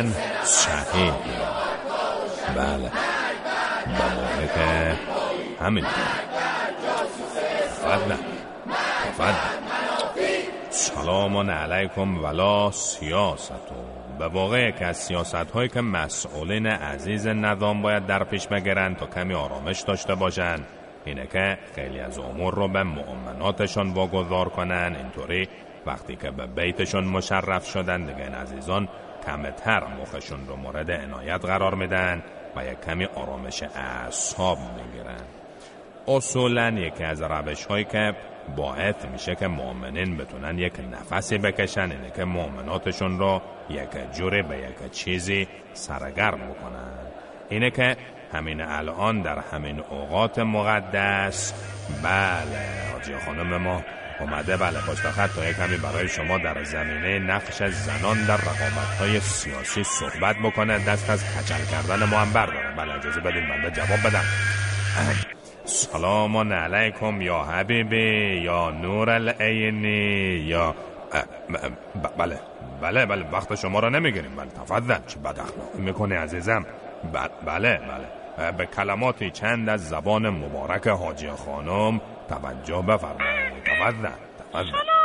کاملا 0.02 0.44
صحیح 0.44 1.14
بله. 2.56 2.92
و 3.88 4.00
موافق 4.00 4.58
همین. 5.62 5.86
تفضل 7.84 8.16
تفضل 9.06 9.34
سلام 10.70 11.50
علیکم 11.50 12.24
ولا 12.24 12.72
سیاست. 12.72 13.54
به 14.20 14.28
واقع 14.28 14.70
یکی 14.70 14.84
از 14.84 14.98
سیاست 14.98 15.36
هایی 15.36 15.70
که 15.70 15.82
مسئولین 15.82 16.68
عزیز 16.68 17.28
نظام 17.28 17.82
باید 17.82 18.06
در 18.06 18.24
پیش 18.24 18.48
بگیرند 18.48 18.98
تا 18.98 19.06
کمی 19.06 19.34
آرامش 19.34 19.82
داشته 19.82 20.16
باشند. 20.16 20.68
اینه 21.06 21.28
که 21.28 21.58
خیلی 21.76 22.00
از 22.00 22.20
امور 22.20 22.54
رو 22.54 22.68
به 22.68 22.84
مؤمناتشان 22.84 23.94
واگذار 23.94 24.50
کنن 24.50 24.96
اینطوری 24.98 25.48
وقتی 25.86 26.16
که 26.16 26.32
به 26.32 26.48
بیتشون 26.48 27.04
مشرف 27.04 27.66
شدن 27.66 28.06
دیگه 28.06 28.24
این 28.24 28.34
عزیزان 28.34 28.88
کمتر 29.26 29.84
مخشون 30.02 30.48
رو 30.48 30.56
مورد 30.56 30.92
عنایت 30.92 31.46
قرار 31.46 31.76
میدن 31.76 32.24
و 32.56 32.66
یک 32.66 32.82
کمی 32.82 33.06
آرامش 33.06 33.64
اعصاب 33.64 34.58
می‌گیرن. 34.58 35.22
اصولا 36.08 36.70
یکی 36.70 37.04
از 37.04 37.22
روش 37.22 37.66
هایی 37.66 37.86
که 37.86 38.16
باعث 38.56 39.06
میشه 39.06 39.36
که 39.36 39.48
مؤمنین 39.48 40.18
بتونن 40.18 40.60
یک 40.60 40.74
نفسی 40.92 41.38
بکشن 41.38 41.82
اینه 41.92 42.12
که 42.16 42.26
مؤمناتشون 42.26 43.20
رو 43.20 43.42
یک 43.70 44.12
جوری 44.14 44.42
به 44.42 44.58
یک 44.58 44.92
چیزی 44.92 45.48
سرگرم 45.74 46.40
بکنن. 46.40 46.94
اینه 47.50 47.72
که 47.72 47.98
همین 48.34 48.62
الان 48.62 49.22
در 49.22 49.40
همین 49.40 49.80
اوقات 49.80 50.40
مقدس 50.40 51.54
بله 52.04 52.96
آجی 52.98 53.18
خانم 53.26 53.58
ما 53.58 53.82
اومده 54.22 54.58
بله 54.58 54.80
خط 54.80 55.30
تا 55.30 55.54
کمی 55.54 55.78
برای 55.78 56.08
شما 56.08 56.38
در 56.38 56.64
زمینه 56.64 57.20
نقش 57.20 57.64
زنان 57.64 58.26
در 58.28 58.38
رقابت 58.38 58.98
های 59.00 59.20
سیاسی 59.20 59.84
صحبت 59.84 60.36
بکنه. 60.44 60.86
دست 60.86 61.10
از 61.10 61.24
کچل 61.24 61.66
کردن 61.72 62.04
ما 62.04 62.18
هم 62.18 62.34
برداره. 62.34 62.76
بله 62.78 62.94
اجازه 62.94 63.20
بدین 63.20 63.48
بنده 63.48 63.72
جواب 63.72 64.00
بدم. 64.06 64.24
سلام 65.66 66.54
علیکم 66.54 67.22
یا 67.22 67.44
حبیبی 67.44 68.42
یا 68.44 68.70
نور 68.70 69.10
العینی 69.10 70.38
یا 70.48 70.76
بله 72.18 72.40
بله 72.82 73.06
بله 73.06 73.26
وقت 73.32 73.56
شما 73.56 73.80
را 73.80 73.90
نمی‌گیریم. 73.90 74.36
بله 74.36 74.50
تفضل. 74.50 74.96
چه 75.08 75.20
بد 75.20 75.40
اخلاقی 75.40 75.82
می‌کنه 75.82 76.20
عزیزم 76.20 76.66
بله 77.46 77.78
بله. 77.78 78.52
به 78.52 78.66
کلماتی 78.66 79.32
چند 79.32 79.70
از 79.70 79.90
زبان 79.90 80.30
مبارک 80.30 80.88
حاجی 80.88 81.30
خانم 81.30 82.02
توجه 82.30 82.82
بفرمایید. 82.82 83.61
تفضل 83.82 84.12
تفضل 84.54 85.01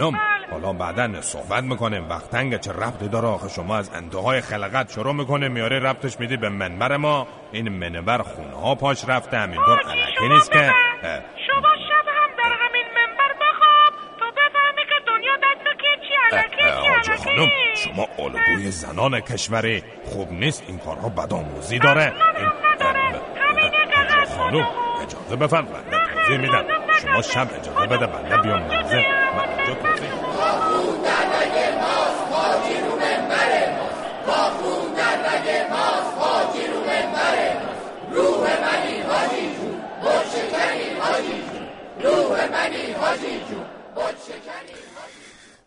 خانم 0.00 0.20
حالا 0.50 0.72
بعدا 0.72 1.20
صحبت 1.20 1.64
می‌کنیم. 1.64 2.08
وقت 2.08 2.30
تنگه 2.30 2.58
چه 2.58 2.72
ربطی 2.72 3.08
داره؟ 3.08 3.28
آخه 3.28 3.48
شما 3.48 3.76
از 3.76 3.90
انتهای 3.94 4.40
خلقت 4.40 4.92
شروع 4.92 5.14
می‌کنه 5.14 5.48
میاره 5.48 5.78
ربطش 5.78 6.20
میدی 6.20 6.36
به 6.36 6.48
منبر 6.48 6.96
ما 6.96 7.26
این 7.52 7.68
منبر 7.68 8.18
خونه 8.18 8.54
ها 8.54 8.74
پاش 8.74 9.04
رفته. 9.08 9.38
همینطور 9.38 9.78
علکی 9.78 10.28
نیست 10.28 10.52
که 10.52 10.72
شما 11.46 11.68
شب 11.88 12.06
هم 12.08 12.30
در 12.38 12.56
همین 12.60 12.86
منبر 12.96 13.32
بخواب. 13.40 13.92
تا 14.20 14.26
بفهمی 14.30 14.82
که 14.88 14.94
دنیا 15.06 15.36
دست 15.36 15.64
کی 15.80 15.92
چی؟ 16.08 16.36
علکی 16.36 17.16
چی؟ 17.16 17.24
خانم 17.24 17.48
شما 17.76 18.08
الگوی 18.18 18.70
زنان 18.70 19.20
کشوری. 19.20 19.82
خوب 20.04 20.32
نیست. 20.32 20.64
این 20.68 20.78
کارها 20.78 21.08
بدآموزی 21.08 21.78
داره. 21.78 22.12
خانم 24.36 24.66
اجازه 25.02 25.36
بفرم 25.36 25.64
بنده 25.64 26.14
توضیح 26.14 26.38
میدم. 26.38 26.64
شما 27.02 27.22
شب 27.22 27.48
اجازه 27.60 27.86
بده. 27.86 28.06
بنده 28.06 28.36
بیام 28.36 28.62
منزل 28.62 29.19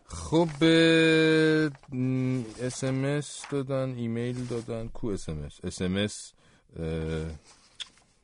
خب 0.06 0.64
اسمس 2.62 3.46
دادن 3.52 3.96
ایمیل 3.98 4.46
دادن. 4.46 4.88
کو 4.88 5.08
اسمس 5.08 5.60
اسمس 5.64 6.34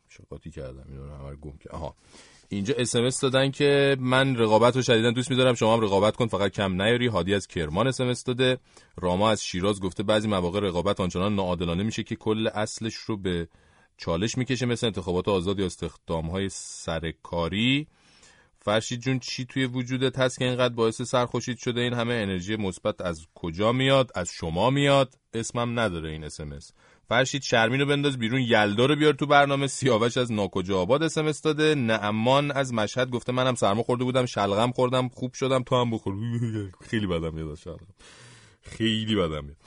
شقاطی 0.09 0.51
کردم 0.51 0.86
اینو 0.89 1.15
همه 1.15 1.36
گم 1.36 1.57
که 1.59 1.70
آها. 1.70 1.95
اینجا 2.49 2.76
اسمس 2.78 3.20
دادن 3.20 3.51
که 3.51 3.97
من 3.99 4.36
رقابت 4.36 4.76
رو 4.76 4.82
شدیدا 4.82 5.11
دوست 5.11 5.32
میدارم. 5.32 5.55
شما 5.55 5.74
هم 5.74 5.82
رقابت 5.82 6.15
کن 6.15 6.28
فقط 6.28 6.51
کم 6.51 6.82
نیاری. 6.82 7.07
هادی 7.07 7.34
از 7.34 7.47
کرمان 7.47 7.88
اسمس 7.88 8.24
داده. 8.24 8.57
راما 8.97 9.30
از 9.30 9.43
شیراز 9.43 9.80
گفته 9.80 10.03
بعضی 10.03 10.28
مواقع 10.28 10.59
رقابت 10.59 10.99
آنچنان 10.99 11.36
ناعادلانه 11.36 11.84
میشه 11.84 12.03
که 12.03 12.15
کل 12.15 12.49
اصلش 12.53 12.95
رو 12.95 13.17
به 13.17 13.47
چالش 13.97 14.38
می‌کشه 14.38 14.65
مثل 14.65 14.88
انتخابات 14.88 15.28
آزاد 15.28 15.59
یا 15.59 15.65
استخدام 15.65 16.30
های 16.30 16.49
سرکاری. 16.49 17.88
فرشید 18.62 19.01
جون 19.01 19.20
چی 19.20 19.45
توی 19.45 19.66
وجودت 19.66 20.20
هست 20.20 20.39
که 20.39 20.45
اینقدر 20.45 20.74
باعث 20.74 21.01
سرخوشید 21.01 21.57
شده؟ 21.57 21.82
این 21.82 21.93
همه 21.93 22.14
انرژی 22.14 22.55
مثبت 22.55 23.01
از 23.01 23.28
کجا 23.36 23.72
میاد؟ 23.72 24.12
از 24.16 24.30
شما 24.32 24.70
میاد؟ 24.70 25.16
اسمم 25.34 25.80
نداره 25.80 26.10
این 26.10 26.24
اسمس 26.24 26.72
فرشید 27.10 27.41
شرمین 27.41 27.80
رو 27.80 27.86
بنداز 27.86 28.18
بیرون 28.18 28.41
یلدا 28.41 28.86
رو 28.86 28.95
بیار 28.95 29.14
تو 29.14 29.26
برنامه. 29.26 29.68
سیاوش 29.68 30.18
از 30.18 30.32
ناکجا 30.32 30.80
آباد 30.80 31.03
اسمس 31.03 31.41
داده. 31.41 31.76
نعمان 31.76 32.51
از 32.51 32.74
مشهد 32.74 33.10
گفته 33.10 33.32
منم 33.32 33.55
سرما 33.55 33.84
خورده 33.84 34.03
بودم 34.03 34.26
شلغم 34.26 34.72
خوردم 34.72 35.10
خوب 35.10 35.34
شدم. 35.34 35.64
تو 35.64 35.76
هم 35.76 35.91
بخور. 35.91 36.16
خیلی 36.89 37.07
بدم 37.07 37.34
میاد 37.34 37.55
شلغم. 37.55 37.88
خیلی 38.62 39.16
بدم 39.16 39.45
میاد. 39.45 39.57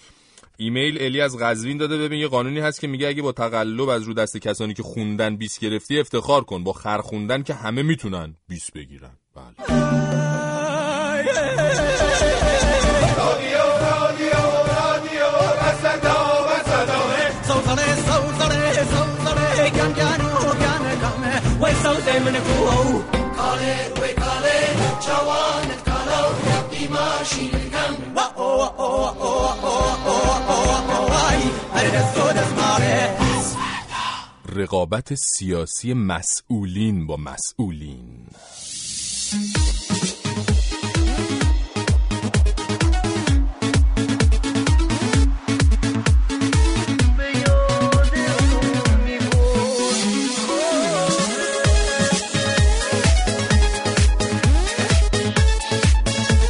ایمیل 0.63 1.03
الی 1.03 1.21
از 1.21 1.39
قزوین 1.39 1.79
داده 1.79 1.99
ببین 1.99 2.21
یه 2.21 2.29
قانونی 2.29 2.61
هست 2.61 2.81
که 2.81 2.87
میگه 2.87 3.09
اگه 3.09 3.23
با 3.23 3.33
تقلب 3.33 3.89
از 3.89 4.03
رو 4.03 4.15
دست 4.15 4.37
کسانی 4.37 4.75
که 4.75 4.83
خوندن 4.83 5.37
20 5.37 5.61
گرفتی 5.61 6.01
افتخار 6.01 6.45
کن 6.45 6.65
با 6.65 6.73
خر 6.73 6.99
خوندن 6.99 7.43
که 7.43 7.55
همه 7.55 7.83
می‌تونن 7.83 8.37
20 8.49 8.73
بگیرن. 8.73 9.11
بله. 9.35 9.55
رقابت 34.57 35.14
سیاسی 35.14 35.95
مسئولین 35.95 37.07
با 37.07 37.16
مسئولین. 37.16 38.27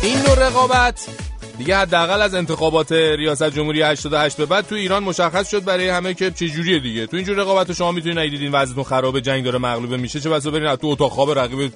این 0.02 0.18
نوع 0.18 0.34
رقابت 0.34 1.21
دیگه 1.62 1.76
حداقل 1.76 2.22
از 2.22 2.34
انتخابات 2.34 2.92
ریاست 2.92 3.50
جمهوری 3.50 3.82
88 3.82 4.36
به 4.36 4.46
بعد 4.46 4.66
تو 4.66 4.74
ایران 4.74 5.04
مشخص 5.04 5.50
شد 5.50 5.64
برای 5.64 5.88
همه 5.88 6.14
که 6.14 6.30
چه 6.30 6.48
جوریه 6.48 6.78
دیگه. 6.78 7.06
تو 7.06 7.16
اینجور 7.16 7.36
رقابت 7.36 7.72
شما 7.72 7.92
می‌تونید 7.92 8.18
اگه 8.18 8.30
دیدین 8.30 8.52
وضعیتون 8.52 8.84
خرابه 8.84 9.20
جنگ 9.20 9.44
داره 9.44 9.58
مغلوبه 9.58 9.96
میشه 9.96 10.20
چه 10.20 10.30
بسا 10.30 10.50
برین 10.50 10.76
تو 10.76 10.86
اتاق 10.86 11.12
خواب 11.12 11.38
رقیب 11.38 11.72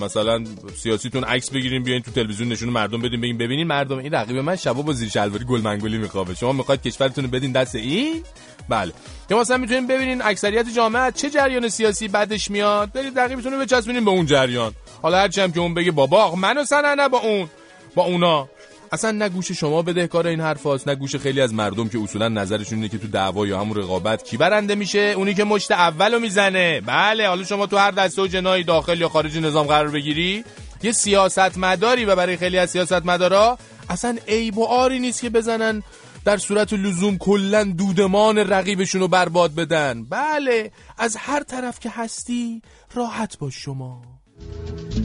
مثلا 0.00 0.44
سیاسیتون 0.76 1.24
عکس 1.24 1.50
بگیرین 1.50 1.82
بیاین 1.82 2.02
تو 2.02 2.10
تلویزیون 2.10 2.48
نشون 2.48 2.68
مردم 2.68 3.02
بدین 3.02 3.20
بگین 3.20 3.38
ببینین 3.38 3.66
مردم 3.66 3.98
این 3.98 4.14
رقیب 4.14 4.36
من 4.36 4.56
شبا 4.56 4.82
با 4.82 4.92
زیر 4.92 5.08
شلواری 5.08 5.44
گل 5.44 5.60
منگولی 5.60 5.98
میخوابه. 5.98 6.34
شما 6.34 6.52
می‌خواید 6.52 6.82
کشورتون 6.82 7.24
رو 7.24 7.30
بدین 7.30 7.52
دست 7.52 7.74
این؟ 7.74 8.22
بله. 8.68 8.92
یا 9.30 9.40
مثلا 9.40 9.56
می‌تونین 9.56 9.86
ببینین 9.86 10.22
اکثریت 10.22 10.66
جامعه 10.76 11.12
چه 11.12 11.30
جریان 11.30 11.68
سیاسی 11.68 12.08
بعدش 12.08 12.50
میاد 12.50 12.92
برید 12.92 13.18
رقیبتون 13.18 13.52
رو 13.52 13.58
بچسبونین 13.58 14.04
به 14.04 14.10
اون 14.10 14.26
جریان. 14.26 14.72
حالا 15.02 15.18
هرچی 15.18 15.40
هم 15.40 15.52
که 15.52 15.60
اون 15.60 15.74
بگه 15.74 15.90
بابا 15.90 16.34
منو 16.34 16.64
سنه 16.64 16.94
نه 16.94 17.08
با 17.08 17.18
اون. 17.18 17.48
با 17.94 18.04
اونا. 18.04 18.48
اصلا 18.92 19.10
نه 19.10 19.28
گوش 19.28 19.52
شما 19.52 19.82
بدهکار 19.82 20.26
این 20.26 20.40
حرف 20.40 20.62
هاست 20.62 20.88
نه 20.88 20.94
گوش 20.94 21.16
خیلی 21.16 21.40
از 21.40 21.54
مردم 21.54 21.88
که 21.88 21.98
اصولا 21.98 22.28
نظرشون 22.28 22.78
اینه 22.78 22.88
که 22.88 22.98
تو 22.98 23.08
دعوا 23.08 23.46
یا 23.46 23.60
همون 23.60 23.76
رقابت 23.76 24.24
کی 24.24 24.36
برنده 24.36 24.74
میشه؟ 24.74 25.14
اونی 25.16 25.34
که 25.34 25.44
مشت 25.44 25.70
اولو 25.70 26.20
می‌زنه. 26.20 26.80
بله 26.80 27.28
حالا 27.28 27.44
شما 27.44 27.66
تو 27.66 27.76
هر 27.76 27.90
دسته 27.90 28.22
و 28.22 28.26
جنایی 28.26 28.64
داخل 28.64 29.00
یا 29.00 29.08
خارج 29.08 29.38
نظام 29.38 29.66
قرار 29.66 29.88
بگیری 29.88 30.44
یه 30.82 30.92
سیاست 30.92 31.58
مداری 31.58 32.04
و 32.04 32.16
برای 32.16 32.36
خیلی 32.36 32.58
از 32.58 32.70
سیاست 32.70 33.06
مدارا 33.06 33.58
اصلا 33.88 34.16
عیب 34.28 34.58
و 34.58 34.64
آری 34.64 34.98
نیست 34.98 35.20
که 35.20 35.30
بزنن 35.30 35.82
در 36.24 36.36
صورت 36.36 36.72
لزوم 36.72 37.18
کلا 37.18 37.64
دودمان 37.64 38.38
رقیبشون 38.38 39.00
رو 39.00 39.08
برباد 39.08 39.54
بدن. 39.54 40.04
بله 40.04 40.70
از 40.98 41.16
هر 41.16 41.42
طرف 41.42 41.80
که 41.80 41.90
هستی 41.90 42.62
راحت 42.94 43.38
باش 43.38 43.54
شما. 43.54 44.09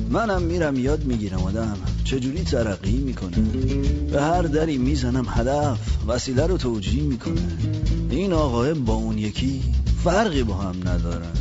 منم 0.10 0.42
میرم 0.42 0.80
یاد 0.80 1.06
می‌گیرم 1.06 1.44
آدم. 1.44 1.78
چجوری 2.04 2.44
ترقی 2.44 2.98
می‌کنه؟ 2.98 3.38
به 4.12 4.22
هر 4.22 4.42
دری 4.42 4.78
می‌زنم 4.78 5.26
هدف 5.30 5.80
وسیله 6.08 6.48
رو 6.48 6.58
توجیه 6.58 7.04
می‌کنه. 7.04 7.42
این 8.10 8.34
آقاه 8.34 8.74
با 8.74 8.94
اون 8.94 9.18
یکی 9.18 9.62
فرقی 10.04 10.44
با 10.44 10.54
هم 10.54 10.76
ندارن 10.90 11.32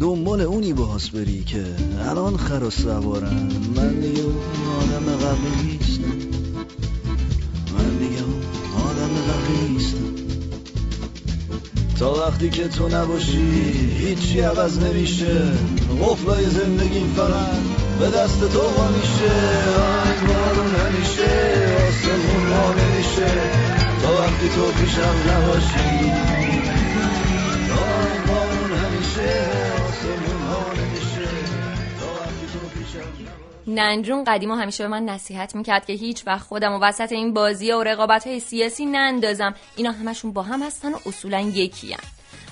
دنبال 0.00 0.40
اونی 0.40 0.72
باهاس 0.72 1.08
بری 1.08 1.44
که 1.44 1.64
الان 2.00 2.36
خر 2.36 2.62
و 2.64 2.70
سوارن 2.70 3.48
من 3.76 4.00
دیگه 4.00 4.22
آدم 4.80 5.16
قبلی 5.16 5.78
نیستم. 5.78 6.02
من 7.78 7.98
دیگه 7.98 8.22
آدم 8.76 9.14
قبلی 9.28 9.72
نیستم. 9.72 10.05
تا 11.98 12.14
وقتی 12.14 12.50
که 12.50 12.68
تو 12.68 12.88
نباشی 12.88 13.72
هیچی 13.98 14.40
عوض 14.40 14.78
نمیشه. 14.78 15.40
قفلای 16.02 16.44
زندگی 16.44 17.04
فقط 17.16 17.56
به 18.00 18.18
دست 18.18 18.40
تو 18.40 18.60
وا 18.60 18.88
میشه. 18.88 19.34
آنگ 19.78 20.28
بارون 20.28 20.66
نمیشه 20.66 21.30
آسمون 21.88 22.46
ما 22.50 22.72
نمیشه. 22.72 23.32
تا 24.02 24.12
وقتی 24.12 24.48
تو 24.48 24.72
پیشم 24.72 25.16
نباشی. 25.30 26.45
ننجون 33.78 34.24
قدیما 34.24 34.56
همیشه 34.56 34.84
به 34.84 34.88
من 34.88 35.04
نصیحت 35.04 35.54
می‌کرد 35.54 35.86
که 35.86 35.92
هیچ 35.92 36.26
وقت 36.26 36.46
خودم 36.46 36.72
و 36.72 36.78
وسط 36.78 37.12
این 37.12 37.34
بازی 37.34 37.72
و 37.72 37.82
رقابت 37.82 38.26
های 38.26 38.40
سیاسی 38.40 38.86
نندازم. 38.86 39.54
اینا 39.76 39.92
همشون 39.92 40.32
با 40.32 40.42
هم 40.42 40.62
هستن 40.62 40.92
و 40.92 40.98
اصولا 41.06 41.40
یکی 41.40 41.92
هم. 41.92 42.00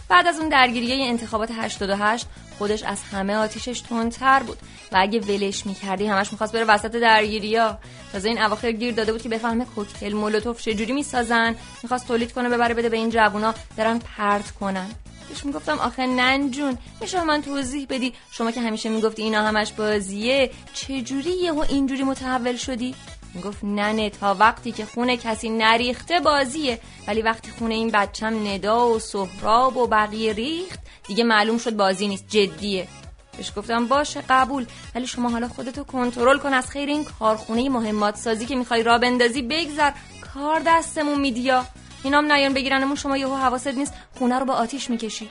بعد 0.09 0.27
از 0.27 0.41
اون 0.41 0.49
درگیری 0.49 1.03
انتخابات 1.03 1.51
88 1.53 2.27
خودش 2.59 2.83
از 2.83 3.03
همه 3.03 3.35
آتیشش 3.37 3.81
تندتر 3.81 4.43
بود. 4.43 4.59
و 4.93 4.97
اگه 5.01 5.21
ولش 5.21 5.67
می‌کردی 5.67 6.07
همش 6.07 6.33
می‌خواست 6.33 6.53
بره 6.53 6.65
وسط 6.65 6.91
درگیری 6.91 7.57
ها 7.57 7.79
تازه 8.13 8.29
این 8.29 8.43
اواخر 8.43 8.73
گیر 8.73 8.95
داده 8.95 9.13
بود 9.13 9.23
که 9.23 9.29
بفهمه 9.29 9.65
کوکتل 9.65 10.13
مولوتوف 10.13 10.63
چجوری 10.63 10.93
می‌سازن. 10.93 11.57
می‌خواست 11.83 12.09
تولید 12.09 12.33
کنه 12.33 12.49
ببره 12.49 12.75
بده 12.75 12.89
به 12.89 12.97
این 12.97 13.11
جوونا 13.11 13.55
برن 13.77 13.99
پرت 13.99 14.51
کنن. 14.51 14.91
بهش 15.35 15.45
می‌گفتم 15.45 15.79
آخه 15.79 16.07
ننجون 16.07 16.79
میشه 17.01 17.25
من 17.25 17.43
توضیح 17.43 17.87
بدی؟ 17.91 18.13
شما 18.31 18.51
که 18.51 18.61
همیشه 18.61 18.89
می‌گفتی 18.89 19.23
اینا 19.23 19.43
همش 19.43 19.73
بازیه 19.73 20.51
چجوری 20.75 21.31
یهو 21.31 21.65
اینجوری 21.69 22.03
متحول 22.03 22.57
شدی؟ 22.57 22.95
می‌گفت 23.35 23.65
ننه 23.65 24.11
تا 24.11 24.35
وقتی 24.35 24.73
که 24.73 24.85
خونه 24.85 25.17
کسی 25.17 25.49
نریخته 25.49 26.21
بازیه. 26.21 26.81
ولی 27.09 27.23
وقتی 27.23 27.51
خونه 27.59 27.75
این 27.75 27.91
بچم 27.91 28.47
ندا 28.47 28.89
و 28.89 28.99
سهراب 28.99 29.77
و 29.77 29.87
بقیه 29.87 30.33
ریخت 30.33 30.81
دیگه 31.07 31.25
معلوم 31.25 31.59
شد 31.59 31.77
بازی 31.77 32.09
نیست 32.09 32.25
جدیه. 32.29 32.89
بهش 33.37 33.53
گفتم 33.57 33.87
باشه 33.87 34.23
قبول. 34.29 34.67
ولی 34.95 35.07
شما 35.07 35.31
حالا 35.31 35.49
خودتو 35.49 35.85
کنترل 35.85 36.39
کن 36.39 36.55
از 36.55 36.71
خیر 36.71 36.89
این 36.89 37.05
کارخونه 37.05 37.69
مهمات 37.69 38.17
سازی 38.17 38.47
که 38.47 38.57
می‌خوای 38.57 38.83
را 38.83 38.99
بندازی 38.99 39.43
بگذر. 39.43 39.91
کار 40.35 40.63
دستمون 40.67 41.21
میدیا 41.21 41.65
اینام 42.05 42.33
نیان 42.33 42.55
بگیرنمون 42.55 42.97
شما 42.97 43.17
یهو 43.17 43.35
حواست 43.35 43.67
نیست 43.67 43.95
خونه 44.19 44.39
رو 44.39 44.47
به 44.47 44.53
آتیش 44.53 44.91
می‌کشی 44.91 45.29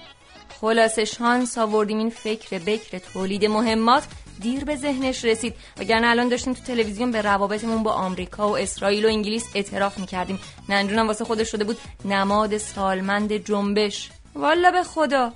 خلاصه 0.61 1.05
شانس 1.05 1.57
آوردیم 1.57 1.97
این 1.97 2.09
فکر 2.09 2.59
بکر 2.59 2.99
تولید 2.99 3.45
مهمات 3.45 4.03
دیر 4.39 4.65
به 4.65 4.75
ذهنش 4.75 5.25
رسید 5.25 5.53
وگرنه 5.79 6.07
الان 6.07 6.29
داشتیم 6.29 6.53
تو 6.53 6.61
تلویزیون 6.61 7.11
به 7.11 7.21
روابطمون 7.21 7.83
با 7.83 7.91
آمریکا 7.91 8.49
و 8.49 8.57
اسرائیل 8.57 9.05
و 9.05 9.07
انگلیس 9.07 9.45
اعتراف 9.55 9.99
می‌کردیم 9.99 10.39
ننجونم 10.69 11.07
واسه 11.07 11.25
خودش 11.25 11.51
شده 11.51 11.63
بود 11.63 11.77
نماد 12.05 12.57
سالمند 12.57 13.33
جنبش 13.33 14.09
والا 14.35 14.71
به 14.71 14.83
خدا 14.83 15.31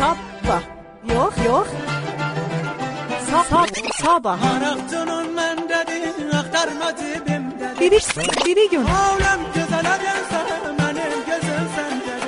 Sabba. 0.00 0.58
Yok 1.14 1.34
yok. 1.48 1.68
Sab 3.28 3.46
sabah. 4.02 4.38
biri, 7.80 7.98
biri 8.46 8.70
gönül. 8.70 8.86
Havlem 8.86 9.40
güzel 9.54 9.78
adem 9.94 10.24
sen, 10.30 10.78
benim 10.78 11.24
gözüm 11.26 11.68
sende. 11.76 12.20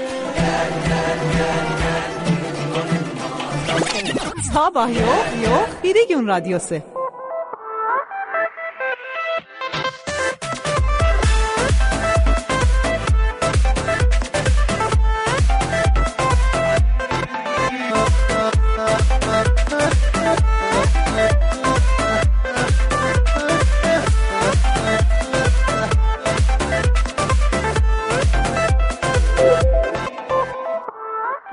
Sabah 4.54 4.88
yok, 4.88 5.26
yok, 5.46 5.68
biri 5.84 6.08
gün 6.08 6.26
radyosu. 6.26 6.74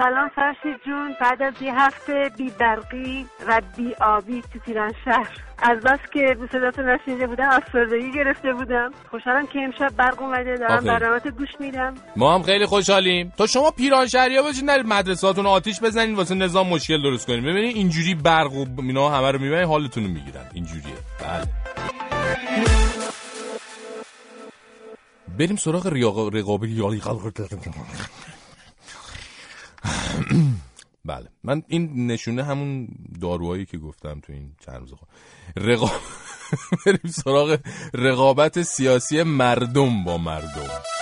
سلام 0.10 0.30
فرشید 0.30 0.82
جون. 0.86 1.16
بعد 1.22 1.42
از 1.42 1.54
یه 1.62 1.80
هفته 1.80 2.32
بی 2.38 2.50
برقی 2.60 3.26
و 3.48 3.62
بی 3.78 3.94
آبی 4.02 4.42
تو 4.54 4.60
پیران 4.60 4.94
شهر. 5.06 5.30
از 5.58 5.80
بس 5.80 6.00
که 6.14 6.38
به 6.40 6.48
صداتون 6.52 6.90
نشنیده 6.90 7.28
بودم 7.28 7.50
افسردگی 7.50 8.12
گرفته 8.12 8.54
بودم. 8.54 8.92
خوشحالم 9.12 9.48
که 9.48 9.60
امشب 9.60 9.96
برق 9.96 10.22
اومده 10.22 10.56
دارم 10.56 10.78
آخه. 10.78 10.86
برنامه 10.86 11.20
گوش 11.20 11.50
میدم. 11.60 11.94
ما 12.16 12.36
هم 12.36 12.44
خیلی 12.44 12.66
خوشحالیم. 12.66 13.34
تا 13.38 13.48
شما 13.48 13.72
پیران 13.72 14.08
شهریا 14.08 14.42
باشین 14.44 14.66
در 14.66 14.84
مدرسهاتون 14.84 15.46
آتیش 15.46 15.82
بزنین 15.82 16.16
واسه 16.16 16.36
نظام 16.36 16.68
مشکل 16.68 17.02
درست 17.02 17.28
کنین. 17.28 17.42
ببینین 17.42 17.76
اینجوری 17.76 18.16
برق 18.16 18.54
و 18.54 18.66
اینا 18.78 19.10
همه 19.10 19.32
رو 19.32 19.40
می‌برین 19.40 19.68
حالتون 19.68 20.04
رو 20.04 20.10
می‌گیرن. 20.10 20.46
اینجوریه. 20.54 20.96
بله. 21.20 21.46
بریم 25.40 25.56
سراغ 25.56 25.88
ریاق 25.88 26.36
رقابی 26.36 26.82
بله. 31.06 31.28
من 31.44 31.64
این 31.68 32.08
نشونه 32.12 32.44
همون 32.44 32.88
داروهایی 33.22 33.66
که 33.66 33.78
گفتم 33.78 34.20
تو 34.20 34.34
این 34.34 34.52
چند 34.66 34.80
روز 34.80 34.94
خود. 34.94 35.10
رقاب 35.58 36.02
بریم 36.86 37.12
سراغ 37.12 37.60
رقابت 37.94 38.62
سیاسی 38.62 39.24
مردم 39.24 40.04
با 40.04 40.18
مردم. 40.18 40.99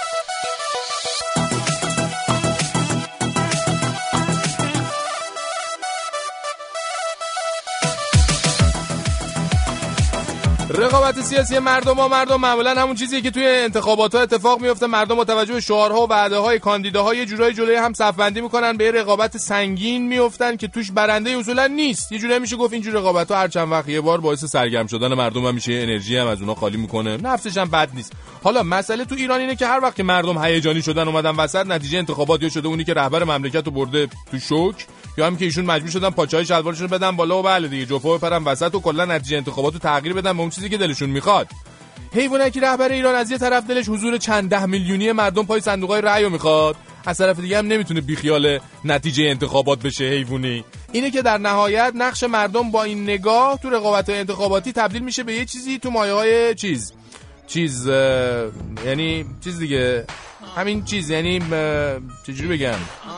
رقابت 10.78 11.21
سیاسی 11.21 11.59
مردم 11.59 11.93
با 11.93 12.07
مردم 12.07 12.41
معمولا 12.41 12.82
همون 12.82 12.95
چیزیه 12.95 13.21
که 13.21 13.32
توی 13.32 13.47
انتخابات 13.47 14.15
ها 14.15 14.21
اتفاق 14.21 14.61
میفته 14.61 14.88
مردم 14.88 15.15
با 15.15 15.23
توجه 15.23 15.53
به 15.53 15.59
شعارها 15.59 16.01
و 16.01 16.09
وعده 16.09 16.38
های 16.38 16.59
کاندیداها 16.59 17.15
یه 17.15 17.25
جورایی 17.25 17.53
جلوی 17.53 17.75
هم 17.75 17.93
صف 17.93 18.15
بندی 18.15 18.41
می‌کنن 18.41 18.78
به 18.78 18.91
رقابت 18.91 19.38
سنگین 19.38 20.07
میفتن 20.07 20.57
که 20.57 20.67
توش 20.67 20.91
برنده 20.91 21.30
اصولا 21.30 21.67
نیست. 21.67 22.11
یه 22.11 22.19
جورایی 22.19 22.39
میشه 22.39 22.55
گفت 22.55 22.73
اینجور 22.73 22.93
رقابت 22.93 23.32
ها 23.32 23.38
هر 23.38 23.47
چند 23.47 23.71
وقت 23.71 23.89
یه 23.89 24.01
بار 24.01 24.21
باعث 24.21 24.45
سرگرم 24.45 24.88
شدن 24.88 25.13
مردم 25.13 25.45
هم 25.45 25.55
میشه 25.55 25.73
انرژی 25.73 26.17
هم 26.17 26.28
از 26.28 26.39
اونها 26.39 26.55
خالی 26.55 26.78
می‌کنه. 26.78 27.17
نفسش 27.17 27.57
هم 27.57 27.69
بد 27.69 27.89
نیست. 27.93 28.13
حالا 28.43 28.63
مسئله 28.63 29.05
تو 29.05 29.15
ایران 29.15 29.39
اینه 29.39 29.55
که 29.55 29.67
هر 29.67 29.80
وقت 29.84 29.95
که 29.95 30.03
مردم 30.03 30.43
هیجانی 30.43 30.82
شدن 30.82 31.07
اومدن 31.07 31.36
وسط 31.36 31.65
نتیجه 31.65 31.97
انتخابات 31.97 32.43
یا 32.43 32.49
شده 32.49 32.67
اونی 32.67 32.84
که 32.84 32.93
رهبر 32.93 33.23
مملکت 33.23 33.65
رو 33.65 33.71
برده 33.71 34.07
تو 34.32 34.39
شوک 34.39 34.86
یا 35.18 35.28
هم 35.28 35.38
که 35.38 35.45
ایشون 35.45 35.65
مجبور 35.65 35.91
شدن 35.91 36.09
پاچای 36.09 36.45
شلوارشون 36.45 36.88
بدن 36.88 37.15
بالا 37.15 37.39
و 37.39 37.43
بله 37.43 37.68
دیگه 37.68 37.86
جفا 37.86 38.18
بپرن 38.18 38.43
وسط 38.43 38.76
و 38.76 38.80
کلا 38.80 39.05
نتیجه 39.05 39.38
انتخابات 39.38 39.74
رو 39.74 39.80
تغییر 39.80 40.13
بدن 40.13 40.34
به 40.34 40.39
اون 40.39 40.49
چیزی 40.49 40.70
که 40.70 40.78
دلشون 40.78 41.09
می‌خواد. 41.09 41.47
حیوانکی 42.13 42.59
رهبر 42.59 42.91
ایران 42.91 43.15
از 43.15 43.32
یه 43.32 43.38
طرف 43.38 43.68
دلش 43.68 43.89
حضور 43.89 44.18
چند 44.18 44.49
ده 44.49 44.65
میلیونی 44.65 45.11
مردم 45.11 45.45
پای 45.45 45.61
صندوقای 45.61 46.01
رأی 46.01 46.24
رو 46.24 46.30
می‌خواد 46.30 46.76
از 47.05 47.18
طرف 47.18 47.39
دیگه 47.39 47.57
هم 47.57 47.68
نمی‌تونه 47.68 48.01
بیخیال 48.01 48.59
نتیجه 48.86 49.24
انتخابات 49.24 49.80
بشه 49.80 50.03
حیوانی. 50.03 50.63
اینه 50.91 51.11
که 51.11 51.22
در 51.22 51.38
نهایت 51.38 51.91
نقش 51.95 52.24
مردم 52.24 52.72
با 52.72 52.84
این 52.84 53.03
نگاه 53.03 53.57
تو 53.57 53.70
رقابت 53.70 54.09
انتخاباتی 54.09 54.72
تبدیل 54.72 55.01
میشه 55.01 55.24
به 55.24 55.34
یه 55.34 55.45
چیزی 55.45 55.80
تو 55.80 55.91
مایه 55.91 56.13
های 56.13 56.55
چیز 56.55 56.93
چیز 57.47 57.88
یعنی 58.86 59.26
چیز 59.43 59.59
دیگه 59.59 60.05
همین 60.57 60.83
چیز 60.83 61.09
یعنی 61.09 61.39
چجوری 62.23 62.57
بگم؟ 62.57 62.75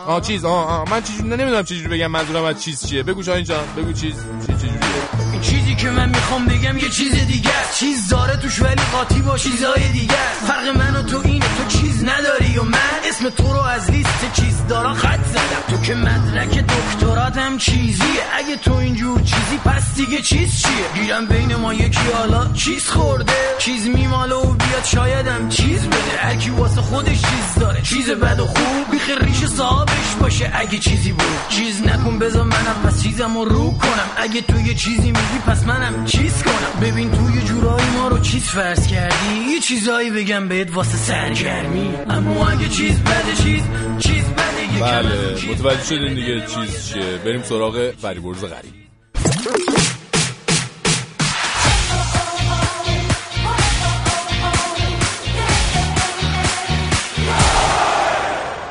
آه 0.08 0.22
چیز 0.22 0.46
آه, 0.46 0.68
آه 0.68 0.90
من 0.92 1.02
چجوری 1.02 1.30
نمی‌دونم 1.30 1.64
چجوری 1.64 1.88
بگم 1.88 2.08
منظورم 2.08 2.44
از 2.44 2.64
چیز 2.64 2.88
چیه. 2.88 3.04
بگو 3.04 3.24
شاهین 3.24 3.44
جان 3.44 3.64
بگو 3.78 3.94
چیز 3.94 4.16
چی 4.48 4.68
این 5.32 5.42
چیزی 5.42 5.76
که 5.76 5.90
من 5.90 6.10
می‌خوام 6.10 6.46
بگم 6.46 6.78
یه 6.78 6.90
چیز 6.90 7.28
دیگه 7.28 7.50
چیز 7.76 8.10
داره 8.10 8.36
توش 8.36 8.62
ولی 8.62 8.82
قاطی 8.92 9.22
با 9.22 9.38
چیزای 9.38 9.90
دیگه 9.94 10.34
فرق 10.48 10.78
من 10.78 10.96
و 10.96 11.04
تو 11.04 11.22
اینه 11.26 11.46
تو 11.46 11.78
چیز 11.78 12.04
نداری 12.04 12.58
و 12.58 12.64
من 12.64 13.00
اسم 13.10 13.30
تو 13.30 13.54
رو 13.54 13.60
از 13.60 13.92
لیست 13.92 14.34
چیز 14.34 14.68
دارا 14.68 14.94
خط 14.94 15.39
تو 15.70 15.82
که 15.82 15.96
مدرک 15.96 16.66
دکتراتم 16.66 17.58
چیزیه 17.58 18.06
اگه 18.38 18.58
تو 18.58 18.74
اینجور 18.74 19.22
چیزی 19.22 19.58
پس 19.66 19.96
دیگه 19.96 20.22
چیز 20.22 20.62
چیه؟ 20.62 21.04
گیرم 21.04 21.26
بین 21.26 21.56
ما 21.56 21.74
یکی 21.74 22.00
حالا 22.14 22.54
چیز 22.54 22.90
خورده. 22.90 23.34
چیز 23.60 23.88
میماله 23.88 24.36
و 24.36 24.54
بیاد 24.54 24.84
شایدم 24.84 25.50
چیز 25.50 25.88
بده. 25.88 26.18
هرکی 26.20 26.50
واسه 26.50 26.82
خودش 26.82 27.22
چیز 27.22 27.56
داره. 27.60 27.82
چیز 27.82 28.10
بد 28.10 28.40
و 28.40 28.46
خوب 28.46 28.92
بیخ 28.92 29.10
ریش 29.22 29.46
صاحبش 29.46 30.16
باشه. 30.22 30.52
اگه 30.54 30.78
چیزی 30.78 31.12
بود 31.12 31.40
چیز 31.50 31.82
نکن. 31.82 32.20
بذار 32.20 32.44
منم 32.44 32.76
پس 32.86 33.04
چیزم 33.04 33.38
رو 33.38 33.46
رو 33.46 33.72
کنم. 33.72 34.10
اگه 34.18 34.42
تو 34.42 34.60
یه 34.60 34.74
چیزی 34.74 35.08
میگی 35.08 35.40
پس 35.48 35.64
منم 35.64 36.06
چیز 36.06 36.44
کنم. 36.44 36.82
ببین 36.82 37.12
تو 37.12 37.36
یه 37.36 37.42
جورایی 37.42 37.90
ما 37.90 38.08
رو 38.08 38.20
چیز 38.20 38.44
فرض 38.44 38.88
کردی. 38.88 39.36
یه 39.54 39.60
چیزایی 39.60 40.12
بگم 40.12 40.48
بهت 40.48 40.76
واسه 40.76 40.98
سرگرمی. 40.98 41.90
اما 42.10 42.48
اگه 42.48 42.70
چیز 42.70 43.00
بده 43.00 43.44
چیز 43.44 43.64
چیز 44.00 44.24
بده. 44.24 44.50
بله. 44.82 45.36
متوجه 45.60 45.84
شدین 45.84 46.14
دیگه 46.14 46.46
چیز 46.46 46.94
چیه. 46.94 47.18
بریم 47.26 47.42
سراغ 47.42 47.92
فریبرز 47.92 48.46
غریب. 48.46 48.74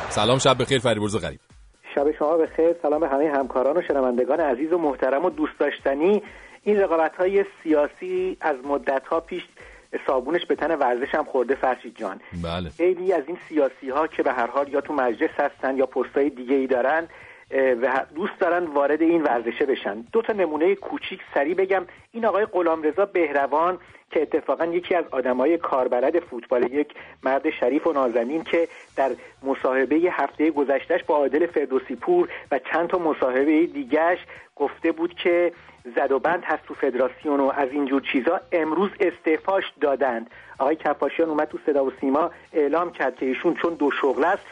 سلام 0.09 0.37
شب 0.37 0.61
بخیر 0.61 0.79
فریبرز 0.79 1.25
غریب. 1.25 1.39
شب 1.95 2.11
شما 2.19 2.37
بخیر 2.37 2.75
سلام 2.81 2.99
به 2.99 3.07
همه 3.07 3.31
همکاران 3.35 3.77
و 3.77 3.81
شنوندگان 3.87 4.39
عزیز 4.39 4.73
و 4.73 4.77
محترم 4.77 5.25
و 5.25 5.29
دوست 5.29 5.59
داشتنی. 5.59 6.23
این 6.63 6.79
رقابت 6.79 7.15
های 7.15 7.45
سیاسی 7.63 8.37
از 8.41 8.55
مدت 8.63 9.07
ها 9.07 9.19
پیش 9.19 9.43
صابونش 10.07 10.45
به 10.45 10.55
تن 10.55 10.75
ورزش 10.75 11.15
هم 11.15 11.23
خورده 11.23 11.55
فرشید 11.55 11.95
جان. 11.97 12.21
بله. 12.43 12.69
خیلی 12.69 13.13
از 13.13 13.23
این 13.27 13.37
سیاسی 13.49 13.89
ها 13.89 14.07
که 14.07 14.23
به 14.23 14.33
هر 14.33 14.47
حال 14.47 14.69
یا 14.69 14.81
تو 14.81 14.93
مجلس 14.93 15.31
هستن 15.37 15.77
یا 15.77 15.85
پستای 15.85 16.29
دیگه 16.29 16.55
ای 16.55 16.67
دارن 16.67 17.07
و 17.81 18.05
دوست 18.15 18.39
دارن 18.39 18.65
وارد 18.65 19.01
این 19.01 19.23
ورزشه 19.23 19.65
بشن. 19.65 20.01
دو 20.11 20.21
تا 20.21 20.33
نمونه 20.33 20.75
کوچیک 20.75 21.19
سریع 21.33 21.55
بگم. 21.55 21.85
این 22.11 22.25
آقای 22.25 22.45
غلامرضا 22.45 23.05
بهروان 23.05 23.77
که 24.11 24.21
اتفاقا 24.21 24.65
یکی 24.65 24.95
از 24.95 25.05
آدمای 25.11 25.57
کاربلد 25.57 26.19
فوتبال 26.19 26.73
یک 26.73 26.93
مرد 27.23 27.49
شریف 27.49 27.87
و 27.87 27.93
نازنین 27.93 28.43
که 28.43 28.67
در 28.95 29.11
مصاحبه 29.43 29.95
هفته 30.11 30.51
گذشتهش 30.51 31.03
با 31.03 31.15
عادل 31.15 31.45
فردوسی 31.45 31.95
پور 31.95 32.29
و 32.51 32.59
چند 32.71 32.87
تا 32.89 32.97
مصاحبه 32.97 33.65
دیگهش 33.65 34.19
گفته 34.55 34.91
بود 34.91 35.13
که 35.13 35.51
زد 35.95 36.11
و 36.11 36.19
بند 36.19 36.43
هست 36.43 36.63
تو 36.65 36.73
فدراسیون 36.73 37.39
و 37.39 37.51
از 37.55 37.69
اینجور 37.71 38.01
چیزا 38.11 38.41
امروز 38.51 38.89
استعفاش 38.99 39.63
دادند. 39.81 40.29
آقای 40.57 40.75
کفاشیان 40.75 41.29
اومد 41.29 41.47
تو 41.47 41.57
صدا 41.65 41.85
و 41.85 41.91
سیما 42.01 42.31
اعلام 42.53 42.91
کرد 42.91 43.15
که 43.15 43.25
ایشون 43.25 43.53
چون 43.53 43.73
دو 43.73 43.91
شغل 43.91 44.23
است 44.23 44.43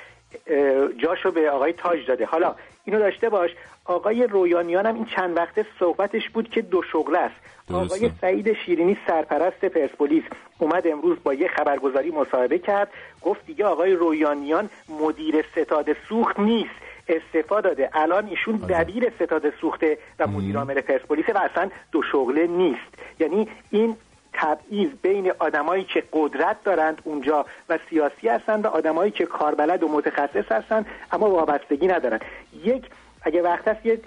جاشو 0.97 1.31
به 1.31 1.51
آقای 1.51 1.73
تاج 1.73 2.05
داده. 2.07 2.25
حالا 2.25 2.55
اینو 2.85 2.99
داشته 2.99 3.29
باش 3.29 3.51
آقای 3.85 4.27
رویانیان 4.27 4.85
هم 4.85 4.95
این 4.95 5.05
چند 5.05 5.37
وقته 5.37 5.65
صحبتش 5.79 6.29
بود 6.29 6.49
که 6.49 6.61
دو 6.61 6.81
شغل 6.81 7.15
است. 7.15 7.35
آقای 7.73 8.11
سعید 8.21 8.53
شیرینی 8.53 8.97
سرپرست 9.07 9.65
پرسپولیس 9.65 10.23
اومد 10.59 10.87
امروز 10.87 11.17
با 11.23 11.33
یه 11.33 11.47
خبرگزاری 11.47 12.11
مصاحبه 12.11 12.59
کرد. 12.59 12.91
گفت 13.21 13.45
دیگه 13.45 13.65
آقای 13.65 13.93
رویانیان 13.93 14.69
مدیر 15.01 15.45
ستاد 15.51 15.93
سوخت 16.09 16.39
نیست. 16.39 16.86
استعفا 17.09 17.61
داده. 17.61 17.89
الان 17.93 18.27
ایشون 18.27 18.55
دبیر 18.55 19.11
ستاد 19.15 19.53
سوخته 19.61 19.97
و 20.19 20.27
مدیر 20.27 20.57
عامل 20.57 20.81
پرسپولیس 20.81 21.25
و 21.29 21.37
اصلا 21.37 21.69
دو 21.91 22.01
شغله 22.11 22.47
نیست. 22.47 23.19
یعنی 23.19 23.47
این 23.71 23.95
تبعیض 24.33 24.89
بین 25.01 25.31
آدمایی 25.39 25.83
که 25.83 26.03
قدرت 26.13 26.63
دارند 26.63 27.01
اونجا 27.03 27.45
و 27.69 27.79
سیاسی 27.89 28.27
هستند 28.27 28.65
و 28.65 28.67
آدمایی 28.67 29.11
که 29.11 29.25
کاربلد 29.25 29.83
و 29.83 29.87
متخصص 29.87 30.51
هستند 30.51 30.85
اما 31.11 31.29
وابستگی 31.29 31.87
ندارن 31.87 32.19
یک 32.63 32.85
اگه 33.21 33.41
وقت 33.41 33.67
هست 33.67 33.85
یه 33.85 33.99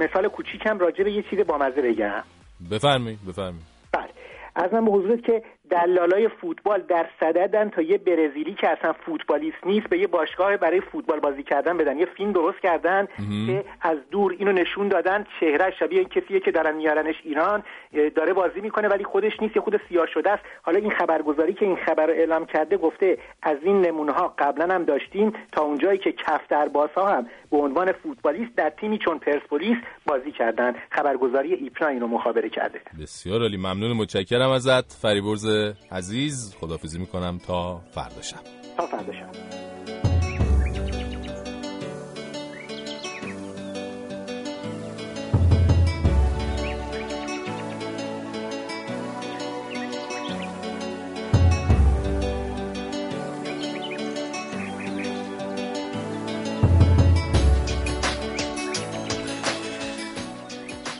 مثال 0.00 0.28
کوچیکم 0.28 0.78
راجع 0.78 1.04
به 1.04 1.12
یه 1.12 1.22
چیز 1.22 1.38
بامزه 1.38 1.82
بگم. 1.82 2.22
بفرمایید 2.70 3.18
بفرمایید. 3.28 3.64
بله. 3.92 4.08
از 4.56 4.72
من 4.72 4.84
به 4.84 4.90
حضورت 4.90 5.22
که 5.22 5.42
دلالای 5.70 6.28
فوتبال 6.28 6.82
در 6.82 7.06
صددن 7.20 7.70
تا 7.70 7.82
یه 7.82 7.98
برزیلی 7.98 8.54
که 8.54 8.68
اصلا 8.68 8.92
فوتبالیست 8.92 9.66
نیست 9.66 9.86
به 9.86 9.98
یه 9.98 10.06
باشگاه 10.06 10.56
برای 10.56 10.80
فوتبال 10.80 11.20
بازی 11.20 11.42
کردن 11.42 11.76
بدن. 11.76 11.98
یه 11.98 12.06
فیلم 12.16 12.32
درست 12.32 12.60
کردن 12.62 13.08
که 13.46 13.64
از 13.80 13.98
دور 14.10 14.36
اینو 14.38 14.52
نشون 14.52 14.88
دادن. 14.88 15.26
چهره 15.40 15.74
شبیه 15.78 15.98
این 15.98 16.08
کسیه 16.08 16.40
که 16.40 16.50
دارن 16.50 16.76
میارنش 16.76 17.14
ایران. 17.24 17.62
داره 18.16 18.32
بازی 18.32 18.60
می‌کنه 18.60 18.88
ولی 18.88 19.04
خودش 19.04 19.32
نیست 19.40 19.56
یه 19.56 19.62
خود 19.62 19.80
سیاه 19.88 20.06
شده 20.06 20.30
است. 20.30 20.42
حالا 20.62 20.78
این 20.78 20.90
خبرگزاری 20.90 21.54
که 21.54 21.64
این 21.64 21.76
خبر 21.86 22.06
رو 22.06 22.12
اعلام 22.12 22.46
کرده 22.46 22.76
گفته 22.76 23.18
از 23.42 23.56
این 23.62 23.80
نمونه 23.80 24.12
ها 24.12 24.34
قبلا 24.38 24.74
هم 24.74 24.84
داشتیم. 24.84 25.32
تا 25.52 25.62
اونجایی 25.62 25.98
که 25.98 26.12
کفتر 26.12 26.68
ها 26.96 27.08
هم 27.08 27.26
به 27.50 27.56
عنوان 27.56 27.92
فوتبالیست 27.92 28.56
در 28.56 28.70
تیمی 28.70 28.98
چون 28.98 29.18
پرسپولیس 29.18 29.76
بازی 30.06 30.32
کردن. 30.32 30.74
خبرگزاری 30.90 31.54
ایپنا 31.54 31.88
اینو 31.88 32.06
مخابره 32.06 32.48
کرده. 32.48 32.80
بسیار 33.02 33.40
عالی. 33.40 33.56
ممنون. 33.56 33.92
متشکرم 33.92 34.50
ازت. 34.50 34.92
فریبرز 34.92 35.46
عزیز 35.90 36.54
خدافزی 36.60 36.98
می‌کنم 36.98 37.38
تا 37.46 37.80
فردا 37.94 38.22
شب. 38.22 38.40
تا 38.76 38.86
فردا 38.86 39.12
شب. 39.12 39.30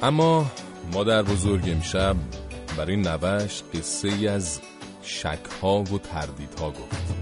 اما 0.02 0.46
مادر 0.92 1.22
بزرگ 1.22 1.62
امشب 1.66 2.16
برای 2.80 2.96
نوش 2.96 3.62
قصه 3.74 4.08
ای 4.08 4.28
از 4.28 4.60
شک 5.02 5.38
ها 5.62 5.80
و 5.82 5.98
تردید 5.98 6.58
ها 6.60 6.70
گفت. 6.70 7.14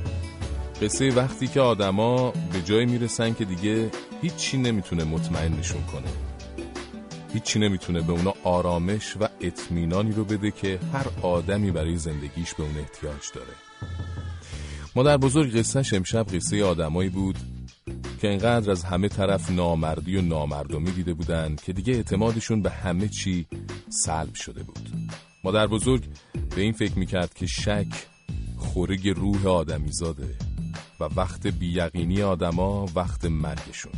قصه 0.82 1.10
وقتی 1.10 1.46
که 1.46 1.60
آدما 1.60 2.30
به 2.30 2.62
جای 2.64 2.86
می‌رسن 2.86 3.34
که 3.34 3.44
دیگه 3.44 3.90
هیچی 4.22 4.58
نمی‌تونه 4.58 5.04
مطمئنشون 5.04 5.82
کنه. 5.82 6.08
هیچی 7.32 7.58
نمی‌تونه 7.58 8.00
به 8.00 8.12
اونا 8.12 8.34
آرامش 8.44 9.16
و 9.20 9.28
اطمینانی 9.40 10.12
رو 10.12 10.24
بده 10.24 10.50
که 10.50 10.78
هر 10.92 11.06
آدمی 11.22 11.70
برای 11.70 11.96
زندگیش 11.96 12.54
به 12.54 12.62
اون 12.62 12.78
احتیاج 12.78 13.22
داره. 13.34 13.52
مادر 14.96 15.16
بزرگ 15.16 15.58
قصهش 15.58 15.94
امشب 15.94 16.26
قصه 16.34 16.64
آدمایی 16.64 17.08
بود 17.08 17.36
که 18.20 18.28
انقدر 18.28 18.70
از 18.70 18.84
همه 18.84 19.08
طرف 19.08 19.50
نامردی 19.50 20.16
و 20.16 20.22
نامردمی 20.22 20.90
دیده 20.90 21.14
بودن 21.14 21.56
که 21.64 21.72
دیگه 21.72 21.94
اعتمادشون 21.94 22.62
به 22.62 22.70
همه 22.70 23.08
چی 23.08 23.46
سلب 23.88 24.34
شده 24.34 24.62
بود. 24.62 24.87
مادر 25.44 25.66
بزرگ 25.66 26.04
به 26.56 26.60
این 26.60 26.72
فکر 26.72 26.98
می‌کرد 26.98 27.34
که 27.34 27.46
شک 27.46 27.86
خورگ 28.56 29.08
روح 29.08 29.46
آدمی 29.46 29.92
زاده 29.92 30.36
و 31.00 31.04
وقت 31.16 31.46
بیقینی 31.46 32.22
آدما 32.22 32.86
وقت 32.94 33.24
مرگشون. 33.24 33.92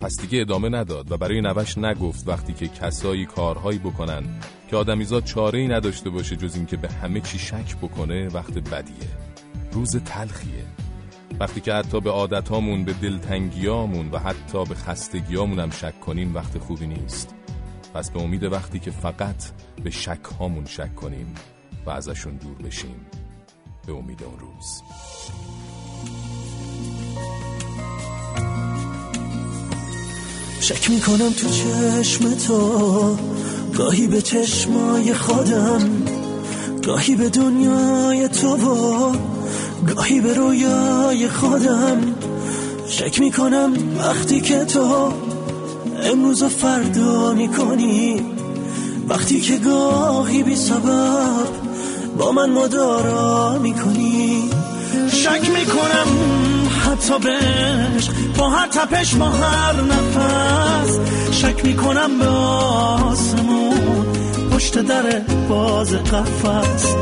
پس 0.00 0.20
دیگه 0.20 0.40
ادامه 0.40 0.68
نداد 0.68 1.12
و 1.12 1.16
برای 1.16 1.40
نوش 1.40 1.78
نگفت 1.78 2.28
وقتی 2.28 2.52
که 2.52 2.68
کسایی 2.68 3.26
کارهایی 3.26 3.78
بکنن 3.78 4.40
که 4.70 4.76
آدمیزاد 4.76 5.24
چاره 5.24 5.58
ای 5.58 5.68
نداشته 5.68 6.10
باشه 6.10 6.36
جز 6.36 6.56
اینکه 6.56 6.76
به 6.76 6.88
همه 6.92 7.20
چی 7.20 7.38
شک 7.38 7.76
بکنه 7.76 8.28
وقت 8.28 8.58
بدیه. 8.58 9.08
روز 9.72 9.96
تلخیه. 9.96 10.64
وقتی 11.40 11.60
که 11.60 11.72
حتی 11.72 12.00
به 12.00 12.10
عادتامون 12.10 12.84
به 12.84 12.92
دلتنگیامون 12.92 14.08
و 14.10 14.18
حتی 14.18 14.64
به 14.64 14.74
خستگیامون 14.74 15.58
هم 15.58 15.70
شک 15.70 16.00
کنیم 16.00 16.34
وقت 16.34 16.58
خوبی 16.58 16.86
نیست. 16.86 17.37
پس 17.94 18.10
به 18.10 18.20
امید 18.20 18.44
وقتی 18.44 18.78
که 18.78 18.90
فقط 18.90 19.44
به 19.84 19.90
شک 19.90 20.24
هامون 20.40 20.64
شک 20.64 20.94
کنیم 20.94 21.34
و 21.86 21.90
ازشون 21.90 22.36
دور 22.36 22.66
بشیم 22.66 23.06
به 23.86 23.92
امید 23.92 24.22
اون 24.22 24.38
روز. 24.38 24.82
شک 30.60 30.90
می‌کنم 30.90 31.30
تو 31.30 31.48
چشم 31.48 32.34
تو 32.34 33.16
گاهی 33.78 34.06
به 34.06 34.22
چشمای 34.22 35.14
خودم 35.14 36.04
گاهی 36.86 37.16
به 37.16 37.28
دنیای 37.28 38.28
تو 38.28 38.48
و 38.48 39.16
گاهی 39.94 40.20
به 40.20 40.34
رویای 40.34 41.28
خودم. 41.28 42.14
شک 42.88 43.20
می‌کنم 43.20 43.98
وقتی 43.98 44.40
که 44.40 44.64
تو 44.64 45.12
امروز 46.04 46.42
و 46.42 46.48
فردا 46.48 47.34
می‌کنی؟ 47.34 48.20
وقتی 49.08 49.40
که 49.40 49.56
گاهی 49.56 50.42
بی 50.42 50.56
سبب 50.56 51.48
با 52.18 52.32
من 52.32 52.50
مدارا 52.50 53.58
می‌کنی؟ 53.58 54.50
شک 55.12 55.50
می‌کنم 55.50 56.08
حتی 56.86 57.18
بهش 57.18 58.08
با 58.38 58.48
هر 58.48 58.66
تپش 58.66 59.14
با 59.14 59.26
هر 59.26 59.74
نفس. 59.80 60.98
شک 61.32 61.64
می‌کنم 61.64 62.18
به 62.18 62.26
آسمون 62.26 64.06
پشت 64.52 64.78
در 64.78 65.22
باز 65.48 65.92
قفس. 65.92 66.94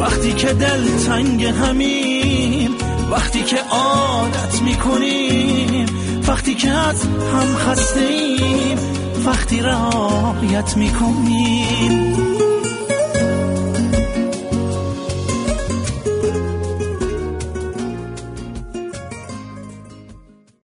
وقتی 0.00 0.32
که 0.32 0.46
دل 0.46 0.88
تنگ 1.06 1.44
همین 1.44 2.70
وقتی 3.10 3.42
که 3.42 3.56
عادت 3.70 4.62
می‌کنیم 4.62 5.86
وقتی 6.28 6.54
که 6.54 6.70
از 6.70 7.04
هم 7.04 7.54
خسته 7.56 8.00
ایم 8.00 8.78
وقتی 9.26 9.60
رعایت 9.60 10.76
می‌کنیم. 10.76 12.37